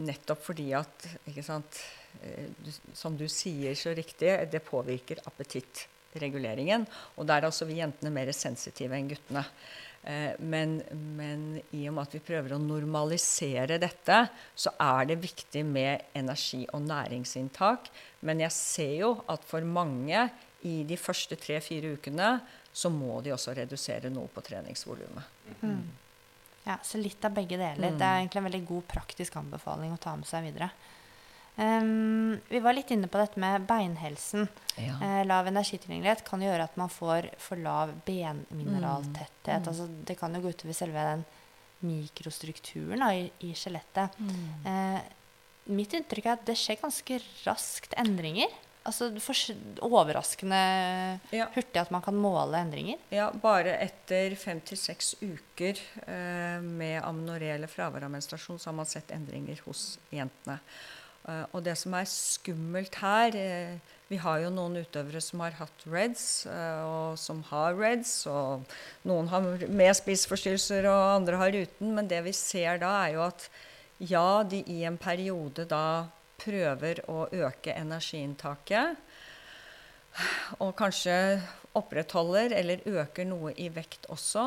nettopp 0.03 0.41
fordi 0.47 0.72
at 0.78 1.07
sant, 1.45 1.80
eh, 2.22 2.49
du, 2.57 2.72
Som 2.93 3.18
du 3.18 3.28
sier 3.28 3.76
så 3.76 3.93
riktig, 3.95 4.34
det 4.51 4.66
påvirker 4.66 5.22
appetittreguleringen. 5.30 6.86
Og 7.18 7.28
der 7.28 7.43
er 7.43 7.49
også 7.49 7.68
vi 7.70 7.82
jentene 7.82 8.14
mer 8.14 8.32
sensitive 8.32 8.97
enn 8.97 9.09
guttene. 9.09 9.45
Eh, 10.03 10.34
Men, 10.39 10.82
men 10.91 11.61
i 11.72 11.88
og 11.88 11.95
med 11.95 12.03
at 12.03 12.16
vi 12.18 12.20
prøver 12.20 12.55
å 12.55 12.61
normalisere 12.61 13.80
dette, 13.80 14.30
så 14.55 14.74
er 14.80 15.05
det 15.05 15.22
viktig 15.24 15.64
med 15.66 16.01
energi- 16.14 16.68
og 16.74 16.82
næringsinntak. 16.82 17.88
Men 18.22 18.39
jeg 18.43 18.51
ser 18.51 18.95
jo 18.99 19.14
at 19.28 19.45
for 19.47 19.61
mange 19.61 20.30
i 20.64 20.84
de 20.88 20.97
første 20.97 21.36
tre-fire 21.39 21.95
ukene 21.95 22.41
så 22.74 22.89
må 22.89 23.22
de 23.22 23.34
også 23.36 23.53
redusere 23.55 24.09
noe 24.09 24.28
på 24.34 24.41
treningsvolumet. 24.41 25.24
Ja, 26.64 26.78
så 26.84 26.99
litt 27.01 27.24
av 27.26 27.36
begge 27.36 27.57
deler. 27.59 27.91
Mm. 27.91 27.99
Det 27.99 28.07
er 28.07 28.20
egentlig 28.22 28.41
en 28.41 28.49
veldig 28.49 28.66
god 28.70 28.89
praktisk 28.95 29.36
anbefaling 29.39 29.93
å 29.93 30.01
ta 30.01 30.16
med 30.16 30.30
seg 30.30 30.45
videre. 30.47 30.70
Um, 31.55 32.39
vi 32.49 32.59
var 32.64 32.74
litt 32.74 32.89
inne 32.95 33.09
på 33.11 33.20
dette 33.22 33.38
med 33.41 33.68
beinhelsen. 33.70 34.47
Ja. 34.80 34.95
Uh, 34.97 35.22
lav 35.28 35.49
energitilgjengelighet 35.51 36.24
kan 36.26 36.41
gjøre 36.41 36.66
at 36.66 36.80
man 36.80 36.89
får 36.89 37.30
for 37.41 37.61
lav 37.61 37.93
benmineraltetthet. 38.07 39.61
Mm. 39.61 39.70
Altså, 39.70 39.89
det 40.07 40.18
kan 40.18 40.34
jo 40.34 40.41
gå 40.45 40.53
utover 40.55 40.78
selve 40.78 41.07
den 41.11 41.26
mikrostrukturen 41.84 43.03
da, 43.03 43.11
i, 43.16 43.28
i 43.43 43.51
skjelettet. 43.57 44.16
Mm. 44.20 44.68
Eh, 44.72 44.99
mitt 45.76 45.93
inntrykk 45.95 46.28
er 46.28 46.38
at 46.38 46.45
det 46.47 46.55
skjer 46.59 46.80
ganske 46.82 47.20
raskt 47.43 47.95
endringer. 47.99 48.51
Altså 48.84 49.08
overraskende 49.80 51.20
Ja. 51.32 51.46
hurtig 51.56 51.80
at 51.80 51.92
man 51.92 52.02
kan 52.04 52.16
måle 52.20 52.60
endringer. 52.60 53.00
Ja, 53.12 53.30
bare 53.32 53.78
etter 53.80 54.36
fem 54.36 54.60
til 54.60 54.78
seks 54.78 55.16
uker 55.22 55.80
eh, 56.06 56.60
med 56.60 57.02
amnoré 57.02 57.54
eller 57.56 57.72
fravær 57.72 58.04
av 58.04 58.12
menstruasjon, 58.12 58.60
så 58.60 58.72
har 58.72 58.76
man 58.76 58.90
sett 58.90 59.12
endringer 59.16 59.62
hos 59.66 59.98
jentene. 60.12 60.60
Eh, 61.24 61.46
og 61.54 61.64
det 61.64 61.78
som 61.80 61.94
er 61.96 62.10
skummelt 62.12 62.98
her 63.00 63.36
eh, 63.40 63.78
Vi 64.12 64.18
har 64.20 64.42
jo 64.44 64.50
noen 64.52 64.76
utøvere 64.84 65.22
som 65.24 65.40
har 65.40 65.56
hatt 65.58 65.86
REDS, 65.88 66.46
eh, 66.52 66.82
og 66.84 67.16
som 67.18 67.40
har 67.50 67.74
REDS. 67.80 68.12
Og 68.30 68.66
noen 69.08 69.32
har 69.32 69.48
med 69.72 69.96
spiseforstyrrelser, 69.96 70.86
og 70.92 71.22
andre 71.22 71.40
har 71.40 71.56
uten. 71.56 71.96
Men 71.96 72.12
det 72.12 72.20
vi 72.28 72.34
ser 72.36 72.84
da, 72.84 72.92
er 73.08 73.16
jo 73.16 73.24
at 73.30 73.48
ja, 74.04 74.44
de 74.44 74.60
i 74.68 74.84
en 74.84 75.00
periode 75.00 75.66
da 75.72 76.10
prøver 76.44 77.00
å 77.10 77.28
øke 77.32 77.74
energiinntaket 77.74 78.98
og 80.62 80.76
kanskje 80.78 81.16
opprettholder 81.78 82.54
eller 82.60 82.84
øker 82.86 83.26
noe 83.26 83.54
i 83.58 83.70
vekt 83.74 84.06
også, 84.14 84.44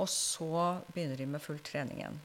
og 0.00 0.08
så 0.10 0.80
begynner 0.94 1.20
de 1.20 1.26
med 1.34 1.42
full 1.44 1.60
trening 1.64 2.00
igjen. 2.00 2.20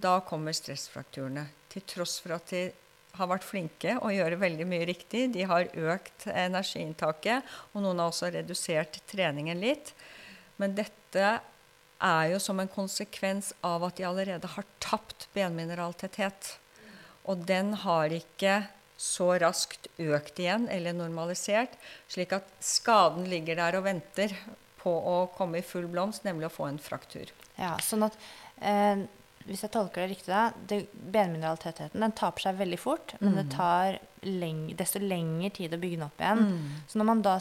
Da 0.00 0.20
kommer 0.24 0.56
stressfrakturene. 0.56 1.44
Til 1.70 1.84
tross 1.86 2.16
for 2.22 2.38
at 2.38 2.48
de 2.50 2.70
har 3.18 3.28
vært 3.30 3.44
flinke 3.46 3.96
og 4.00 4.14
gjør 4.14 4.38
veldig 4.40 4.66
mye 4.70 4.86
riktig. 4.88 5.26
De 5.34 5.44
har 5.46 5.68
økt 5.68 6.26
energiinntaket, 6.30 7.46
og 7.74 7.84
noen 7.84 8.00
har 8.00 8.10
også 8.10 8.30
redusert 8.32 9.00
treningen 9.10 9.60
litt. 9.60 9.92
Men 10.60 10.74
dette 10.78 11.26
er 12.00 12.24
jo 12.32 12.40
som 12.40 12.60
en 12.62 12.70
konsekvens 12.70 13.52
av 13.66 13.84
at 13.84 14.00
de 14.00 14.08
allerede 14.08 14.48
har 14.54 14.68
tapt 14.80 15.28
benmineraltetthet. 15.36 16.54
Og 17.28 17.44
den 17.48 17.74
har 17.82 18.12
ikke 18.14 18.62
så 19.00 19.30
raskt 19.40 19.88
økt 20.00 20.40
igjen 20.42 20.66
eller 20.72 20.96
normalisert, 20.96 21.76
slik 22.10 22.34
at 22.36 22.48
skaden 22.64 23.28
ligger 23.30 23.56
der 23.56 23.78
og 23.78 23.86
venter 23.86 24.34
på 24.80 24.92
å 24.92 25.16
komme 25.36 25.60
i 25.60 25.64
full 25.64 25.88
blomst, 25.92 26.24
nemlig 26.24 26.48
å 26.48 26.52
få 26.52 26.68
en 26.68 26.80
fraktur. 26.80 27.32
Ja, 27.60 27.74
sånn 27.84 28.06
at 28.06 28.16
eh, 28.64 29.06
Hvis 29.48 29.64
jeg 29.64 29.72
tolker 29.72 30.04
det 30.04 30.10
riktig, 30.12 30.28
da 30.32 30.50
det, 30.68 30.82
Benmineraltettheten 30.92 32.00
den 32.04 32.12
taper 32.16 32.44
seg 32.44 32.60
veldig 32.60 32.78
fort, 32.80 33.14
men 33.20 33.38
det 33.38 33.46
tar 33.54 33.96
leng 34.24 34.66
desto 34.76 35.00
lengre 35.00 35.48
tid 35.56 35.72
å 35.72 35.80
bygge 35.80 35.96
den 35.96 36.06
opp 36.06 36.20
igjen. 36.20 36.44
Så 36.88 37.00
når 37.00 37.08
man 37.08 37.22
da 37.24 37.38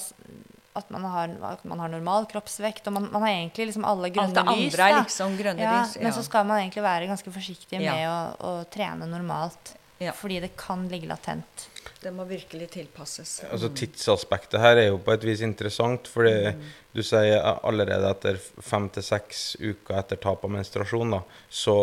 at 0.77 0.89
man 0.93 1.03
har, 1.09 1.31
at 1.49 1.63
man 1.67 1.79
har 1.81 1.89
normal 1.91 2.27
kroppsvekt, 2.29 2.85
og 2.87 2.93
man, 2.93 3.07
man 3.11 3.23
har 3.25 3.29
egentlig 3.33 3.65
liksom 3.71 3.85
alle 3.89 4.11
Alt 4.11 4.15
grønne 4.15 4.43
det 4.45 4.57
lys. 4.59 4.77
er 4.79 4.95
liksom 5.01 5.37
grønne 5.39 5.65
ja, 5.65 5.73
lys. 5.81 5.97
Men 6.01 6.13
så 6.13 6.23
skal 6.23 6.45
man 6.45 6.61
egentlig 6.61 6.83
være 6.85 7.09
ganske 7.09 7.33
forsiktig 7.33 7.81
Ja. 7.81 7.93
med 7.97 8.07
å, 8.09 8.19
å 8.45 8.53
trene 8.71 9.07
normalt. 9.09 9.75
Ja. 9.99 10.13
Fordi 10.15 10.37
det 10.39 10.53
kan 10.55 10.85
ligge 10.87 11.09
latent. 11.09 11.65
Det 11.99 12.13
må 12.15 12.23
virkelig 12.23 12.69
tilpasses. 12.71 13.41
Altså 13.51 13.67
Tidsaspektet 13.75 14.61
her 14.63 14.77
er 14.79 14.87
jo 14.93 14.99
på 15.03 15.11
et 15.11 15.25
vis 15.27 15.41
interessant, 15.43 16.07
fordi 16.07 16.53
du 16.95 17.01
sier 17.03 17.41
allerede 17.43 18.07
etter 18.13 18.39
fem 18.63 18.87
til 18.95 19.03
seks 19.03 19.57
uker 19.59 19.99
etter 19.99 20.21
tap 20.23 20.45
av 20.47 20.53
menstruasjon, 20.55 21.17
da, 21.17 21.19
så 21.51 21.75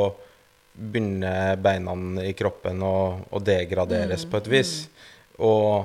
begynner 0.76 1.56
beina 1.60 1.92
i 2.24 2.32
kroppen 2.36 2.80
å, 2.84 2.94
å 3.32 3.40
degraderes 3.44 4.24
på 4.28 4.40
et 4.40 4.50
vis. 4.52 4.72
Og 5.44 5.84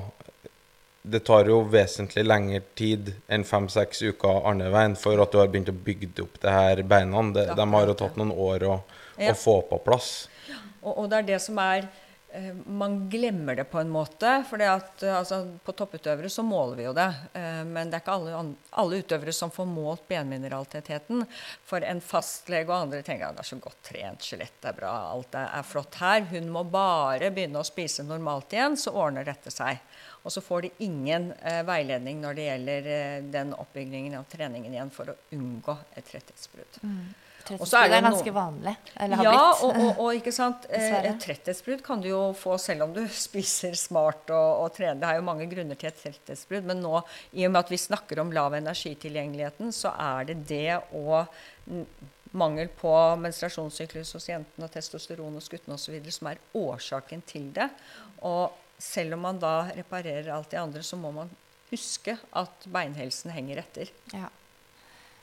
det 1.02 1.24
tar 1.26 1.48
jo 1.50 1.60
vesentlig 1.66 2.22
lengre 2.26 2.60
tid 2.78 3.08
enn 3.26 3.42
fem-seks 3.44 4.02
uker 4.12 4.44
andre 4.46 4.68
veien 4.70 4.94
for 4.96 5.18
at 5.22 5.32
du 5.34 5.40
har 5.40 5.48
begynt 5.50 5.72
å 5.72 5.74
bygge 5.74 6.12
opp 6.22 6.36
det 6.44 6.52
her 6.54 6.82
beina. 6.86 7.24
De, 7.34 7.46
de 7.58 7.66
har 7.74 7.90
jo 7.90 7.96
tatt 7.98 8.20
noen 8.20 8.30
år 8.34 8.68
å, 8.70 8.76
Ja. 9.18 9.32
å 9.32 9.34
få 9.36 9.58
på 9.68 9.80
plass. 9.84 10.28
Og, 10.82 10.92
og 11.02 11.10
det 11.10 11.18
er 11.18 11.26
det 11.34 11.40
som 11.42 11.58
er 11.62 11.84
eh, 12.32 12.52
Man 12.66 13.08
glemmer 13.10 13.54
det 13.58 13.66
på 13.70 13.78
en 13.82 13.90
måte. 13.92 14.30
For 14.48 14.62
altså, 14.62 15.42
på 15.66 15.74
topputøvere 15.78 16.30
så 16.32 16.42
måler 16.46 16.78
vi 16.80 16.86
jo 16.86 16.94
det. 16.96 17.08
eh, 17.38 17.60
men 17.68 17.90
det 17.90 17.98
er 17.98 18.04
ikke 18.04 18.14
alle, 18.16 18.40
alle 18.82 19.02
utøvere 19.02 19.34
som 19.36 19.50
får 19.52 19.68
målt 19.68 20.06
benmineraliteten. 20.08 21.26
For 21.68 21.82
en 21.86 22.00
fastlege 22.00 22.70
og 22.70 22.78
andre 22.86 23.02
tenker 23.06 23.28
at 23.28 23.36
det 23.38 23.44
er 23.44 23.50
så 23.52 23.60
godt 23.62 23.82
trent, 23.90 24.22
skjelettet 24.26 24.70
er 24.70 24.78
bra, 24.78 24.94
alt 25.12 25.34
er, 25.38 25.50
er 25.58 25.66
flott 25.66 25.98
her. 26.00 26.24
Hun 26.32 26.48
må 26.54 26.64
bare 26.72 27.30
begynne 27.34 27.60
å 27.62 27.66
spise 27.68 28.06
normalt 28.06 28.54
igjen, 28.56 28.78
så 28.80 28.94
ordner 28.94 29.26
dette 29.28 29.50
seg. 29.52 29.82
Og 30.22 30.32
så 30.32 30.40
får 30.44 30.62
de 30.62 30.70
ingen 30.86 31.32
eh, 31.40 31.62
veiledning 31.66 32.20
når 32.22 32.38
det 32.38 32.46
gjelder 32.46 32.88
eh, 32.94 33.18
den 33.34 33.52
oppbyggingen 33.58 34.14
av 34.20 34.28
treningen 34.30 34.74
igjen 34.74 34.94
for 34.94 35.10
å 35.10 35.18
unngå 35.34 35.74
et 35.96 36.06
tretthetsbrudd. 36.06 36.78
Mm. 36.82 37.00
så 37.08 37.48
Tretthetsbrudd 37.48 37.88
er 37.88 37.96
er 37.96 38.06
ganske 38.06 38.34
vanlig. 38.36 38.76
Eller 38.94 39.18
har 39.18 39.28
ja, 39.28 39.34
blitt. 39.34 39.64
og, 39.66 39.80
og, 39.82 40.00
og 40.04 40.20
ikke 40.20 40.34
sant? 40.36 40.68
Eh, 40.78 41.10
Et 41.10 41.20
tretthetsbrudd 41.26 41.82
kan 41.84 42.04
du 42.04 42.08
jo 42.12 42.22
få 42.38 42.54
selv 42.62 42.86
om 42.86 42.94
du 42.94 43.02
spiser 43.26 43.74
smart 43.78 44.30
og, 44.30 44.62
og 44.62 44.72
trener. 44.78 45.02
Det 45.02 45.10
er 45.10 45.20
jo 45.20 45.28
mange 45.32 45.50
grunner 45.50 45.80
til 45.80 45.90
et 45.90 46.00
tretthetsbrudd, 46.04 46.70
men 46.70 46.82
nå, 46.86 47.02
i 47.34 47.46
og 47.48 47.54
med 47.54 47.64
at 47.64 47.74
vi 47.74 47.82
snakker 47.82 48.22
om 48.22 48.32
lav 48.34 48.54
energitilgjengeligheten, 48.60 49.74
så 49.74 49.94
er 49.98 50.30
det 50.30 50.42
det 50.46 50.80
og 50.94 51.26
mangel 52.32 52.70
på 52.72 52.92
menstruasjonssyklus 53.20 54.14
hos 54.16 54.28
jentene 54.30 54.66
og 54.66 54.72
testosteron 54.72 55.34
hos 55.36 55.50
guttene 55.52 55.76
osv. 55.76 55.98
som 56.14 56.30
er 56.30 56.40
årsaken 56.56 57.24
til 57.28 57.50
det. 57.54 57.68
Og 58.24 58.61
selv 58.82 59.16
om 59.16 59.26
man 59.28 59.40
da 59.42 59.70
reparerer 59.76 60.32
alt 60.34 60.50
det 60.50 60.60
andre, 60.60 60.82
så 60.82 60.98
må 60.98 61.12
man 61.14 61.30
huske 61.70 62.16
at 62.38 62.66
beinhelsen 62.68 63.32
henger 63.32 63.62
etter. 63.62 63.92
Ja. 64.12 64.28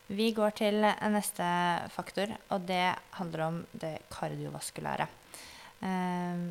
Vi 0.09 0.31
går 0.33 0.55
til 0.57 0.81
neste 1.13 1.47
faktor, 1.93 2.31
og 2.49 2.65
det 2.65 2.95
handler 3.19 3.45
om 3.45 3.59
det 3.77 3.99
kardiovaskulære. 4.09 5.05
Eh, 5.85 6.45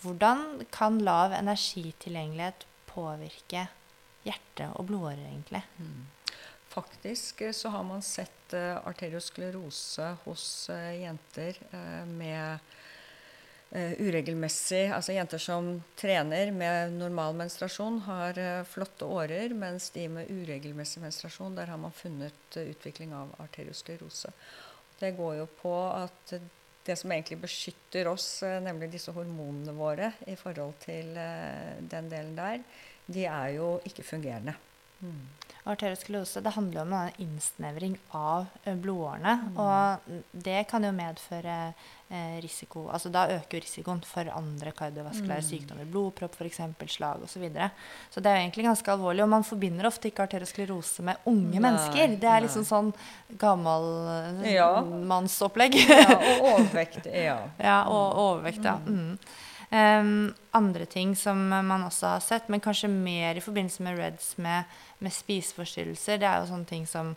hvordan 0.00 0.46
kan 0.72 0.96
lav 1.04 1.34
energitilgjengelighet 1.36 2.64
påvirke 2.88 3.66
hjerte 4.24 4.70
og 4.72 4.88
blodårer, 4.88 5.26
egentlig? 5.28 5.62
Faktisk 6.72 7.44
eh, 7.44 7.52
så 7.52 7.74
har 7.74 7.84
man 7.84 8.02
sett 8.02 8.56
eh, 8.56 8.76
arteriosklerose 8.88 10.14
hos 10.24 10.46
eh, 10.72 11.02
jenter 11.02 11.60
eh, 11.70 12.04
med 12.08 12.58
uregelmessig 13.74 14.84
Altså 14.94 15.16
jenter 15.16 15.40
som 15.42 15.72
trener 15.98 16.52
med 16.54 16.94
normal 16.94 17.34
menstruasjon, 17.36 17.98
har 18.06 18.38
eh, 18.38 18.62
flotte 18.68 19.08
årer, 19.10 19.54
mens 19.58 19.90
de 19.94 20.06
med 20.08 20.30
uregelmessig 20.30 21.02
menstruasjon, 21.02 21.56
der 21.58 21.72
har 21.72 21.80
man 21.80 21.94
funnet 21.94 22.56
eh, 22.56 22.70
utvikling 22.72 23.14
av 23.16 23.34
arteriosklerose. 23.42 24.30
Det 25.00 25.10
går 25.18 25.34
jo 25.40 25.48
på 25.60 25.74
at 25.90 26.36
eh, 26.36 26.46
det 26.86 26.96
som 26.96 27.12
egentlig 27.12 27.40
beskytter 27.42 28.08
oss, 28.08 28.42
eh, 28.46 28.60
nemlig 28.62 28.92
disse 28.94 29.12
hormonene 29.12 29.74
våre 29.76 30.12
i 30.30 30.36
forhold 30.38 30.78
til 30.86 31.16
eh, 31.18 31.74
den 31.82 32.10
delen 32.12 32.38
der, 32.38 32.62
de 33.06 33.26
er 33.26 33.56
jo 33.58 33.74
ikke 33.86 34.06
fungerende. 34.06 34.54
Og 35.02 35.45
arteriosklerose 35.66 36.40
det 36.44 36.52
handler 36.54 36.82
om 36.82 36.92
en 36.96 37.20
innsnevring 37.22 37.96
av 38.14 38.46
blodårene. 38.64 39.36
blodårene. 39.52 39.60
Og 39.60 40.42
det 40.46 40.60
kan 40.70 40.84
jo 40.86 40.92
medføre 40.94 41.56
eh, 42.10 42.36
risiko 42.42 42.86
Altså 42.92 43.10
da 43.10 43.24
øker 43.34 43.60
risikoen 43.64 44.02
for 44.06 44.28
andre 44.30 44.72
kardiovaskulære 44.76 45.42
sykdommer. 45.42 45.88
Blodpropp 45.90 46.36
f.eks., 46.38 46.60
slag 46.94 47.24
osv. 47.24 47.32
Så, 47.36 47.40
videre. 47.42 47.70
så 48.10 48.20
det 48.20 48.30
er 48.30 48.38
jo 48.38 48.44
egentlig 48.46 48.68
ganske 48.68 48.92
alvorlig. 48.92 49.24
Og 49.26 49.32
man 49.34 49.44
forbinder 49.44 49.86
ofte 49.90 50.08
ikke 50.10 50.26
arteriosklerose 50.28 51.02
med 51.06 51.26
unge 51.26 51.58
Nei, 51.58 51.64
mennesker. 51.66 52.14
Det 52.20 52.30
er 52.30 52.46
liksom 52.46 52.62
nei. 52.66 52.70
sånn 52.70 52.92
Ja. 54.46 54.70
gammalmannsopplegg. 54.76 55.74
Ja, 55.88 56.14
og 56.14 56.46
overvekt. 56.52 57.06
Ja. 57.26 57.36
Ja, 57.58 57.76
og 57.90 58.16
overvekt, 58.20 58.64
ja. 58.64 58.76
Mm. 58.86 59.18
Um, 59.66 60.34
andre 60.54 60.86
ting 60.86 61.16
som 61.18 61.40
man 61.48 61.82
også 61.82 62.06
har 62.14 62.20
sett, 62.22 62.48
men 62.48 62.62
kanskje 62.62 62.88
mer 62.92 63.34
i 63.36 63.42
forbindelse 63.42 63.82
med 63.82 63.98
REDS 63.98 64.28
med, 64.38 64.76
med 65.04 65.12
spiseforstyrrelser, 65.12 66.20
det 66.20 66.28
er 66.28 66.40
jo 66.40 66.50
sånne 66.50 66.68
ting 66.68 66.86
som 66.88 67.12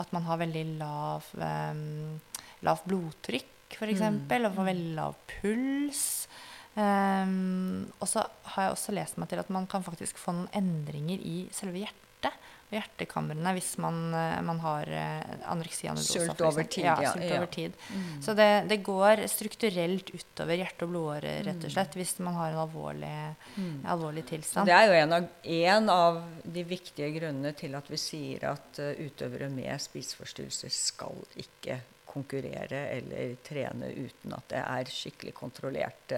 at 0.00 0.10
man 0.14 0.26
har 0.28 0.40
veldig 0.42 0.64
lav, 0.78 1.26
um, 1.34 2.20
lav 2.66 2.82
blodtrykk, 2.86 3.50
f.eks., 3.74 3.94
eksempel, 3.96 4.46
og 4.46 4.56
får 4.58 4.68
veldig 4.70 4.94
lav 4.98 5.16
puls. 5.36 6.04
Um, 6.74 7.86
og 8.00 8.08
så 8.10 8.24
har 8.54 8.66
jeg 8.66 8.74
også 8.74 8.94
lest 8.96 9.18
meg 9.22 9.30
til 9.30 9.42
at 9.42 9.50
man 9.54 9.66
kan 9.70 9.84
faktisk 9.86 10.18
få 10.18 10.34
noen 10.34 10.50
endringer 10.58 11.22
i 11.22 11.44
selve 11.54 11.82
hjertet. 11.82 12.34
Hjertekamrene 12.72 13.52
hvis 13.54 13.72
man, 13.78 13.98
eh, 14.16 14.40
man 14.42 14.58
har 14.64 14.88
eh, 14.88 15.34
anoreksi 15.52 15.86
anedosa. 15.90 16.24
Sult 16.24 16.40
over 16.46 16.64
tid, 16.64 16.84
Ja, 16.84 16.94
ja, 17.02 17.12
ja. 17.20 17.36
over 17.38 17.46
tid. 17.52 17.72
Så 18.24 18.34
det, 18.34 18.48
det 18.68 18.78
går 18.86 19.22
strukturelt 19.30 20.10
utover 20.14 20.56
hjerte- 20.58 20.86
og 20.86 20.90
blodårer, 20.94 21.44
rett 21.46 21.64
og 21.68 21.70
slett, 21.74 21.94
hvis 21.98 22.16
man 22.24 22.34
har 22.34 22.50
en 22.54 22.62
alvorlig, 22.64 23.14
alvorlig 23.86 24.24
Så 24.24 24.28
tilstand. 24.34 24.66
det 24.66 24.74
er 24.74 24.86
jo 24.88 24.98
en 25.02 25.12
av, 25.18 25.28
en 25.60 25.90
av 25.90 26.22
de 26.44 26.64
viktige 26.64 27.10
grunnene 27.18 27.52
til 27.56 27.74
at 27.78 27.90
vi 27.92 28.00
sier 28.00 28.48
at 28.54 28.78
eh, 28.82 28.94
utøvere 29.06 29.50
med 29.52 29.80
spiseforstyrrelser 29.80 30.72
skal 30.74 31.20
ikke 31.36 31.80
konkurrere 32.14 32.88
eller 32.94 33.32
trene 33.42 33.88
uten 33.90 34.32
at 34.36 34.44
det 34.52 34.60
er 34.62 34.90
skikkelig 34.90 35.32
kontrollert, 35.34 36.12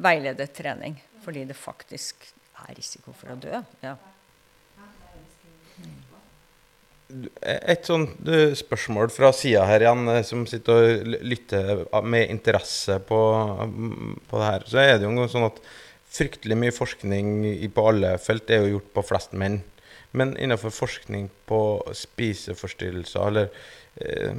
veiledet 0.00 0.52
trening. 0.56 0.94
Fordi 1.24 1.42
det 1.44 1.56
faktisk 1.58 2.24
er 2.64 2.72
risiko 2.78 3.12
for 3.12 3.34
å 3.34 3.36
dø. 3.36 3.58
Ja. 3.84 3.96
Et 7.06 7.86
sånt 7.86 8.26
eh, 8.26 8.54
spørsmål 8.58 9.12
fra 9.14 9.30
sida 9.36 9.62
her 9.68 9.84
igjen, 9.84 10.08
eh, 10.10 10.24
som 10.26 10.42
sitter 10.50 10.74
og 10.74 11.10
lytter 11.22 11.84
med 12.02 12.32
interesse 12.34 12.98
på, 13.06 13.20
mm, 13.70 14.16
på 14.26 14.40
det 14.40 14.48
her. 14.48 14.66
Så 14.66 14.80
er 14.82 14.96
det 14.98 15.06
jo 15.06 15.28
sånn 15.30 15.46
at 15.46 15.60
fryktelig 16.16 16.58
mye 16.58 16.74
forskning 16.74 17.30
på 17.76 17.88
alle 17.90 18.16
felt 18.22 18.50
er 18.50 18.64
jo 18.64 18.76
gjort 18.76 18.92
på 18.96 19.06
flest 19.12 19.36
menn. 19.38 19.60
Men 20.16 20.34
innenfor 20.40 20.74
forskning 20.74 21.28
på 21.46 21.60
spiseforstyrrelser, 21.94 23.26
eller 23.28 23.50
eh, 24.02 24.34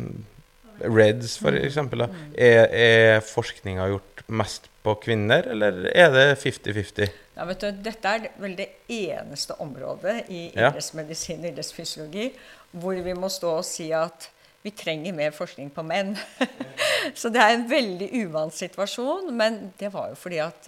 REDS 0.82 1.38
for 1.42 1.58
eksempel, 1.58 2.06
da, 2.06 2.10
er, 2.34 2.66
er 2.70 3.26
forskninga 3.26 3.88
gjort 3.92 4.24
mest 4.28 4.70
på 4.86 4.96
kvinner, 5.04 5.48
eller 5.52 5.88
er 5.92 6.14
det 6.14 6.28
50-50? 6.42 7.12
Ja, 7.38 7.46
vet 7.46 7.62
du, 7.62 7.84
dette 7.86 8.14
er 8.14 8.30
vel 8.42 8.56
det 8.58 8.70
eneste 8.92 9.58
området 9.62 10.24
i 10.34 10.48
idrettsmedisin 10.54 11.44
og 11.44 11.52
idrettsfysiologi 11.52 12.32
hvor 12.78 12.98
vi 13.04 13.14
må 13.18 13.30
stå 13.32 13.58
og 13.60 13.68
si 13.68 13.92
at 13.96 14.30
vi 14.66 14.74
trenger 14.76 15.16
mer 15.16 15.36
forskning 15.36 15.70
på 15.72 15.84
menn. 15.86 16.16
Så 17.20 17.30
det 17.32 17.44
er 17.44 17.54
en 17.56 17.68
veldig 17.70 18.10
uvant 18.24 18.56
situasjon, 18.56 19.30
men 19.38 19.70
det 19.80 19.92
var 19.94 20.12
jo 20.12 20.18
fordi 20.20 20.42
at 20.44 20.68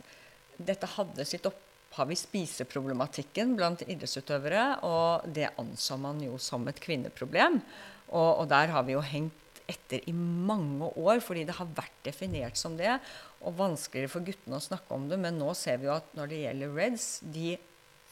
dette 0.56 0.88
hadde 0.94 1.26
sitt 1.28 1.48
opphav 1.50 2.12
i 2.14 2.20
spiseproblematikken 2.20 3.56
blant 3.60 3.84
idrettsutøvere, 3.88 4.68
og 4.88 5.28
det 5.36 5.50
anså 5.60 5.98
man 6.00 6.22
jo 6.24 6.38
som 6.40 6.68
et 6.70 6.80
kvinneproblem. 6.80 7.60
Og, 8.10 8.30
og 8.44 8.46
der 8.52 8.72
har 8.76 8.86
vi 8.88 8.96
jo 8.96 9.04
hengt 9.04 9.49
etter 9.70 10.04
i 10.10 10.14
mange 10.14 10.90
år, 10.98 11.22
fordi 11.24 11.46
det 11.48 11.56
har 11.60 11.70
vært 11.78 11.98
definert 12.06 12.60
som 12.60 12.76
det. 12.80 12.98
Og 13.40 13.56
vanskeligere 13.60 14.12
for 14.12 14.26
guttene 14.26 14.60
å 14.60 14.64
snakke 14.64 14.96
om 14.96 15.08
det. 15.12 15.20
Men 15.22 15.40
nå 15.40 15.54
ser 15.58 15.80
vi 15.82 15.90
jo 15.90 15.96
at 15.96 16.10
når 16.18 16.32
det 16.32 16.44
gjelder 16.44 16.76
REDS, 16.80 17.08
de 17.36 17.56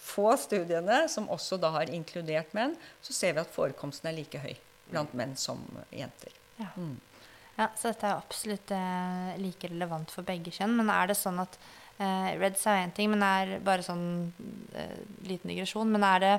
få 0.07 0.29
studiene 0.39 1.03
som 1.11 1.27
også 1.33 1.59
da 1.59 1.73
har 1.75 1.91
inkludert 1.93 2.53
menn, 2.55 2.77
så 3.03 3.15
ser 3.15 3.35
vi 3.35 3.43
at 3.43 3.51
forekomsten 3.53 4.11
er 4.11 4.17
like 4.19 4.41
høy 4.41 4.55
blant 4.87 5.13
menn 5.17 5.35
som 5.39 5.65
jenter. 5.91 6.31
Ja. 6.61 6.71
Ja, 7.57 7.71
så 7.73 7.89
dette 7.89 8.05
er 8.05 8.19
absolutt 8.19 8.71
eh, 8.73 9.33
like 9.41 9.69
relevant 9.71 10.11
for 10.13 10.25
begge 10.25 10.53
kjønn. 10.53 10.75
Men 10.77 10.91
er 10.93 11.09
det 11.09 11.17
sånn 11.17 11.41
at 11.41 11.57
eh, 11.97 12.35
Reds 12.37 12.67
er 12.69 12.83
én 12.83 12.93
ting, 12.93 13.09
men 13.09 13.25
er 13.25 13.57
bare 13.65 13.85
sånn 13.85 14.05
eh, 14.77 14.99
liten 15.25 15.49
digresjon. 15.49 15.89
Men 15.89 16.05
er 16.05 16.21
det 16.21 16.33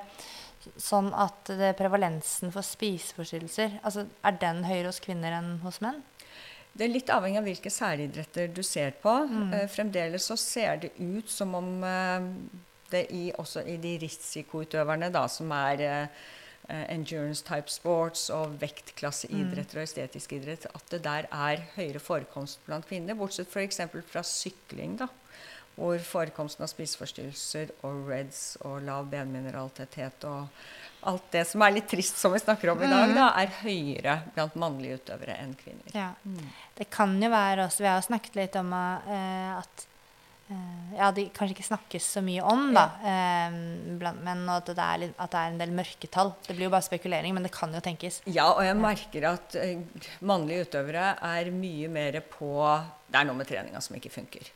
sånn 0.77 1.11
at 1.17 1.51
det, 1.59 1.73
prevalensen 1.79 2.53
for 2.55 2.67
spiseforstyrrelser 2.67 3.81
altså, 3.83 4.07
Er 4.27 4.39
den 4.41 4.63
høyere 4.67 4.91
hos 4.91 5.03
kvinner 5.05 5.39
enn 5.39 5.59
hos 5.65 5.81
menn? 5.85 6.03
Det 6.79 6.87
er 6.87 6.93
litt 6.93 7.11
avhengig 7.11 7.41
av 7.41 7.47
hvilke 7.49 7.73
særidretter 7.73 8.51
du 8.55 8.61
ser 8.63 8.93
på. 9.03 9.13
Eh, 9.57 9.67
fremdeles 9.73 10.29
så 10.31 10.37
ser 10.39 10.85
det 10.85 10.93
ut 11.01 11.31
som 11.33 11.57
om 11.59 11.71
eh, 11.83 12.29
det 12.93 13.07
i, 13.13 13.29
også 13.37 13.65
i 13.69 13.77
de 13.81 13.97
risikoutøverne 14.03 15.11
da, 15.13 15.25
som 15.33 15.51
er 15.55 15.83
eh, 15.85 16.21
eh, 16.69 16.85
endurance 16.95 17.45
type 17.47 17.73
sports 17.73 18.29
og 18.35 18.57
vektklasseidretter 18.63 19.81
og 19.81 19.89
estetisk 19.89 20.37
idrett, 20.39 20.69
at 20.73 20.95
det 20.95 21.03
der 21.05 21.29
er 21.33 21.65
høyere 21.77 22.03
forekomst 22.03 22.65
blant 22.67 22.89
kvinner. 22.89 23.19
Bortsett 23.19 23.51
f.eks. 23.53 23.83
fra 24.13 24.25
sykling, 24.25 24.99
da, 25.03 25.11
hvor 25.79 25.99
forekomsten 26.03 26.65
av 26.67 26.71
spiseforstyrrelser 26.73 27.71
og 27.87 28.09
REDS 28.11 28.43
og 28.67 28.81
lav 28.87 29.07
benmineraltetthet 29.13 30.25
og 30.29 30.49
alt 31.09 31.29
det 31.31 31.45
som 31.47 31.63
er 31.63 31.77
litt 31.77 31.87
trist 31.91 32.19
som 32.19 32.33
vi 32.35 32.41
snakker 32.43 32.73
om 32.73 32.81
i 32.83 32.89
dag, 32.91 33.13
da, 33.15 33.29
er 33.39 33.53
høyere 33.61 34.17
blant 34.35 34.57
mannlige 34.59 34.99
utøvere 34.99 35.37
enn 35.39 35.53
kvinner. 35.61 35.93
Ja. 35.95 36.09
Det 36.75 36.89
kan 36.91 37.15
jo 37.23 37.31
være 37.31 37.69
også 37.69 37.85
Vi 37.87 37.93
har 37.93 38.03
snakket 38.03 38.41
litt 38.41 38.59
om 38.59 38.75
uh, 38.75 39.61
at 39.61 39.87
uh, 40.51 40.99
ja, 40.99 41.13
det 41.15 41.29
kanskje 41.39 41.55
ikke 41.55 41.69
snakkes 41.69 42.11
så 42.19 42.25
mye 42.27 42.43
om, 42.43 42.67
da. 42.75 42.89
uh, 42.99 43.63
blant, 44.03 44.25
men 44.27 44.43
at 44.51 44.75
det, 44.75 44.91
litt- 45.05 45.17
at 45.23 45.37
det 45.37 45.45
er 45.45 45.55
en 45.55 45.63
del 45.63 45.79
mørketall. 45.79 46.35
Det 46.51 46.59
blir 46.59 46.67
jo 46.67 46.75
bare 46.75 46.89
spekulering, 46.91 47.39
men 47.39 47.47
det 47.47 47.55
kan 47.55 47.79
jo 47.79 47.85
tenkes. 47.85 48.19
Ja, 48.27 48.51
og 48.51 48.65
jeg 48.67 48.83
merker 48.83 49.31
at 49.37 49.59
mannlige 50.19 50.67
utøvere 50.67 51.13
er 51.31 51.55
mye 51.55 51.95
mer 51.95 52.25
på 52.35 52.57
Det 53.07 53.23
er 53.23 53.31
noe 53.31 53.39
med 53.39 53.47
treninga 53.49 53.81
som 53.87 53.95
ikke 53.97 54.11
funker. 54.19 54.51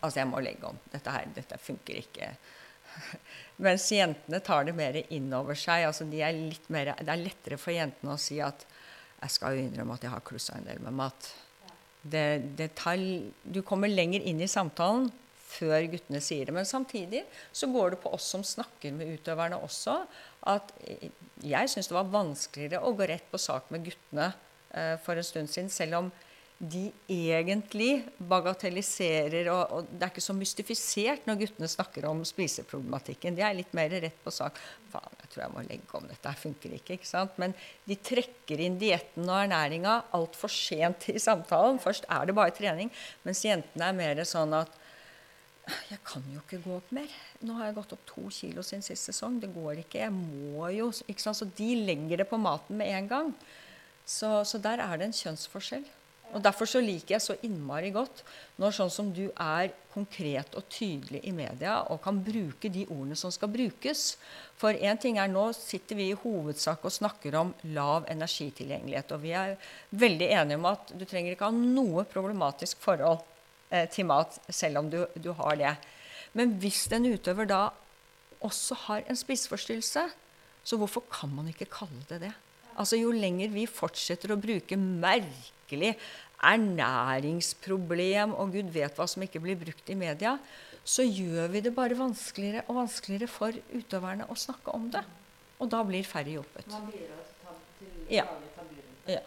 Altså, 0.00 0.18
jeg 0.20 0.30
må 0.30 0.42
legge 0.42 0.68
om. 0.68 0.78
Dette 0.92 1.14
her, 1.14 1.28
dette 1.36 1.58
funker 1.62 2.00
ikke. 2.00 2.32
Mens 3.64 3.86
jentene 3.94 4.42
tar 4.44 4.66
det 4.68 4.74
mer 4.76 4.98
inn 5.02 5.30
over 5.36 5.58
seg. 5.58 5.86
Altså, 5.88 6.08
de 6.10 6.22
er 6.24 6.42
mer, 6.72 6.94
det 6.98 7.12
er 7.12 7.22
lettere 7.22 7.60
for 7.60 7.74
jentene 7.74 8.16
å 8.16 8.20
si 8.20 8.40
at 8.42 8.66
jeg 9.22 9.36
skal 9.36 9.54
jo 9.54 9.62
innrømme 9.62 9.94
at 9.94 10.04
jeg 10.06 10.14
har 10.14 10.26
klussa 10.26 10.58
en 10.58 10.66
del 10.66 10.82
med 10.82 10.96
mat. 10.98 11.30
Det, 12.02 12.26
det 12.58 12.72
tar, 12.78 12.98
du 13.42 13.60
kommer 13.62 13.90
lenger 13.90 14.24
inn 14.26 14.40
i 14.42 14.50
samtalen 14.50 15.06
før 15.52 15.84
guttene 15.92 16.20
sier 16.24 16.48
det. 16.48 16.54
Men 16.56 16.68
samtidig 16.68 17.22
så 17.54 17.68
går 17.70 17.94
det 17.94 18.00
på 18.02 18.12
oss 18.16 18.30
som 18.34 18.44
snakker 18.46 18.94
med 18.96 19.14
utøverne 19.18 19.60
også, 19.62 20.00
at 20.50 20.72
jeg 21.42 21.70
syns 21.70 21.90
det 21.90 21.96
var 21.96 22.10
vanskeligere 22.10 22.82
å 22.82 22.94
gå 22.98 23.06
rett 23.10 23.28
på 23.30 23.40
sak 23.40 23.70
med 23.74 23.86
guttene 23.86 24.32
eh, 24.74 24.96
for 25.04 25.18
en 25.18 25.26
stund 25.26 25.52
siden, 25.52 25.70
selv 25.70 26.00
om 26.00 26.12
de 26.62 26.84
egentlig 27.10 28.04
bagatelliserer, 28.30 29.48
og, 29.50 29.72
og 29.74 29.88
det 29.90 30.04
er 30.06 30.12
ikke 30.12 30.22
så 30.22 30.34
mystifisert 30.36 31.24
når 31.26 31.40
guttene 31.40 31.68
snakker 31.70 32.04
om 32.06 32.20
spiseproblematikken. 32.26 33.34
De 33.34 33.42
er 33.42 33.56
litt 33.58 33.72
mer 33.74 33.90
rett 33.90 34.20
på 34.22 34.30
sak. 34.30 34.60
Faen, 34.92 35.16
jeg 35.24 35.32
tror 35.32 35.42
jeg 35.42 35.52
må 35.56 35.64
legge 35.66 35.96
om 35.98 36.06
dette, 36.06 36.22
Det 36.22 36.38
funker 36.38 36.76
ikke. 36.76 36.98
ikke 37.00 37.08
sant? 37.08 37.34
Men 37.42 37.56
de 37.88 37.96
trekker 37.98 38.62
inn 38.62 38.76
dietten 38.78 39.26
og 39.26 39.40
ernæringa 39.40 39.96
altfor 40.14 40.52
sent 40.54 41.08
i 41.10 41.18
samtalen. 41.22 41.80
Først 41.82 42.06
er 42.06 42.30
det 42.30 42.36
bare 42.38 42.54
trening, 42.54 42.92
mens 43.26 43.42
jentene 43.42 43.88
er 43.88 43.98
mer 43.98 44.22
sånn 44.28 44.54
at 44.60 44.78
jeg 45.90 45.98
kan 46.06 46.22
jo 46.30 46.42
ikke 46.44 46.60
gå 46.62 46.76
opp 46.76 46.92
mer. 46.94 47.10
Nå 47.42 47.56
har 47.58 47.68
jeg 47.68 47.76
gått 47.80 47.94
opp 47.96 48.04
to 48.06 48.28
kilo 48.34 48.62
siden 48.66 48.86
sist 48.86 49.10
sesong. 49.10 49.40
Det 49.42 49.50
går 49.54 49.82
ikke. 49.82 50.04
Jeg 50.04 50.14
må 50.14 50.70
jo 50.74 50.92
ikke 51.10 51.22
sant? 51.22 51.38
Så 51.38 51.46
de 51.58 51.68
legger 51.88 52.22
det 52.22 52.28
på 52.30 52.38
maten 52.38 52.78
med 52.78 52.90
en 52.94 53.10
gang. 53.10 53.34
Så, 54.06 54.30
så 54.46 54.62
der 54.62 54.82
er 54.82 54.98
det 54.98 55.10
en 55.10 55.16
kjønnsforskjell. 55.16 55.86
Og 56.32 56.40
Derfor 56.40 56.68
så 56.68 56.80
liker 56.80 57.16
jeg 57.16 57.24
så 57.24 57.36
innmari 57.44 57.90
godt 57.92 58.22
når 58.60 58.76
sånn 58.76 58.92
som 58.92 59.10
du 59.12 59.26
er 59.30 59.72
konkret 59.92 60.54
og 60.56 60.64
tydelig 60.72 61.20
i 61.28 61.32
media 61.36 61.82
og 61.92 62.00
kan 62.04 62.20
bruke 62.24 62.70
de 62.72 62.86
ordene 62.86 63.18
som 63.18 63.32
skal 63.34 63.50
brukes. 63.52 64.14
For 64.56 64.72
én 64.72 65.00
ting 65.00 65.18
er 65.20 65.28
nå 65.28 65.50
sitter 65.56 65.98
vi 65.98 66.08
i 66.10 66.16
hovedsak 66.16 66.86
og 66.88 66.94
snakker 66.94 67.36
om 67.40 67.52
lav 67.76 68.08
energitilgjengelighet. 68.12 69.12
Og 69.12 69.24
vi 69.26 69.34
er 69.36 69.58
veldig 69.90 70.30
enige 70.38 70.60
om 70.60 70.70
at 70.72 70.94
du 70.96 71.04
trenger 71.04 71.34
ikke 71.34 71.50
ha 71.50 71.56
noe 71.76 72.06
problematisk 72.08 72.80
forhold 72.80 73.20
eh, 73.68 73.84
til 73.92 74.08
mat, 74.08 74.40
selv 74.48 74.80
om 74.80 74.88
du, 74.92 75.02
du 75.20 75.34
har 75.36 75.60
det. 75.60 75.74
Men 76.32 76.56
hvis 76.62 76.86
en 76.96 77.10
utøver 77.12 77.50
da 77.50 77.66
også 78.42 78.78
har 78.86 79.04
en 79.04 79.18
spiseforstyrrelse, 79.18 80.08
så 80.64 80.78
hvorfor 80.78 81.04
kan 81.12 81.30
man 81.34 81.50
ikke 81.50 81.70
kalle 81.70 82.06
det 82.08 82.22
det? 82.24 82.32
Altså 82.78 82.96
Jo 82.96 83.12
lenger 83.12 83.52
vi 83.52 83.66
fortsetter 83.68 84.32
å 84.32 84.40
bruke 84.40 84.78
merkelig 85.62 85.96
ernæringsproblem 86.42 88.34
og 88.34 88.52
gud 88.52 88.70
vet 88.74 88.96
hva 88.98 89.06
som 89.06 89.22
ikke 89.22 89.40
blir 89.40 89.56
brukt 89.56 89.90
i 89.90 89.94
media, 89.94 90.38
så 90.84 91.02
gjør 91.06 91.48
vi 91.52 91.60
det 91.62 91.74
bare 91.74 91.94
vanskeligere 91.94 92.64
og 92.66 92.80
vanskeligere 92.80 93.28
for 93.30 93.52
utøverne 93.72 94.26
å 94.26 94.34
snakke 94.34 94.74
om 94.74 94.90
det. 94.90 95.04
Og 95.60 95.70
da 95.70 95.82
blir 95.86 96.02
færre 96.02 96.34
hjulpet. 96.34 96.66
Ja. 98.10 98.26
ja. 99.06 99.20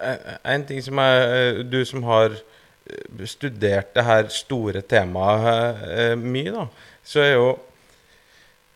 Eh, 0.00 0.38
En 0.44 0.64
ting 0.66 0.80
som 0.82 0.98
er 0.98 1.62
Du 1.68 1.84
som 1.84 2.02
har 2.04 2.32
eh, 2.32 3.26
studert 3.28 3.92
det 3.94 4.04
her 4.04 4.28
store 4.32 4.80
temaet 4.80 5.84
eh, 5.90 6.16
mye, 6.16 6.50
da, 6.52 6.66
så 7.04 7.20
er 7.20 7.32
jo 7.34 7.58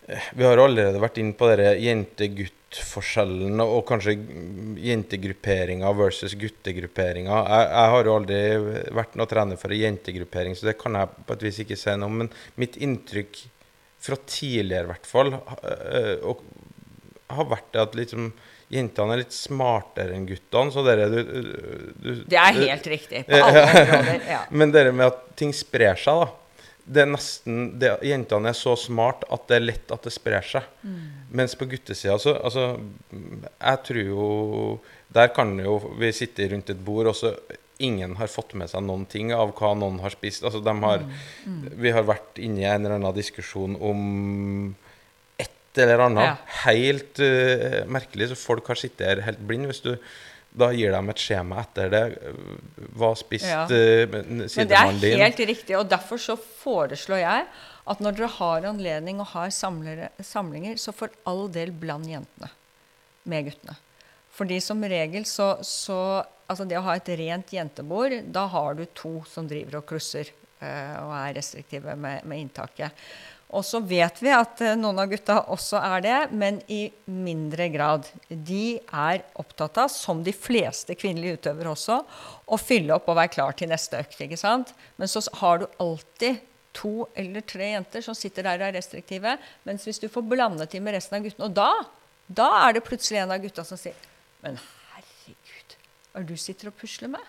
eh, 0.07 0.29
Vi 0.37 0.45
har 0.45 0.61
allerede 0.61 1.01
vært 1.01 1.19
inne 1.19 1.33
på 1.33 1.49
denne 1.49 1.73
jente-gutt-forskjellen 2.71 3.61
og 3.61 3.85
kanskje 3.87 4.14
jentegrupperinga 4.79 5.91
versus 5.93 6.35
guttegrupperinga. 6.39 7.31
Jeg, 7.31 7.66
jeg 7.71 7.91
har 7.95 8.05
jo 8.07 8.14
aldri 8.14 8.41
vært 8.95 9.16
noe 9.16 9.27
trener 9.27 9.57
for 9.59 9.71
en 9.73 9.81
jentegruppering, 9.81 10.55
så 10.55 10.66
det 10.71 10.79
kan 10.79 10.95
jeg 10.95 11.09
på 11.27 11.35
et 11.35 11.43
vis 11.43 11.61
ikke 11.61 11.77
si 11.77 11.97
noe 11.97 12.09
om. 12.09 12.21
Men 12.23 12.31
mitt 12.57 12.77
inntrykk 12.77 13.43
fra 14.01 14.16
tidligere, 14.25 14.87
i 14.87 14.91
hvert 14.93 15.07
fall, 15.07 15.35
eh, 15.35 16.16
og, 16.23 16.45
har 17.31 17.47
vært 17.47 17.68
det 17.71 17.79
at 17.79 17.93
liksom 17.95 18.33
jentene 18.71 19.14
er 19.14 19.21
litt 19.21 19.35
smartere 19.35 20.16
enn 20.16 20.25
guttene. 20.27 20.73
Så 20.75 20.83
dere, 20.83 21.07
du, 21.11 21.21
du, 22.03 22.09
Det 22.27 22.39
er 22.39 22.57
helt 22.57 22.87
riktig. 22.91 23.25
På 23.29 23.39
alle 23.39 23.66
områder. 23.66 24.25
Ja. 24.31 24.41
Men 24.62 24.75
det 24.75 24.89
med 24.91 25.07
at 25.11 25.21
ting 25.39 25.55
sprer 25.55 25.99
seg, 25.99 26.25
da. 26.25 26.31
Det 26.85 27.03
er 27.03 27.09
nesten, 27.11 27.59
det, 27.81 27.91
Jentene 28.07 28.51
er 28.51 28.57
så 28.59 28.74
smart 28.78 29.24
at 29.31 29.47
det 29.51 29.59
er 29.59 29.64
lett 29.66 29.93
at 29.95 30.07
det 30.07 30.12
sprer 30.14 30.47
seg. 30.47 30.66
Mens 31.31 31.55
på 31.59 31.68
guttesida 31.70 32.16
så 32.18 32.35
altså, 32.41 32.64
Jeg 33.12 33.83
tror 33.87 34.01
jo 34.03 34.24
Der 35.14 35.28
kan 35.35 35.53
jo 35.59 35.76
vi 36.01 36.11
sitte 36.12 36.49
rundt 36.51 36.70
et 36.70 36.85
bord, 36.85 37.11
og 37.12 37.16
så 37.18 37.35
ingen 37.81 38.16
har 38.18 38.28
fått 38.28 38.53
med 38.59 38.68
seg 38.70 38.85
noen 38.85 39.07
ting 39.09 39.33
av 39.33 39.55
hva 39.57 39.72
noen 39.78 40.01
har 40.03 40.12
spist. 40.12 40.45
Altså, 40.45 40.61
de 40.61 40.74
har, 40.85 41.05
Vi 41.81 41.93
har 41.95 42.05
vært 42.09 42.39
inne 42.43 42.61
i 42.61 42.68
en 42.68 42.85
eller 42.85 42.99
annen 42.99 43.16
diskusjon 43.16 43.78
om 43.81 44.74
et 45.41 45.81
eller 45.81 46.03
annet 46.05 46.26
Ja. 46.26 46.37
helt 46.66 47.20
uh, 47.22 47.87
merkelig, 47.89 48.31
så 48.31 48.37
folk 48.37 48.68
har 48.68 48.76
sittet 48.76 49.07
her 49.07 49.24
helt 49.24 49.41
blind. 49.47 49.70
Hvis 49.70 49.81
du 49.87 49.95
da 50.53 50.71
gir 50.75 50.91
de 50.93 51.01
et 51.13 51.21
skjema 51.23 51.61
etter 51.63 51.91
det. 51.93 52.03
eh, 52.23 52.87
Hva 52.99 53.13
spiste 53.17 53.49
Ja. 53.49 53.67
din. 53.71 54.11
Men 54.11 54.39
det 54.39 54.45
er 54.45 54.49
sidemannen 54.49 55.01
din? 55.01 55.21
helt 55.21 55.37
riktig, 55.39 55.77
og 55.79 55.89
derfor 55.89 56.19
så 56.19 56.37
foreslår 56.37 57.21
jeg 57.23 57.47
at 57.91 58.01
når 58.01 58.17
dere 58.17 58.29
har 58.29 58.67
anledning 58.69 59.21
og 59.21 59.27
har 59.33 59.51
samlere, 59.51 60.11
samlinger, 60.23 60.77
så 60.77 60.93
for 60.95 61.09
all 61.27 61.49
del 61.49 61.71
bland 61.73 62.05
jentene 62.07 62.51
med 63.25 63.45
guttene. 63.51 63.77
Fordi 64.31 64.61
som 64.61 64.83
regel 64.83 65.25
så, 65.25 65.57
så 65.63 66.25
Altså 66.51 66.65
det 66.67 66.75
å 66.79 66.83
ha 66.83 66.97
et 66.97 67.07
rent 67.15 67.47
jentebord, 67.55 68.11
da 68.33 68.49
har 68.51 68.75
du 68.75 68.85
to 68.87 69.23
som 69.31 69.47
driver 69.47 69.77
og 69.79 69.85
klusser 69.87 70.27
eh, 70.61 70.97
og 70.99 71.13
er 71.15 71.37
restriktive 71.37 71.95
med, 71.95 72.25
med 72.27 72.41
inntaket. 72.43 72.91
Og 73.51 73.65
så 73.67 73.81
vet 73.83 74.21
vi 74.23 74.31
at 74.31 74.61
eh, 74.63 74.77
noen 74.79 75.01
av 75.03 75.11
gutta 75.11 75.41
også 75.51 75.81
er 75.83 76.05
det, 76.05 76.19
men 76.39 76.61
i 76.71 76.85
mindre 77.11 77.67
grad. 77.73 78.07
De 78.29 78.79
er 78.79 79.25
opptatt 79.43 79.81
av, 79.83 79.91
som 79.91 80.23
de 80.27 80.35
fleste 80.35 80.95
kvinnelige 80.99 81.41
utøvere 81.41 81.73
også, 81.73 81.97
å 82.47 82.61
fylle 82.61 82.95
opp 82.95 83.11
og 83.11 83.19
være 83.19 83.35
klar 83.35 83.57
til 83.59 83.73
neste 83.73 83.99
økt. 83.99 84.21
ikke 84.23 84.39
sant? 84.39 84.71
Men 85.01 85.11
så 85.11 85.25
har 85.43 85.63
du 85.63 85.67
alltid 85.83 86.39
to 86.77 87.09
eller 87.19 87.43
tre 87.43 87.73
jenter 87.73 88.05
som 88.07 88.15
sitter 88.15 88.47
der 88.47 88.63
og 88.63 88.69
er 88.69 88.79
restriktive. 88.79 89.35
Mens 89.67 89.87
hvis 89.89 89.99
du 90.03 90.07
får 90.13 90.29
blandet 90.31 90.71
dem 90.71 90.87
med 90.87 90.95
resten 90.95 91.19
av 91.19 91.27
guttene, 91.27 91.51
og 91.51 91.59
da, 91.59 91.71
da 92.31 92.49
er 92.69 92.79
det 92.79 92.87
plutselig 92.87 93.25
en 93.25 93.35
av 93.35 93.43
gutta 93.43 93.67
som 93.67 93.81
sier 93.81 93.99
Men 94.45 94.57
herregud, 94.95 95.77
hva 96.13 96.21
er 96.21 96.27
det 96.27 96.39
du 96.39 96.41
sitter 96.41 96.71
og 96.71 96.79
pusler 96.79 97.11
med? 97.13 97.27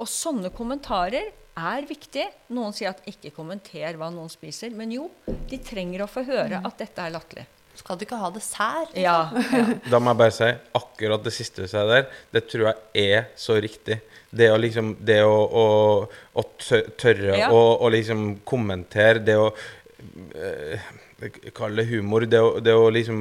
Og 0.00 0.08
sånne 0.08 0.54
kommentarer 0.54 1.34
er 1.58 1.86
viktig. 1.88 2.26
Noen 2.56 2.74
sier 2.76 2.92
at 2.92 3.00
ikke 3.10 3.32
kommenter 3.36 3.96
hva 3.98 4.10
noen 4.12 4.30
spiser. 4.32 4.70
Men 4.76 4.92
jo, 4.94 5.08
de 5.50 5.58
trenger 5.64 6.04
å 6.04 6.10
få 6.10 6.24
høre 6.28 6.60
at 6.64 6.78
dette 6.78 7.02
er 7.06 7.14
latterlig. 7.16 7.46
Skal 7.80 7.96
du 7.96 8.02
ikke 8.04 8.18
ha 8.20 8.28
dessert? 8.34 8.94
Ja, 8.98 9.30
ja. 9.54 9.64
Da 9.92 10.00
må 10.02 10.12
jeg 10.12 10.18
bare 10.20 10.34
si 10.36 10.48
akkurat 10.76 11.22
det 11.24 11.32
siste 11.32 11.64
du 11.64 11.70
sa 11.70 11.84
der, 11.88 12.08
det 12.34 12.42
tror 12.50 12.66
jeg 12.72 13.06
er 13.14 13.28
så 13.40 13.56
riktig. 13.62 14.00
Det 14.30 14.50
å 14.52 14.58
liksom 14.60 14.92
Det 15.06 15.20
å, 15.26 15.36
å, 15.62 15.66
å 16.38 16.42
tørre 16.60 17.38
Ja. 17.38 17.48
å, 17.54 17.62
å 17.82 17.88
liksom 17.94 18.40
kommentere, 18.46 19.22
det 19.24 19.38
å 19.40 19.48
øh, 19.50 20.90
Kalle 21.56 21.82
det 21.82 21.88
humor, 21.90 22.24
det 22.30 22.40
å, 22.40 22.52
det 22.64 22.74
å 22.74 22.86
liksom 22.92 23.18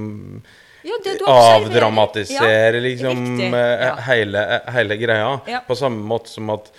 Ja, 0.87 0.95
det 1.03 1.15
avdramatisere 1.27 2.77
Ja, 2.79 2.83
liksom 2.83 3.25
eh, 3.41 3.87
Ja. 3.87 3.95
hele, 4.09 4.43
hele 4.75 4.97
greia. 5.01 5.33
Ja. 5.49 5.63
På 5.67 5.75
samme 5.75 6.03
måte 6.07 6.31
som 6.31 6.49
at 6.53 6.69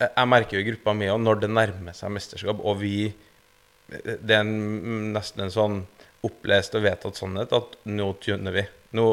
jeg 0.00 0.10
jeg 0.16 0.28
merker 0.30 0.56
jo 0.58 0.62
i 0.62 0.68
gruppa 0.70 0.94
mi 0.94 1.08
òg, 1.10 1.20
når 1.20 1.40
det 1.42 1.50
nærmer 1.50 1.94
seg 1.96 2.10
mesterskap, 2.14 2.60
og 2.62 2.78
vi 2.80 3.12
Det 3.88 4.30
er 4.34 4.42
en, 4.42 5.12
nesten 5.14 5.40
en 5.46 5.50
sånn 5.54 5.76
opplest 6.26 6.74
og 6.76 6.82
vedtatt 6.84 7.16
sannhet 7.16 7.52
at 7.56 7.76
nå 7.88 8.08
tuner 8.20 8.52
vi. 8.52 8.64
Nå, 8.98 9.04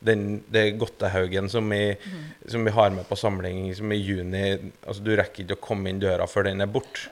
den, 0.00 0.42
det 0.52 0.78
Godtehaugen 0.80 1.50
som, 1.52 1.68
vi- 1.68 1.96
som 2.48 2.64
vi 2.64 2.70
har 2.72 2.90
med 2.94 3.04
på 3.08 3.16
samling 3.16 3.74
som 3.76 3.92
i 3.92 3.96
juni 3.96 4.42
altså 4.86 5.02
Du 5.04 5.10
rekker 5.16 5.44
ikke 5.44 5.56
å 5.58 5.64
komme 5.68 5.90
inn 5.90 6.00
døra 6.00 6.26
før 6.28 6.44
den 6.48 6.60
er 6.64 6.66
borte. 6.70 7.10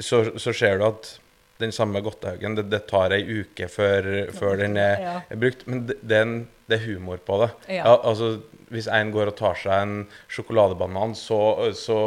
Så, 0.00 0.36
så 0.38 0.52
ser 0.52 0.76
du 0.78 0.84
at 0.90 1.18
den 1.58 1.72
samme 1.72 2.02
Godtehaugen, 2.04 2.54
det, 2.58 2.66
det 2.68 2.82
tar 2.90 3.12
ei 3.16 3.22
uke 3.40 3.68
før, 3.72 4.28
før 4.36 4.58
den 4.60 4.76
er, 4.76 5.00
Ja. 5.00 5.14
er 5.30 5.36
brukt. 5.40 5.64
Men 5.66 5.86
det, 5.88 5.96
det, 6.02 6.16
er 6.18 6.26
en, 6.26 6.36
det 6.66 6.78
er 6.80 6.84
humor 6.88 7.20
på 7.22 7.38
det. 7.44 7.50
Ja. 7.78 7.94
altså, 7.94 8.36
hvis 8.74 8.88
en 8.90 9.12
går 9.14 9.30
og 9.30 9.36
tar 9.38 9.58
seg 9.60 9.84
en 9.84 9.94
sjokoladebanan, 10.32 11.14
så, 11.18 11.38
så 11.78 11.98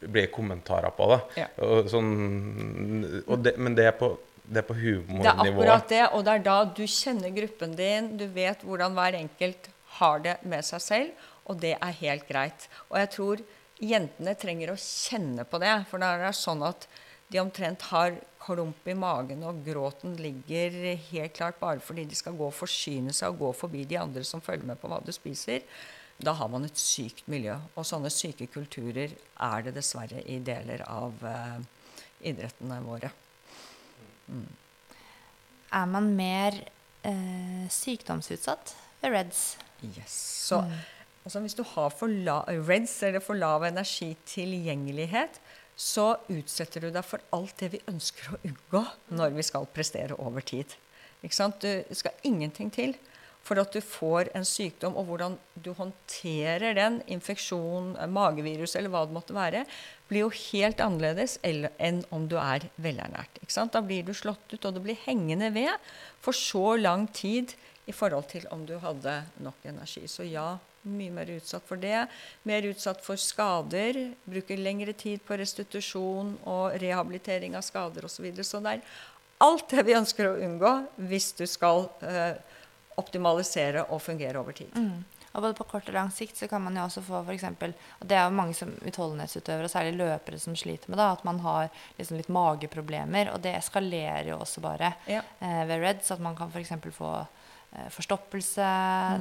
blir 0.00 0.24
det 0.24 0.32
kommentarer 0.32 0.94
på 0.96 1.10
det. 1.12 1.20
Ja. 1.42 1.48
Og 1.66 1.90
sånn, 1.92 2.12
og 3.26 3.44
det 3.44 3.56
men 3.60 3.76
det 3.76 3.90
er 3.90 3.96
på, 3.98 4.14
det 4.50 4.62
er 4.62 4.66
på 4.66 4.78
Det 4.78 5.28
er 5.28 5.42
akkurat 5.44 5.92
det, 5.92 6.06
og 6.16 6.24
det 6.26 6.38
er 6.38 6.46
da 6.48 6.56
du 6.64 6.82
kjenner 6.88 7.34
gruppen 7.36 7.76
din, 7.76 8.14
du 8.16 8.26
vet 8.32 8.64
hvordan 8.64 8.96
hver 8.96 9.20
enkelt 9.20 9.68
har 10.00 10.24
det 10.24 10.38
med 10.48 10.64
seg 10.64 10.84
selv, 10.86 11.28
og 11.44 11.60
det 11.60 11.76
er 11.76 12.00
helt 12.00 12.26
greit. 12.28 12.68
Og 12.88 12.96
jeg 13.02 13.12
tror 13.16 13.44
jentene 13.80 14.34
trenger 14.38 14.72
å 14.72 14.80
kjenne 14.80 15.44
på 15.48 15.60
det, 15.60 15.76
for 15.90 16.02
da 16.02 16.14
er 16.14 16.26
det 16.28 16.34
sånn 16.38 16.64
at 16.66 16.88
de 17.30 17.40
omtrent 17.42 17.84
har 17.92 18.16
klump 18.50 18.90
i 18.90 18.98
magen, 18.98 19.46
og 19.46 19.62
gråten 19.64 20.18
ligger 20.18 20.76
helt 21.10 21.34
klart 21.38 21.60
bare 21.62 21.80
fordi 21.84 22.04
de 22.10 22.18
skal 22.18 22.36
gå 22.36 22.50
og 22.50 22.56
forsyne 22.56 23.14
seg 23.16 23.32
og 23.32 23.46
gå 23.46 23.54
forbi 23.62 23.86
de 23.88 23.98
andre 24.00 24.26
som 24.26 24.42
følger 24.44 24.66
med 24.72 24.80
på 24.82 24.90
hva 24.90 25.00
du 25.04 25.12
spiser. 25.14 25.62
Da 26.20 26.34
har 26.36 26.50
man 26.52 26.66
et 26.66 26.78
sykt 26.78 27.28
miljø. 27.32 27.56
Og 27.78 27.86
sånne 27.88 28.10
syke 28.12 28.48
kulturer 28.52 29.14
er 29.14 29.64
det 29.64 29.74
dessverre 29.78 30.20
i 30.28 30.36
deler 30.44 30.84
av 30.84 31.24
eh, 31.24 31.60
idrettene 32.28 32.80
våre. 32.84 33.12
Er 35.70 35.86
man 35.88 36.10
mer 36.18 36.58
eh, 37.06 37.66
sykdomsutsatt 37.72 38.74
ved 39.00 39.14
Reds? 39.14 39.44
Yes. 39.80 40.16
Så 40.50 40.60
altså, 41.24 41.40
hvis 41.40 41.56
du 41.56 41.62
har 41.64 41.88
for 41.94 42.12
la 42.28 42.42
REDS, 42.48 42.98
eller 43.08 43.24
for 43.24 43.38
lav 43.38 43.64
energitilgjengelighet, 43.64 45.40
så 45.76 46.14
utsetter 46.28 46.84
du 46.84 46.90
deg 46.92 47.04
for 47.06 47.22
alt 47.36 47.56
det 47.62 47.70
vi 47.74 47.84
ønsker 47.90 48.34
å 48.34 48.40
unngå 48.44 48.82
når 49.16 49.36
vi 49.38 49.46
skal 49.46 49.68
prestere 49.72 50.18
over 50.20 50.44
tid. 50.44 50.74
Ikke 51.24 51.36
sant? 51.36 51.60
Du 51.62 51.96
skal 51.96 52.16
ingenting 52.26 52.72
til 52.72 52.96
for 53.44 53.60
at 53.60 53.72
du 53.72 53.80
får 53.80 54.28
en 54.36 54.44
sykdom, 54.44 54.96
og 55.00 55.08
hvordan 55.08 55.36
du 55.64 55.72
håndterer 55.76 56.76
den, 56.76 57.00
infeksjon, 57.10 57.94
magevirus 58.12 58.76
eller 58.76 58.92
hva 58.92 59.06
det 59.08 59.16
måtte 59.16 59.36
være, 59.36 59.64
blir 60.10 60.26
jo 60.26 60.32
helt 60.52 60.82
annerledes 60.84 61.38
enn 61.46 62.02
om 62.12 62.26
du 62.28 62.36
er 62.40 62.68
velernært. 62.82 63.40
Ikke 63.40 63.56
sant? 63.56 63.72
Da 63.72 63.82
blir 63.84 64.04
du 64.06 64.12
slått 64.16 64.52
ut, 64.52 64.64
og 64.64 64.76
det 64.76 64.84
blir 64.84 65.04
hengende 65.06 65.50
ved 65.56 65.72
for 66.20 66.36
så 66.36 66.76
lang 66.76 67.08
tid 67.16 67.56
i 67.88 67.96
forhold 67.96 68.28
til 68.30 68.44
om 68.52 68.66
du 68.68 68.76
hadde 68.82 69.22
nok 69.42 69.64
energi. 69.66 70.04
Så 70.06 70.26
ja, 70.28 70.52
mye 70.82 71.12
mer 71.12 71.28
utsatt 71.36 71.66
for 71.68 71.76
det. 71.80 72.06
Mer 72.48 72.62
utsatt 72.70 73.02
for 73.04 73.20
skader. 73.20 73.98
Bruker 74.24 74.56
lengre 74.60 74.92
tid 74.96 75.20
på 75.26 75.36
restitusjon 75.40 76.36
og 76.48 76.76
rehabilitering 76.80 77.56
av 77.58 77.66
skader 77.66 78.06
osv. 78.08 78.16
Så, 78.20 78.22
videre. 78.24 78.44
så 78.48 78.60
det 78.64 78.78
er 78.78 78.84
alt 79.44 79.68
det 79.72 79.86
vi 79.88 79.96
ønsker 79.96 80.28
å 80.30 80.38
unngå 80.44 80.72
hvis 81.10 81.32
du 81.38 81.46
skal 81.48 81.86
eh, 82.04 82.36
optimalisere 83.00 83.86
og 83.92 84.02
fungere 84.04 84.40
over 84.40 84.52
tid. 84.56 84.74
Og 85.30 85.44
både 85.44 85.54
på 85.54 85.64
kort 85.70 85.86
og 85.86 85.94
lang 85.94 86.08
sikt 86.10 86.40
så 86.40 86.48
kan 86.50 86.62
man 86.64 86.74
jo 86.74 86.82
også 86.88 87.04
få 87.06 87.20
f.eks. 87.22 87.44
Og 88.02 88.06
det 88.10 88.16
er 88.18 88.24
jo 88.26 88.34
mange 88.34 88.56
som 88.58 88.72
utholdenhetsutøvere, 88.82 89.68
og 89.68 89.70
særlig 89.70 89.92
løpere, 90.00 90.40
som 90.42 90.56
sliter 90.58 90.90
med 90.90 90.98
da, 90.98 91.12
at 91.14 91.22
man 91.28 91.38
har 91.44 91.68
liksom 92.00 92.18
litt 92.18 92.32
mageproblemer. 92.34 93.30
Og 93.36 93.38
det 93.44 93.52
eskalerer 93.60 94.32
jo 94.32 94.40
også 94.42 94.64
bare 94.64 94.94
Ja. 95.06 95.22
eh, 95.38 95.62
ved 95.70 95.84
REDS. 95.84 96.10
At 96.16 96.20
man 96.24 96.34
kan 96.36 96.50
f.eks. 96.50 96.72
få 96.96 97.12
forstoppelse, 97.94 98.66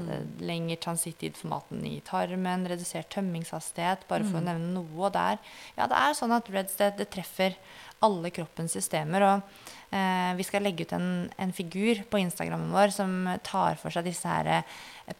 mm. 0.02 0.40
lengre 0.42 0.80
transittid 0.82 1.38
for 1.38 1.52
maten 1.52 1.84
i 1.86 2.00
tarmen, 2.06 2.66
redusert 2.70 3.12
tømmingshastighet, 3.14 4.08
bare 4.10 4.26
for 4.26 4.40
å 4.40 4.46
nevne 4.46 4.74
noe. 4.74 5.12
Der, 5.14 5.38
ja, 5.78 5.86
det 5.90 6.00
er 6.00 6.18
sånn 6.18 6.34
at 6.34 6.50
REDS 6.50 6.80
det, 6.80 6.90
det 6.98 7.12
treffer 7.14 7.58
alle 8.06 8.32
kroppens 8.34 8.74
systemer. 8.74 9.26
Og 9.28 9.96
eh, 9.96 10.32
vi 10.40 10.46
skal 10.48 10.64
legge 10.66 10.88
ut 10.88 10.94
en, 10.98 11.30
en 11.38 11.54
figur 11.56 12.02
på 12.10 12.22
Instagrammen 12.24 12.74
vår 12.74 12.90
som 12.96 13.12
tar 13.46 13.78
for 13.82 13.94
seg 13.94 14.08
disse 14.10 14.28
her 14.30 14.64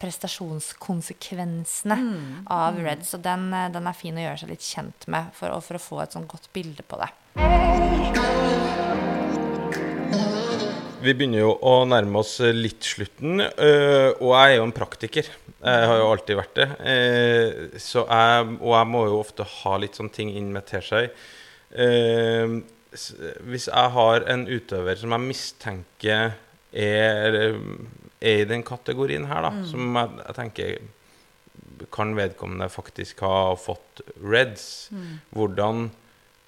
prestasjonskonsekvensene 0.00 1.96
av 2.50 2.82
Red. 2.82 3.06
Så 3.06 3.22
den, 3.22 3.52
eh, 3.54 3.70
den 3.70 3.86
er 3.86 4.00
fin 4.00 4.18
å 4.18 4.26
gjøre 4.26 4.42
seg 4.42 4.54
litt 4.56 4.66
kjent 4.66 5.08
med 5.12 5.30
for, 5.38 5.54
for 5.62 5.78
å 5.78 5.86
få 5.86 6.02
et 6.04 6.18
sånn 6.18 6.30
godt 6.30 6.50
bilde 6.56 6.82
på 6.86 7.00
det. 7.02 7.10
Vi 11.00 11.14
begynner 11.16 11.40
jo 11.40 11.52
å 11.64 11.86
nærme 11.88 12.20
oss 12.20 12.34
litt 12.52 12.84
slutten, 12.84 13.40
øh, 13.40 14.10
og 14.20 14.34
jeg 14.34 14.50
er 14.50 14.58
jo 14.58 14.66
en 14.66 14.74
praktiker. 14.76 15.30
Jeg 15.60 15.86
har 15.88 15.96
jo 15.96 16.08
alltid 16.10 16.36
vært 16.36 16.58
det. 16.58 16.66
Eh, 16.92 17.78
så 17.80 18.02
jeg, 18.04 18.50
og 18.58 18.74
jeg 18.74 18.88
må 18.90 19.04
jo 19.08 19.20
ofte 19.20 19.46
ha 19.48 19.72
litt 19.80 19.96
sånne 19.96 20.12
ting 20.12 20.32
inn 20.36 20.50
med 20.52 20.66
teskje. 20.68 21.06
Eh, 21.72 22.58
hvis 23.48 23.68
jeg 23.70 23.94
har 23.96 24.26
en 24.34 24.44
utøver 24.50 25.00
som 25.00 25.14
jeg 25.16 25.24
mistenker 25.24 26.34
er, 26.72 27.38
er 28.20 28.42
i 28.42 28.48
den 28.50 28.64
kategorien 28.66 29.24
her, 29.30 29.46
da, 29.48 29.54
som 29.70 29.96
jeg, 29.96 30.16
jeg 30.20 30.36
tenker 30.36 31.88
kan 31.96 32.12
vedkommende 32.18 32.68
faktisk 32.68 33.22
ha 33.24 33.54
fått 33.56 34.02
reds, 34.20 34.90
hvordan 35.32 35.88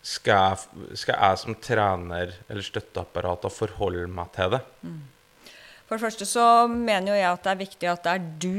skal 0.03 0.35
jeg, 0.35 0.95
skal 0.99 1.19
jeg 1.19 1.41
som 1.45 1.57
trener 1.63 2.33
eller 2.51 2.67
støtteapparat 2.67 3.47
forholde 3.55 4.09
meg 4.11 4.33
til 4.35 4.57
det? 4.57 4.63
For 5.87 5.99
det 5.99 6.07
første 6.07 6.27
så 6.27 6.47
mener 6.71 7.13
jo 7.13 7.21
jeg 7.21 7.31
at 7.31 7.45
det 7.45 7.53
er 7.53 7.63
viktig 7.63 7.91
at 7.91 8.07
det 8.07 8.17
er 8.17 8.27
du 8.43 8.57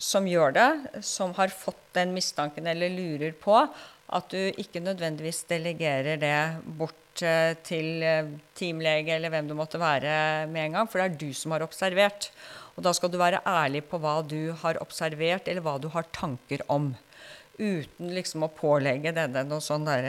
som 0.00 0.26
gjør 0.26 0.54
det, 0.56 0.68
som 1.04 1.34
har 1.36 1.52
fått 1.52 1.82
den 1.94 2.14
mistanken 2.16 2.66
eller 2.70 2.92
lurer 2.94 3.34
på, 3.36 3.58
at 4.10 4.32
du 4.32 4.38
ikke 4.58 4.82
nødvendigvis 4.82 5.44
delegerer 5.50 6.18
det 6.18 6.38
bort 6.78 7.22
eh, 7.22 7.52
til 7.66 8.02
eh, 8.02 8.32
teamlege 8.56 9.12
eller 9.14 9.30
hvem 9.30 9.50
du 9.50 9.54
måtte 9.58 9.78
være 9.78 10.48
med 10.50 10.64
en 10.64 10.78
gang, 10.78 10.90
for 10.90 10.98
det 10.98 11.06
er 11.06 11.20
du 11.20 11.36
som 11.36 11.54
har 11.54 11.66
observert. 11.66 12.30
Og 12.74 12.86
da 12.86 12.94
skal 12.96 13.12
du 13.12 13.20
være 13.20 13.42
ærlig 13.46 13.84
på 13.90 14.00
hva 14.00 14.16
du 14.24 14.54
har 14.62 14.80
observert, 14.82 15.46
eller 15.46 15.62
hva 15.62 15.76
du 15.78 15.90
har 15.92 16.08
tanker 16.16 16.64
om. 16.72 16.94
Uten 17.60 18.14
liksom 18.16 18.46
å 18.46 18.52
pålegge 18.56 19.12
denne 19.12 19.44
noe 19.44 19.60
sånn 19.60 19.84
der 19.84 20.06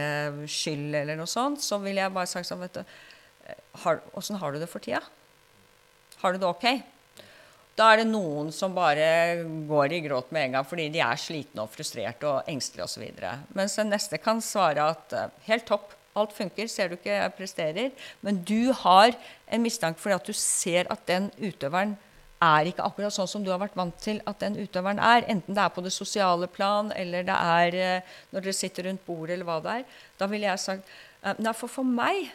skyld 0.47 0.95
eller 1.01 1.19
noe 1.19 1.29
sånt, 1.29 1.59
så 1.63 1.81
vil 1.83 1.99
jeg 1.99 2.13
bare 2.15 2.29
sagt 2.31 2.47
sånn, 2.47 2.63
vet 2.63 2.79
du, 2.79 2.95
eh, 3.45 3.59
har, 3.83 3.99
har 4.39 4.55
du 4.55 4.61
det 4.61 4.71
for 4.71 4.83
tida? 4.83 5.03
Har 6.21 6.33
du 6.33 6.39
det 6.39 6.47
ok? 6.47 6.67
Da 7.79 7.87
er 7.91 8.01
det 8.01 8.09
noen 8.11 8.51
som 8.53 8.75
bare 8.75 9.05
går 9.67 9.95
i 9.95 10.01
gråt 10.03 10.31
med 10.35 10.47
en 10.47 10.57
gang 10.57 10.67
fordi 10.67 10.89
de 10.93 11.01
er 11.03 11.19
slitne 11.19 11.63
og 11.63 11.71
frustrerte 11.71 12.27
og 12.27 12.51
engstelige 12.51 12.87
osv. 12.87 13.05
Mens 13.57 13.77
den 13.79 13.91
neste 13.93 14.19
kan 14.21 14.43
svare 14.43 14.91
at 14.93 15.15
eh, 15.17 15.33
helt 15.47 15.67
topp, 15.69 15.95
alt 16.11 16.33
funker, 16.35 16.67
ser 16.67 16.91
du 16.91 16.97
ikke 16.97 17.13
jeg 17.13 17.35
presterer. 17.37 18.07
Men 18.19 18.41
du 18.43 18.73
har 18.83 19.15
en 19.47 19.63
mistanke 19.63 20.01
fordi 20.03 20.17
at 20.17 20.27
du 20.27 20.35
ser 20.35 20.89
at 20.91 21.05
den 21.07 21.29
utøveren 21.39 21.95
er 22.41 22.69
ikke 22.69 22.85
akkurat 22.85 23.13
sånn 23.13 23.29
som 23.29 23.43
du 23.45 23.51
har 23.53 23.61
vært 23.61 23.77
vant 23.77 23.95
til 24.01 24.21
at 24.29 24.41
den 24.41 24.57
utøveren 24.57 25.01
er. 25.01 25.27
Enten 25.29 25.57
det 25.57 25.63
er 25.63 25.73
på 25.73 25.83
det 25.85 25.93
sosiale 25.93 26.49
plan, 26.49 26.91
eller 26.97 27.25
det 27.27 27.37
er 27.37 27.77
eh, 27.77 28.17
når 28.33 28.47
dere 28.47 28.57
sitter 28.57 28.89
rundt 28.89 29.05
bordet, 29.05 29.35
eller 29.35 29.47
hva 29.47 29.59
det 29.61 29.75
er. 29.79 29.97
Da 30.17 30.29
ville 30.31 30.49
jeg 30.49 30.63
sagt 30.63 30.89
eh, 31.21 31.37
Nei, 31.37 31.53
for 31.57 31.71
for 31.71 31.87
meg 31.87 32.31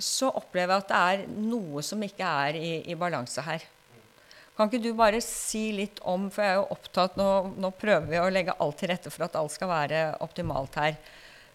så 0.00 0.30
opplever 0.34 0.74
jeg 0.74 0.82
at 0.82 0.90
det 0.90 1.00
er 1.12 1.40
noe 1.52 1.82
som 1.86 2.00
ikke 2.02 2.26
er 2.48 2.56
i, 2.58 2.70
i 2.90 2.96
balanse 2.98 3.44
her. 3.46 3.62
Kan 4.54 4.70
ikke 4.70 4.82
du 4.82 4.92
bare 4.94 5.20
si 5.22 5.68
litt 5.74 6.00
om, 6.06 6.28
for 6.30 6.42
jeg 6.44 6.54
er 6.54 6.58
jo 6.60 6.66
opptatt, 6.74 7.16
nå, 7.18 7.28
nå 7.58 7.70
prøver 7.74 8.06
vi 8.10 8.20
å 8.22 8.30
legge 8.30 8.54
alt 8.62 8.78
til 8.78 8.90
rette 8.92 9.10
for 9.10 9.26
at 9.26 9.38
alt 9.38 9.54
skal 9.54 9.70
være 9.70 10.02
optimalt 10.22 10.78
her. 10.78 10.98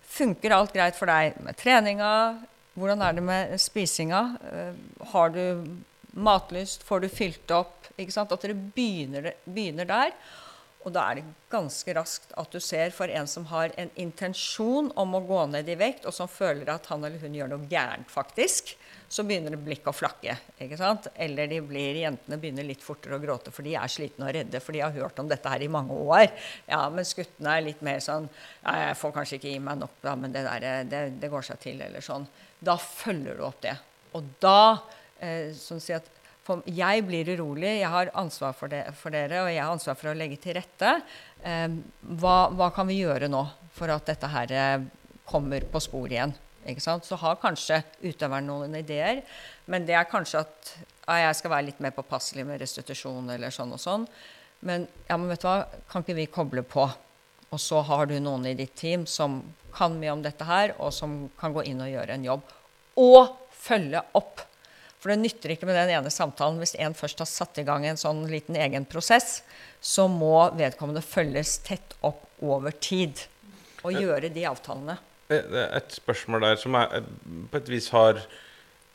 Funker 0.10 0.56
alt 0.56 0.74
greit 0.76 0.98
for 1.00 1.12
deg 1.12 1.38
med 1.46 1.58
treninga? 1.60 2.12
Hvordan 2.80 3.04
er 3.04 3.16
det 3.16 3.24
med 3.24 3.54
spisinga? 3.62 4.24
Eh, 4.52 5.06
Har 5.14 5.32
du 5.36 5.44
matlyst? 6.12 6.84
Får 6.88 7.06
du 7.06 7.10
fylt 7.12 7.52
opp? 7.56 7.90
Ikke 7.98 8.16
sant? 8.16 8.32
At 8.32 8.46
dere 8.46 8.58
begynner, 8.58 9.34
begynner 9.46 9.90
der. 9.90 10.14
Og 10.88 10.94
da 10.96 11.02
er 11.10 11.20
det 11.20 11.32
ganske 11.52 11.92
raskt 11.98 12.32
at 12.40 12.54
du 12.56 12.60
ser 12.64 12.94
for 12.96 13.12
en 13.12 13.28
som 13.28 13.44
har 13.50 13.74
en 13.82 13.90
intensjon 14.00 14.88
om 15.00 15.18
å 15.18 15.26
gå 15.28 15.42
ned 15.52 15.68
i 15.68 15.76
vekt, 15.80 16.06
og 16.08 16.16
som 16.16 16.30
føler 16.32 16.70
at 16.72 16.88
han 16.88 17.04
eller 17.04 17.20
hun 17.20 17.36
gjør 17.36 17.52
noe 17.52 17.68
gærent, 17.68 18.08
faktisk, 18.08 18.72
så 19.10 19.26
begynner 19.28 19.52
det 19.52 19.60
blikket 19.66 19.90
å 19.92 19.96
flakke. 19.96 20.38
ikke 20.62 20.78
sant? 20.80 21.10
Eller 21.20 21.50
de 21.52 21.60
blir, 21.66 22.00
jentene 22.00 22.38
begynner 22.40 22.64
litt 22.64 22.86
fortere 22.86 23.18
å 23.18 23.22
gråte, 23.22 23.52
for 23.52 23.68
de 23.68 23.74
er 23.76 23.92
slitne 23.92 24.30
og 24.30 24.36
redde, 24.38 24.62
for 24.64 24.78
de 24.78 24.84
har 24.86 24.96
hørt 24.96 25.20
om 25.20 25.28
dette 25.28 25.52
her 25.52 25.66
i 25.66 25.72
mange 25.72 25.98
år. 26.00 26.30
Ja, 26.70 26.86
Mens 26.94 27.12
guttene 27.18 27.58
er 27.58 27.66
litt 27.66 27.82
mer 27.84 28.00
sånn 28.06 28.30
ja, 28.30 28.72
'Jeg 28.72 29.00
får 29.02 29.16
kanskje 29.18 29.40
ikke 29.40 29.52
gi 29.52 29.60
meg 29.60 29.82
nok, 29.82 30.00
da, 30.02 30.16
men 30.16 30.32
det, 30.32 30.46
der, 30.48 30.84
det, 30.86 31.04
det 31.20 31.32
går 31.34 31.44
seg 31.50 31.60
til', 31.60 31.82
eller 31.90 32.06
sånn. 32.06 32.28
Da 32.62 32.78
følger 32.78 33.36
du 33.36 33.44
opp 33.50 33.60
det. 33.62 33.76
Og 34.16 34.24
da 34.40 34.80
eh, 35.22 35.52
sånn 35.58 35.82
å 35.82 35.84
si 35.84 35.96
at 35.96 36.10
jeg 36.66 37.04
blir 37.06 37.28
urolig, 37.36 37.76
jeg 37.78 37.90
har 37.94 38.10
ansvar 38.18 38.56
for, 38.58 38.72
det, 38.72 38.82
for 38.98 39.14
dere, 39.14 39.44
og 39.44 39.52
jeg 39.52 39.62
har 39.62 39.70
ansvar 39.70 39.98
for 40.00 40.10
å 40.10 40.18
legge 40.18 40.40
til 40.42 40.58
rette. 40.58 40.96
Eh, 41.46 41.68
hva, 42.22 42.38
hva 42.50 42.70
kan 42.74 42.90
vi 42.90 43.02
gjøre 43.04 43.30
nå 43.30 43.44
for 43.76 43.92
at 43.94 44.10
dette 44.10 44.30
her 44.34 44.54
eh, 44.56 44.88
kommer 45.30 45.68
på 45.70 45.82
spor 45.84 46.10
igjen? 46.10 46.34
Så 46.70 47.18
har 47.22 47.40
kanskje 47.42 47.80
utøveren 48.04 48.50
noen 48.50 48.76
ideer, 48.78 49.24
men 49.66 49.86
det 49.88 49.96
er 49.98 50.10
kanskje 50.10 50.44
at 50.44 50.74
ja, 51.10 51.16
jeg 51.24 51.38
skal 51.40 51.54
være 51.54 51.68
litt 51.70 51.80
mer 51.82 51.94
påpasselig 51.96 52.44
med 52.46 52.60
restitusjon 52.62 53.32
eller 53.34 53.54
sånn 53.54 53.72
og 53.74 53.82
sånn. 53.82 54.04
Men, 54.66 54.86
ja, 55.08 55.16
men 55.18 55.32
vet 55.32 55.42
du 55.42 55.48
hva, 55.48 55.64
kan 55.90 56.04
ikke 56.04 56.18
vi 56.18 56.28
koble 56.30 56.66
på? 56.68 56.86
Og 57.50 57.62
så 57.62 57.82
har 57.88 58.10
du 58.10 58.18
noen 58.22 58.46
i 58.52 58.58
ditt 58.58 58.76
team 58.78 59.08
som 59.10 59.40
kan 59.74 59.96
mye 59.98 60.14
om 60.14 60.22
dette 60.22 60.46
her, 60.46 60.76
og 60.78 60.94
som 60.94 61.24
kan 61.40 61.56
gå 61.56 61.64
inn 61.72 61.82
og 61.82 61.90
gjøre 61.90 62.18
en 62.18 62.28
jobb. 62.28 62.54
Og 63.02 63.34
følge 63.56 64.04
opp. 64.18 64.44
For 65.00 65.14
det 65.14 65.22
nytter 65.22 65.54
ikke 65.54 65.68
med 65.70 65.78
den 65.80 65.94
ene 65.96 66.12
samtalen. 66.12 66.60
Hvis 66.60 66.76
en 66.76 66.96
først 66.98 67.22
har 67.24 67.30
satt 67.30 67.62
i 67.62 67.66
gang 67.68 67.86
en 67.88 68.00
sånn 68.00 68.26
liten 68.32 68.58
egen 68.60 68.88
prosess, 68.90 69.42
så 69.80 70.10
må 70.12 70.50
vedkommende 70.60 71.04
følges 71.06 71.58
tett 71.64 71.96
opp 72.04 72.26
over 72.44 72.76
tid. 72.84 73.24
Og 73.88 73.96
gjøre 73.96 74.32
de 74.34 74.44
avtalene. 74.50 74.98
Er 75.32 75.78
Et 75.78 75.92
spørsmål 75.94 76.44
der 76.44 76.60
som 76.60 76.76
jeg 76.76 77.00
eh, 77.00 77.10
på 77.52 77.62
et 77.62 77.72
vis 77.72 77.90
har 77.94 78.20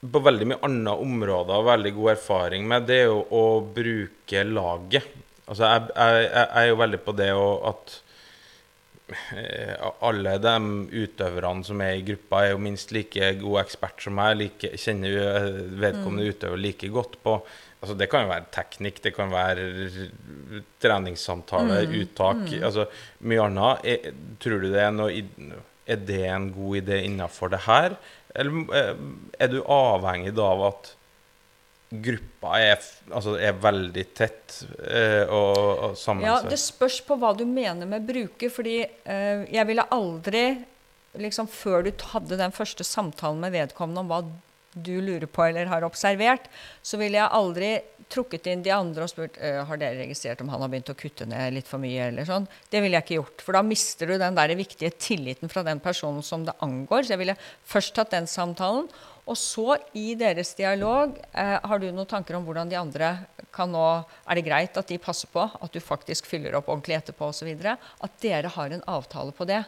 på 0.05 0.20
veldig 0.20 0.48
mye 0.50 0.64
andre 0.66 0.96
områder 1.00 1.64
veldig 1.64 1.92
god 1.96 2.11
erfaring 2.12 2.66
med, 2.68 2.84
det 2.90 2.98
er 3.05 3.07
jo 3.09 3.22
å 3.32 3.44
bruke 3.64 4.42
laget. 4.44 5.07
Altså, 5.48 5.64
jeg, 5.64 5.86
jeg, 5.94 6.26
jeg 6.28 6.48
er 6.61 6.68
jo 6.68 6.80
veldig 6.80 7.00
på 7.07 7.14
det 7.16 7.30
å, 7.32 7.46
at 7.70 7.94
eh, 7.96 8.03
alle 10.05 10.38
de 10.40 10.55
utøverne 11.05 11.66
som 11.66 11.82
er 11.84 11.98
i 11.98 12.05
gruppa, 12.07 12.40
er 12.40 12.55
jo 12.55 12.62
minst 12.64 12.92
like 12.94 13.34
god 13.42 13.61
ekspert 13.61 14.00
som 14.00 14.16
meg. 14.16 14.38
Like, 14.40 14.70
kjenner 14.80 15.18
eh, 15.20 15.61
vedkommende 15.82 16.32
utøver 16.32 16.61
like 16.61 16.88
godt 16.92 17.20
på 17.24 17.38
altså 17.84 17.98
Det 18.00 18.07
kan 18.09 18.22
jo 18.24 18.30
være 18.30 18.48
teknikk, 18.48 19.02
det 19.05 19.11
kan 19.12 19.28
være 19.28 19.64
treningssamtale, 20.80 21.82
uttak 22.00 22.46
altså 22.62 22.86
Mye 23.28 23.44
annet. 23.44 23.84
Er, 23.84 24.14
tror 24.40 24.62
du 24.62 24.70
det 24.72 24.80
er 24.80 24.94
noe 24.94 25.12
Er 25.84 26.00
det 26.00 26.22
en 26.32 26.46
god 26.55 26.78
idé 26.80 27.02
innafor 27.05 27.52
det 27.52 27.66
her? 27.66 27.98
Eller 28.34 28.72
eh, 28.72 28.94
er 29.36 29.52
du 29.52 29.61
avhengig 29.68 30.32
av 30.40 30.64
at 30.70 30.94
gruppa 31.91 32.59
er, 32.59 32.87
altså 33.12 33.37
er 33.39 33.57
veldig 33.61 34.05
tett 34.16 34.61
eh, 34.89 35.24
og, 35.28 35.59
og 35.91 36.22
Ja. 36.24 36.39
Det 36.49 36.59
spørs 36.61 37.01
på 37.07 37.18
hva 37.20 37.35
du 37.37 37.45
mener 37.49 37.89
med 37.89 38.07
bruker. 38.09 38.51
fordi 38.51 38.80
eh, 38.82 39.45
jeg 39.53 39.68
ville 39.68 39.87
aldri, 39.95 40.45
liksom 41.20 41.51
før 41.51 41.85
du 41.87 41.93
hadde 42.14 42.41
den 42.41 42.55
første 42.55 42.87
samtalen 42.87 43.43
med 43.45 43.55
vedkommende 43.55 44.03
om 44.03 44.11
hva 44.11 44.24
du 44.74 44.97
lurer 45.01 45.28
på 45.30 45.45
eller 45.47 45.70
har 45.70 45.87
observert, 45.87 46.49
så 46.82 46.99
ville 46.99 47.20
jeg 47.20 47.30
aldri 47.30 47.68
trukket 48.12 48.48
inn 48.50 48.62
de 48.64 48.72
andre 48.74 49.07
og 49.07 49.11
spurt 49.12 49.38
eh, 49.42 49.61
har 49.66 49.80
dere 49.80 50.00
registrert 50.02 50.42
om 50.44 50.50
han 50.52 50.62
har 50.64 50.70
begynt 50.72 50.92
å 50.92 50.96
kutte 50.98 51.26
ned 51.28 51.57
litt 51.57 51.70
for 51.70 51.82
mye. 51.82 52.11
eller 52.11 52.28
sånn. 52.28 52.48
Det 52.70 52.82
ville 52.82 52.98
jeg 52.98 53.07
ikke 53.07 53.18
gjort. 53.20 53.44
For 53.46 53.57
da 53.57 53.64
mister 53.66 54.11
du 54.11 54.16
den 54.20 54.38
der 54.38 54.55
viktige 54.59 54.92
tilliten 54.96 55.52
fra 55.52 55.64
den 55.66 55.82
personen 55.84 56.22
som 56.22 56.44
det 56.46 56.57
angår. 56.64 57.05
Så 57.05 57.14
jeg 57.14 57.22
ville 57.24 57.36
først 57.64 57.94
tatt 57.96 58.14
den 58.14 58.28
samtalen. 58.30 58.88
Og 59.24 59.38
så, 59.40 59.78
i 59.96 60.12
deres 60.20 60.52
dialog, 60.59 61.16
eh, 61.32 61.57
har 61.57 61.80
du 61.80 61.86
noen 61.88 62.09
tanker 62.09 62.36
om 62.36 62.44
hvordan 62.44 62.68
de 62.68 62.76
andre 62.76 63.14
kan 63.55 63.70
nå 63.70 64.05
Er 64.26 64.34
det 64.34 64.44
greit 64.48 64.76
at 64.76 64.88
de 64.90 64.98
passer 64.98 65.28
på 65.30 65.44
at 65.46 65.72
du 65.72 65.78
faktisk 65.80 66.26
fyller 66.26 66.57
opp 66.59 66.68
ordentlig 66.68 66.96
etterpå 66.98 67.30
osv.? 67.30 67.48
At 67.64 68.18
dere 68.20 68.50
har 68.50 68.70
en 68.74 68.82
avtale 68.90 69.32
på 69.32 69.46
det. 69.48 69.62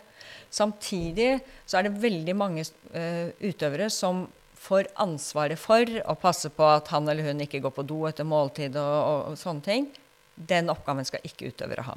Samtidig 0.50 1.38
så 1.64 1.78
er 1.78 1.86
det 1.86 2.00
veldig 2.02 2.34
mange 2.36 2.66
eh, 2.92 3.30
utøvere 3.40 3.88
som 3.90 4.26
får 4.56 4.90
ansvaret 5.02 5.60
for 5.60 5.90
å 6.08 6.16
passe 6.18 6.50
på 6.54 6.66
at 6.66 6.90
han 6.94 7.08
eller 7.08 7.30
hun 7.30 7.44
ikke 7.44 7.62
går 7.64 7.74
på 7.76 7.86
do 7.86 8.02
etter 8.08 8.26
måltid 8.28 8.76
og, 8.80 8.98
og, 8.98 9.22
og 9.30 9.40
sånne 9.40 9.66
ting. 9.66 9.88
Den 10.36 10.72
oppgaven 10.72 11.06
skal 11.08 11.24
ikke 11.26 11.52
utøvere 11.52 11.86
ha. 11.86 11.96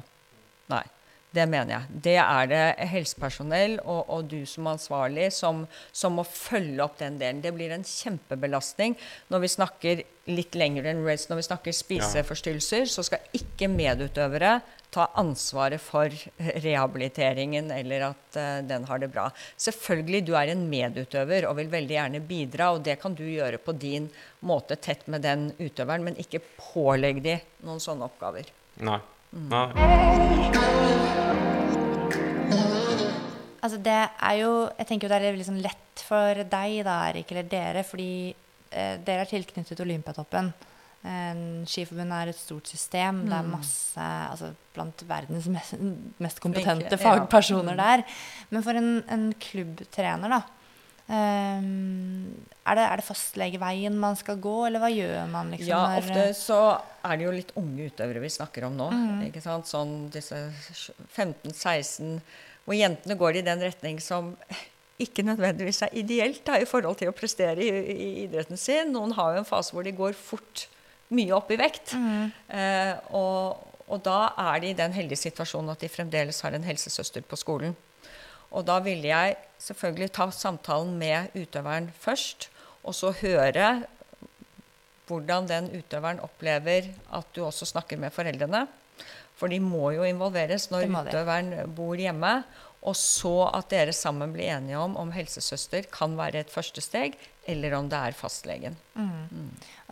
Nei. 0.72 0.86
Det 1.30 1.44
mener 1.46 1.76
jeg. 1.76 1.98
Det 2.06 2.16
er 2.18 2.48
det 2.50 2.88
helsepersonell 2.90 3.76
og, 3.84 4.00
og 4.10 4.24
du 4.32 4.40
som 4.50 4.66
ansvarlig 4.66 5.28
som, 5.34 5.62
som, 5.94 6.16
må 6.18 6.24
følge 6.26 6.82
opp 6.82 6.96
den 6.98 7.20
delen. 7.20 7.42
Det 7.44 7.52
blir 7.54 7.70
en 7.74 7.86
kjempebelastning 7.86 8.96
når 9.30 9.44
vi 9.44 9.52
snakker 9.54 10.02
litt 10.30 10.58
lenger 10.58 10.90
enn 10.90 11.04
race, 11.06 11.28
når 11.30 11.38
vi 11.38 11.46
snakker 11.46 11.76
spiseforstyrrelser, 11.76 12.90
så 12.90 13.06
skal 13.06 13.38
ikke 13.38 13.70
medutøvere 13.70 14.58
ta 14.90 15.06
ansvaret 15.20 15.82
for 15.82 16.10
rehabiliteringen 16.64 17.70
eller 17.74 18.08
at 18.10 18.38
uh, 18.38 18.58
den 18.66 18.86
har 18.88 19.02
det 19.02 19.10
bra. 19.12 19.28
Selvfølgelig, 19.60 20.24
du 20.26 20.34
er 20.38 20.52
en 20.52 20.66
medutøver 20.70 21.46
og 21.48 21.58
vil 21.60 21.70
veldig 21.72 21.96
gjerne 21.96 22.22
bidra, 22.26 22.72
og 22.74 22.84
det 22.86 22.98
kan 23.02 23.14
du 23.14 23.24
gjøre 23.26 23.62
på 23.62 23.76
din 23.78 24.10
måte 24.46 24.78
tett 24.82 25.06
med 25.10 25.22
den 25.26 25.50
utøveren, 25.60 26.06
men 26.08 26.18
ikke 26.20 26.42
pålegg 26.58 27.22
de 27.24 27.38
noen 27.66 27.82
sånne 27.82 28.08
oppgaver. 28.10 28.50
Nei. 28.86 28.98
Nei. 29.30 29.68
Altså 33.60 33.76
det 33.84 33.92
er 33.94 34.36
jo 34.40 34.50
Jeg 34.80 34.88
tenker 34.88 35.06
jo 35.06 35.12
det 35.12 35.28
er 35.28 35.36
liksom 35.38 35.60
lett 35.62 36.02
for 36.02 36.42
deg, 36.42 36.80
da, 36.86 36.96
Erik, 37.10 37.30
eller 37.30 37.46
dere, 37.46 37.84
fordi 37.86 38.32
eh, 38.32 38.96
dere 39.04 39.22
er 39.22 39.30
tilknyttet 39.30 39.82
Olympiatoppen. 39.84 40.48
Eh, 41.00 41.42
Skiforbundet 41.70 42.16
er 42.18 42.30
et 42.32 42.38
stort 42.40 42.68
system. 42.68 43.24
Det 43.30 43.36
er 43.38 43.46
masse 43.48 44.06
altså, 44.06 44.52
Blant 44.74 45.02
verdens 45.08 45.48
mest, 45.50 45.74
mest 46.22 46.40
kompetente 46.44 46.86
Flinke, 46.92 47.00
ja. 47.00 47.20
fagpersoner 47.24 47.76
der. 47.80 48.04
Men 48.50 48.62
for 48.66 48.78
en, 48.78 48.90
en 49.10 49.28
klubbtrener, 49.40 50.38
da 50.38 50.42
Um, 51.10 52.28
er, 52.62 52.76
det, 52.78 52.82
er 52.84 53.00
det 53.00 53.02
fastlegeveien 53.02 53.96
man 53.98 54.14
skal 54.14 54.36
gå, 54.38 54.52
eller 54.68 54.78
hva 54.78 54.90
gjør 54.94 55.24
man? 55.32 55.48
Liksom, 55.50 55.66
ja, 55.72 55.80
når- 55.90 56.04
ofte 56.04 56.26
så 56.38 56.58
er 57.02 57.16
det 57.18 57.24
jo 57.24 57.32
litt 57.34 57.50
unge 57.58 57.88
utøvere 57.90 58.22
vi 58.22 58.30
snakker 58.30 58.68
om 58.68 58.76
nå. 58.78 58.86
ikke 59.26 59.42
sant? 59.42 59.66
Sånn 59.66 60.04
disse 60.14 60.38
15-16, 61.16 62.20
hvor 62.62 62.78
jentene 62.78 63.16
går 63.18 63.40
i 63.40 63.42
den 63.42 63.64
retning 63.64 63.98
som 63.98 64.36
ikke 65.02 65.24
nødvendigvis 65.26 65.82
er 65.88 65.96
ideelt 65.98 66.44
da, 66.46 66.60
i 66.60 66.68
forhold 66.68 67.00
til 67.00 67.10
å 67.10 67.16
prestere 67.16 67.58
i, 67.64 67.70
i 67.90 68.08
idretten 68.28 68.60
sin. 68.60 68.92
Noen 68.94 69.16
har 69.18 69.34
jo 69.34 69.42
en 69.42 69.48
fase 69.48 69.74
hvor 69.74 69.82
de 69.86 69.96
går 69.96 70.14
fort 70.14 70.68
mye 71.14 71.34
opp 71.36 71.50
i 71.50 71.58
vekt. 71.60 71.94
Eh, 71.94 72.94
og, 73.16 73.66
og 73.90 74.02
da 74.06 74.32
er 74.38 74.62
de 74.62 74.72
i 74.72 74.78
den 74.78 74.94
heldige 74.94 75.24
situasjonen 75.26 75.74
at 75.74 75.82
de 75.82 75.90
fremdeles 75.92 76.40
har 76.44 76.56
en 76.56 76.66
helsesøster 76.66 77.26
på 77.26 77.38
skolen. 77.38 77.76
Og 78.50 78.66
da 78.66 78.80
ville 78.82 79.10
jeg 79.10 79.36
selvfølgelig 79.62 80.10
ta 80.16 80.30
samtalen 80.34 80.96
med 80.98 81.34
utøveren 81.38 81.90
først, 82.02 82.48
og 82.82 82.96
så 82.96 83.12
høre 83.20 83.70
hvordan 85.10 85.48
den 85.50 85.70
utøveren 85.74 86.22
opplever 86.22 86.86
at 87.14 87.34
du 87.34 87.42
også 87.44 87.66
snakker 87.66 87.98
med 87.98 88.14
foreldrene. 88.14 88.66
For 89.38 89.50
de 89.50 89.58
må 89.62 89.90
jo 89.96 90.04
involveres 90.06 90.68
når 90.70 90.86
må 90.90 91.02
utøveren 91.06 91.54
bor 91.74 91.98
hjemme. 91.98 92.40
Og 92.80 92.96
så 92.96 93.34
at 93.52 93.68
dere 93.72 93.92
sammen 93.92 94.32
blir 94.32 94.48
enige 94.54 94.78
om 94.80 94.94
om 94.96 95.10
helsesøster 95.12 95.84
kan 95.92 96.14
være 96.16 96.40
et 96.44 96.52
første 96.52 96.80
steg, 96.80 97.18
eller 97.50 97.74
om 97.76 97.88
det 97.90 97.98
er 97.98 98.16
fastlegen. 98.16 98.78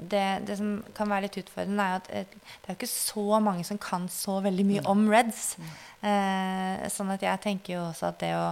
Det, 0.01 0.25
det 0.49 0.57
som 0.61 0.71
kan 0.97 1.11
være 1.11 1.27
litt 1.27 1.37
utfordrende, 1.43 1.85
er 1.85 2.01
at 2.01 2.09
det 2.09 2.65
er 2.65 2.73
jo 2.73 2.79
ikke 2.79 2.91
så 2.91 3.41
mange 3.45 3.67
som 3.69 3.81
kan 3.83 4.09
så 4.13 4.39
veldig 4.45 4.67
mye 4.71 4.87
om 4.89 5.05
Reds. 5.13 5.57
Eh, 6.01 6.89
sånn 6.95 7.13
at 7.13 7.25
jeg 7.27 7.45
tenker 7.45 7.75
jo 7.75 7.85
også 7.91 8.13
at 8.13 8.21
det 8.25 8.33
å 8.39 8.51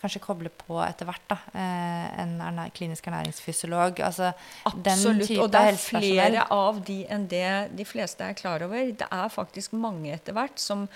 kanskje 0.00 0.20
koble 0.20 0.50
på 0.50 0.76
etter 0.84 1.06
hvert 1.08 1.22
da, 1.30 1.36
eh, 1.54 2.20
en 2.22 2.34
ernæ 2.40 2.68
klinisk 2.76 3.06
ernæringsfysiolog 3.08 4.00
altså 4.00 4.32
den 4.74 4.92
Absolutt. 4.92 5.30
Og 5.38 5.50
det 5.52 5.60
er 5.60 5.76
flere 5.80 6.46
av 6.52 6.80
de 6.84 6.98
enn 7.10 7.26
det 7.28 7.76
de 7.78 7.84
fleste 7.84 8.20
er 8.24 8.34
klar 8.36 8.62
over. 8.62 8.92
Det 8.92 9.08
er 9.10 9.28
faktisk 9.32 9.72
mange 9.72 10.12
etter 10.12 10.32
hvert 10.36 10.58
som 10.60 10.88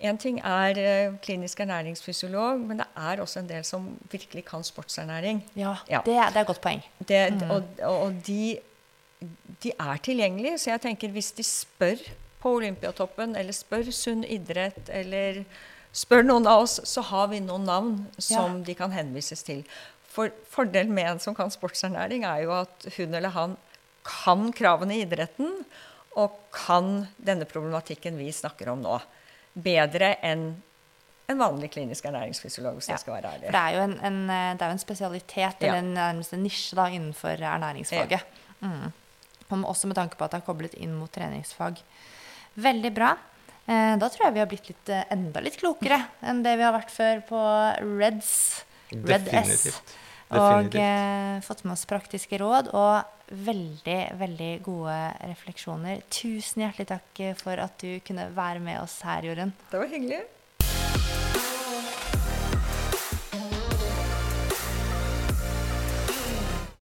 En 0.00 0.14
ting 0.16 0.36
er 0.46 0.78
eh, 0.78 1.12
klinisk 1.22 1.58
ernæringsfysiolog, 1.58 2.60
men 2.60 2.78
det 2.78 2.86
er 2.96 3.18
også 3.20 3.40
en 3.40 3.48
del 3.48 3.64
som 3.64 3.88
virkelig 4.12 4.44
kan 4.46 4.62
sportsernæring. 4.62 5.40
Ja, 5.56 5.72
Ja. 5.90 6.00
Det, 6.06 6.14
er- 6.14 6.28
det 6.30 6.36
er 6.36 6.40
et 6.40 6.46
godt 6.46 6.60
poeng. 6.60 6.82
Det, 7.08 7.42
Og, 7.50 7.62
og 7.82 8.12
de, 8.26 8.58
de 9.64 9.72
er 9.74 9.96
tilgjengelige, 9.96 10.58
så 10.58 10.70
jeg 10.70 10.80
tenker 10.80 11.08
hvis 11.10 11.32
de 11.32 11.42
spør 11.42 11.96
på 12.40 12.52
Olympiatoppen, 12.60 13.34
eller 13.36 13.52
spør 13.52 13.90
Sunn 13.90 14.22
idrett, 14.24 14.86
eller 14.88 15.42
spør 15.98 16.22
noen 16.26 16.46
av 16.46 16.64
oss, 16.66 16.78
så 16.86 17.02
har 17.10 17.30
vi 17.32 17.40
noen 17.42 17.64
navn 17.66 17.94
som 18.22 18.60
de 18.66 18.74
kan 18.78 18.92
henvises 18.94 19.42
til. 19.46 19.64
For 20.08 20.30
Fordelen 20.50 20.94
med 20.94 21.10
en 21.14 21.20
som 21.22 21.34
kan 21.36 21.50
sportsernæring, 21.50 22.24
er 22.26 22.44
jo 22.46 22.54
at 22.60 22.86
hun 22.96 23.14
eller 23.18 23.34
han 23.34 23.56
kan 24.08 24.48
kravene 24.56 24.96
i 24.96 25.02
idretten, 25.04 25.64
og 26.18 26.38
kan 26.54 27.06
denne 27.22 27.46
problematikken 27.46 28.16
vi 28.18 28.30
snakker 28.34 28.70
om 28.72 28.80
nå, 28.82 28.96
bedre 29.58 30.14
enn 30.26 30.48
en 31.28 31.42
vanlig 31.42 31.68
klinisk 31.74 32.06
ernæringsfysiolog, 32.08 32.78
hvis 32.78 32.88
Ja. 32.88 32.94
jeg 32.94 33.00
skal 33.02 33.14
være 33.18 33.32
ærlig. 33.34 33.50
det 33.52 33.60
er 33.60 33.74
jo 33.76 33.80
en, 33.84 33.98
en, 34.00 34.30
eh, 34.30 34.52
det 34.54 34.62
er 34.62 34.70
jo 34.70 34.76
en 34.78 34.78
spesialitet, 34.86 35.56
Ja. 35.60 35.66
eller 35.66 35.78
en, 35.78 35.94
nærmest 35.94 36.32
en 36.32 36.42
nisje 36.42 36.74
da, 36.76 36.86
innenfor 36.88 37.36
ernæringsfaget. 37.36 38.22
Mm. 38.60 38.92
Også 39.64 39.86
med 39.86 39.96
tanke 39.96 40.16
på 40.16 40.24
at 40.24 40.30
det 40.32 40.40
er 40.40 40.46
koblet 40.46 40.74
inn 40.74 40.94
mot 40.94 41.12
treningsfag. 41.12 41.76
Veldig 42.56 42.94
bra. 42.94 43.16
Eh, 43.68 43.94
da 44.00 44.08
tror 44.08 44.28
jeg 44.28 44.36
vi 44.38 44.42
har 44.42 44.48
blitt 44.48 44.68
litt, 44.70 44.88
eh, 44.88 45.04
enda 45.12 45.42
litt 45.44 45.58
klokere 45.60 46.00
enn 46.24 46.42
det 46.44 46.56
vi 46.56 46.64
har 46.64 46.72
vært 46.72 46.92
før 46.94 47.20
på 47.28 47.40
Reds. 48.00 48.32
Red 48.88 49.28
S. 49.28 49.82
Og 50.32 50.74
eh, 50.76 51.40
fått 51.44 51.64
med 51.64 51.74
oss 51.74 51.84
praktiske 51.88 52.38
råd 52.40 52.70
og 52.76 53.04
veldig, 53.28 54.00
veldig 54.20 54.50
gode 54.64 54.96
refleksjoner. 55.28 56.02
Tusen 56.12 56.64
hjertelig 56.64 56.88
takk 56.90 57.22
eh, 57.24 57.36
for 57.36 57.60
at 57.60 57.76
du 57.80 58.00
kunne 58.04 58.28
være 58.36 58.60
med 58.64 58.80
oss 58.80 59.00
her, 59.04 59.28
Jorunn. 59.28 59.52
Det 59.70 59.80
var 59.80 59.92
hyggelig. 59.92 60.22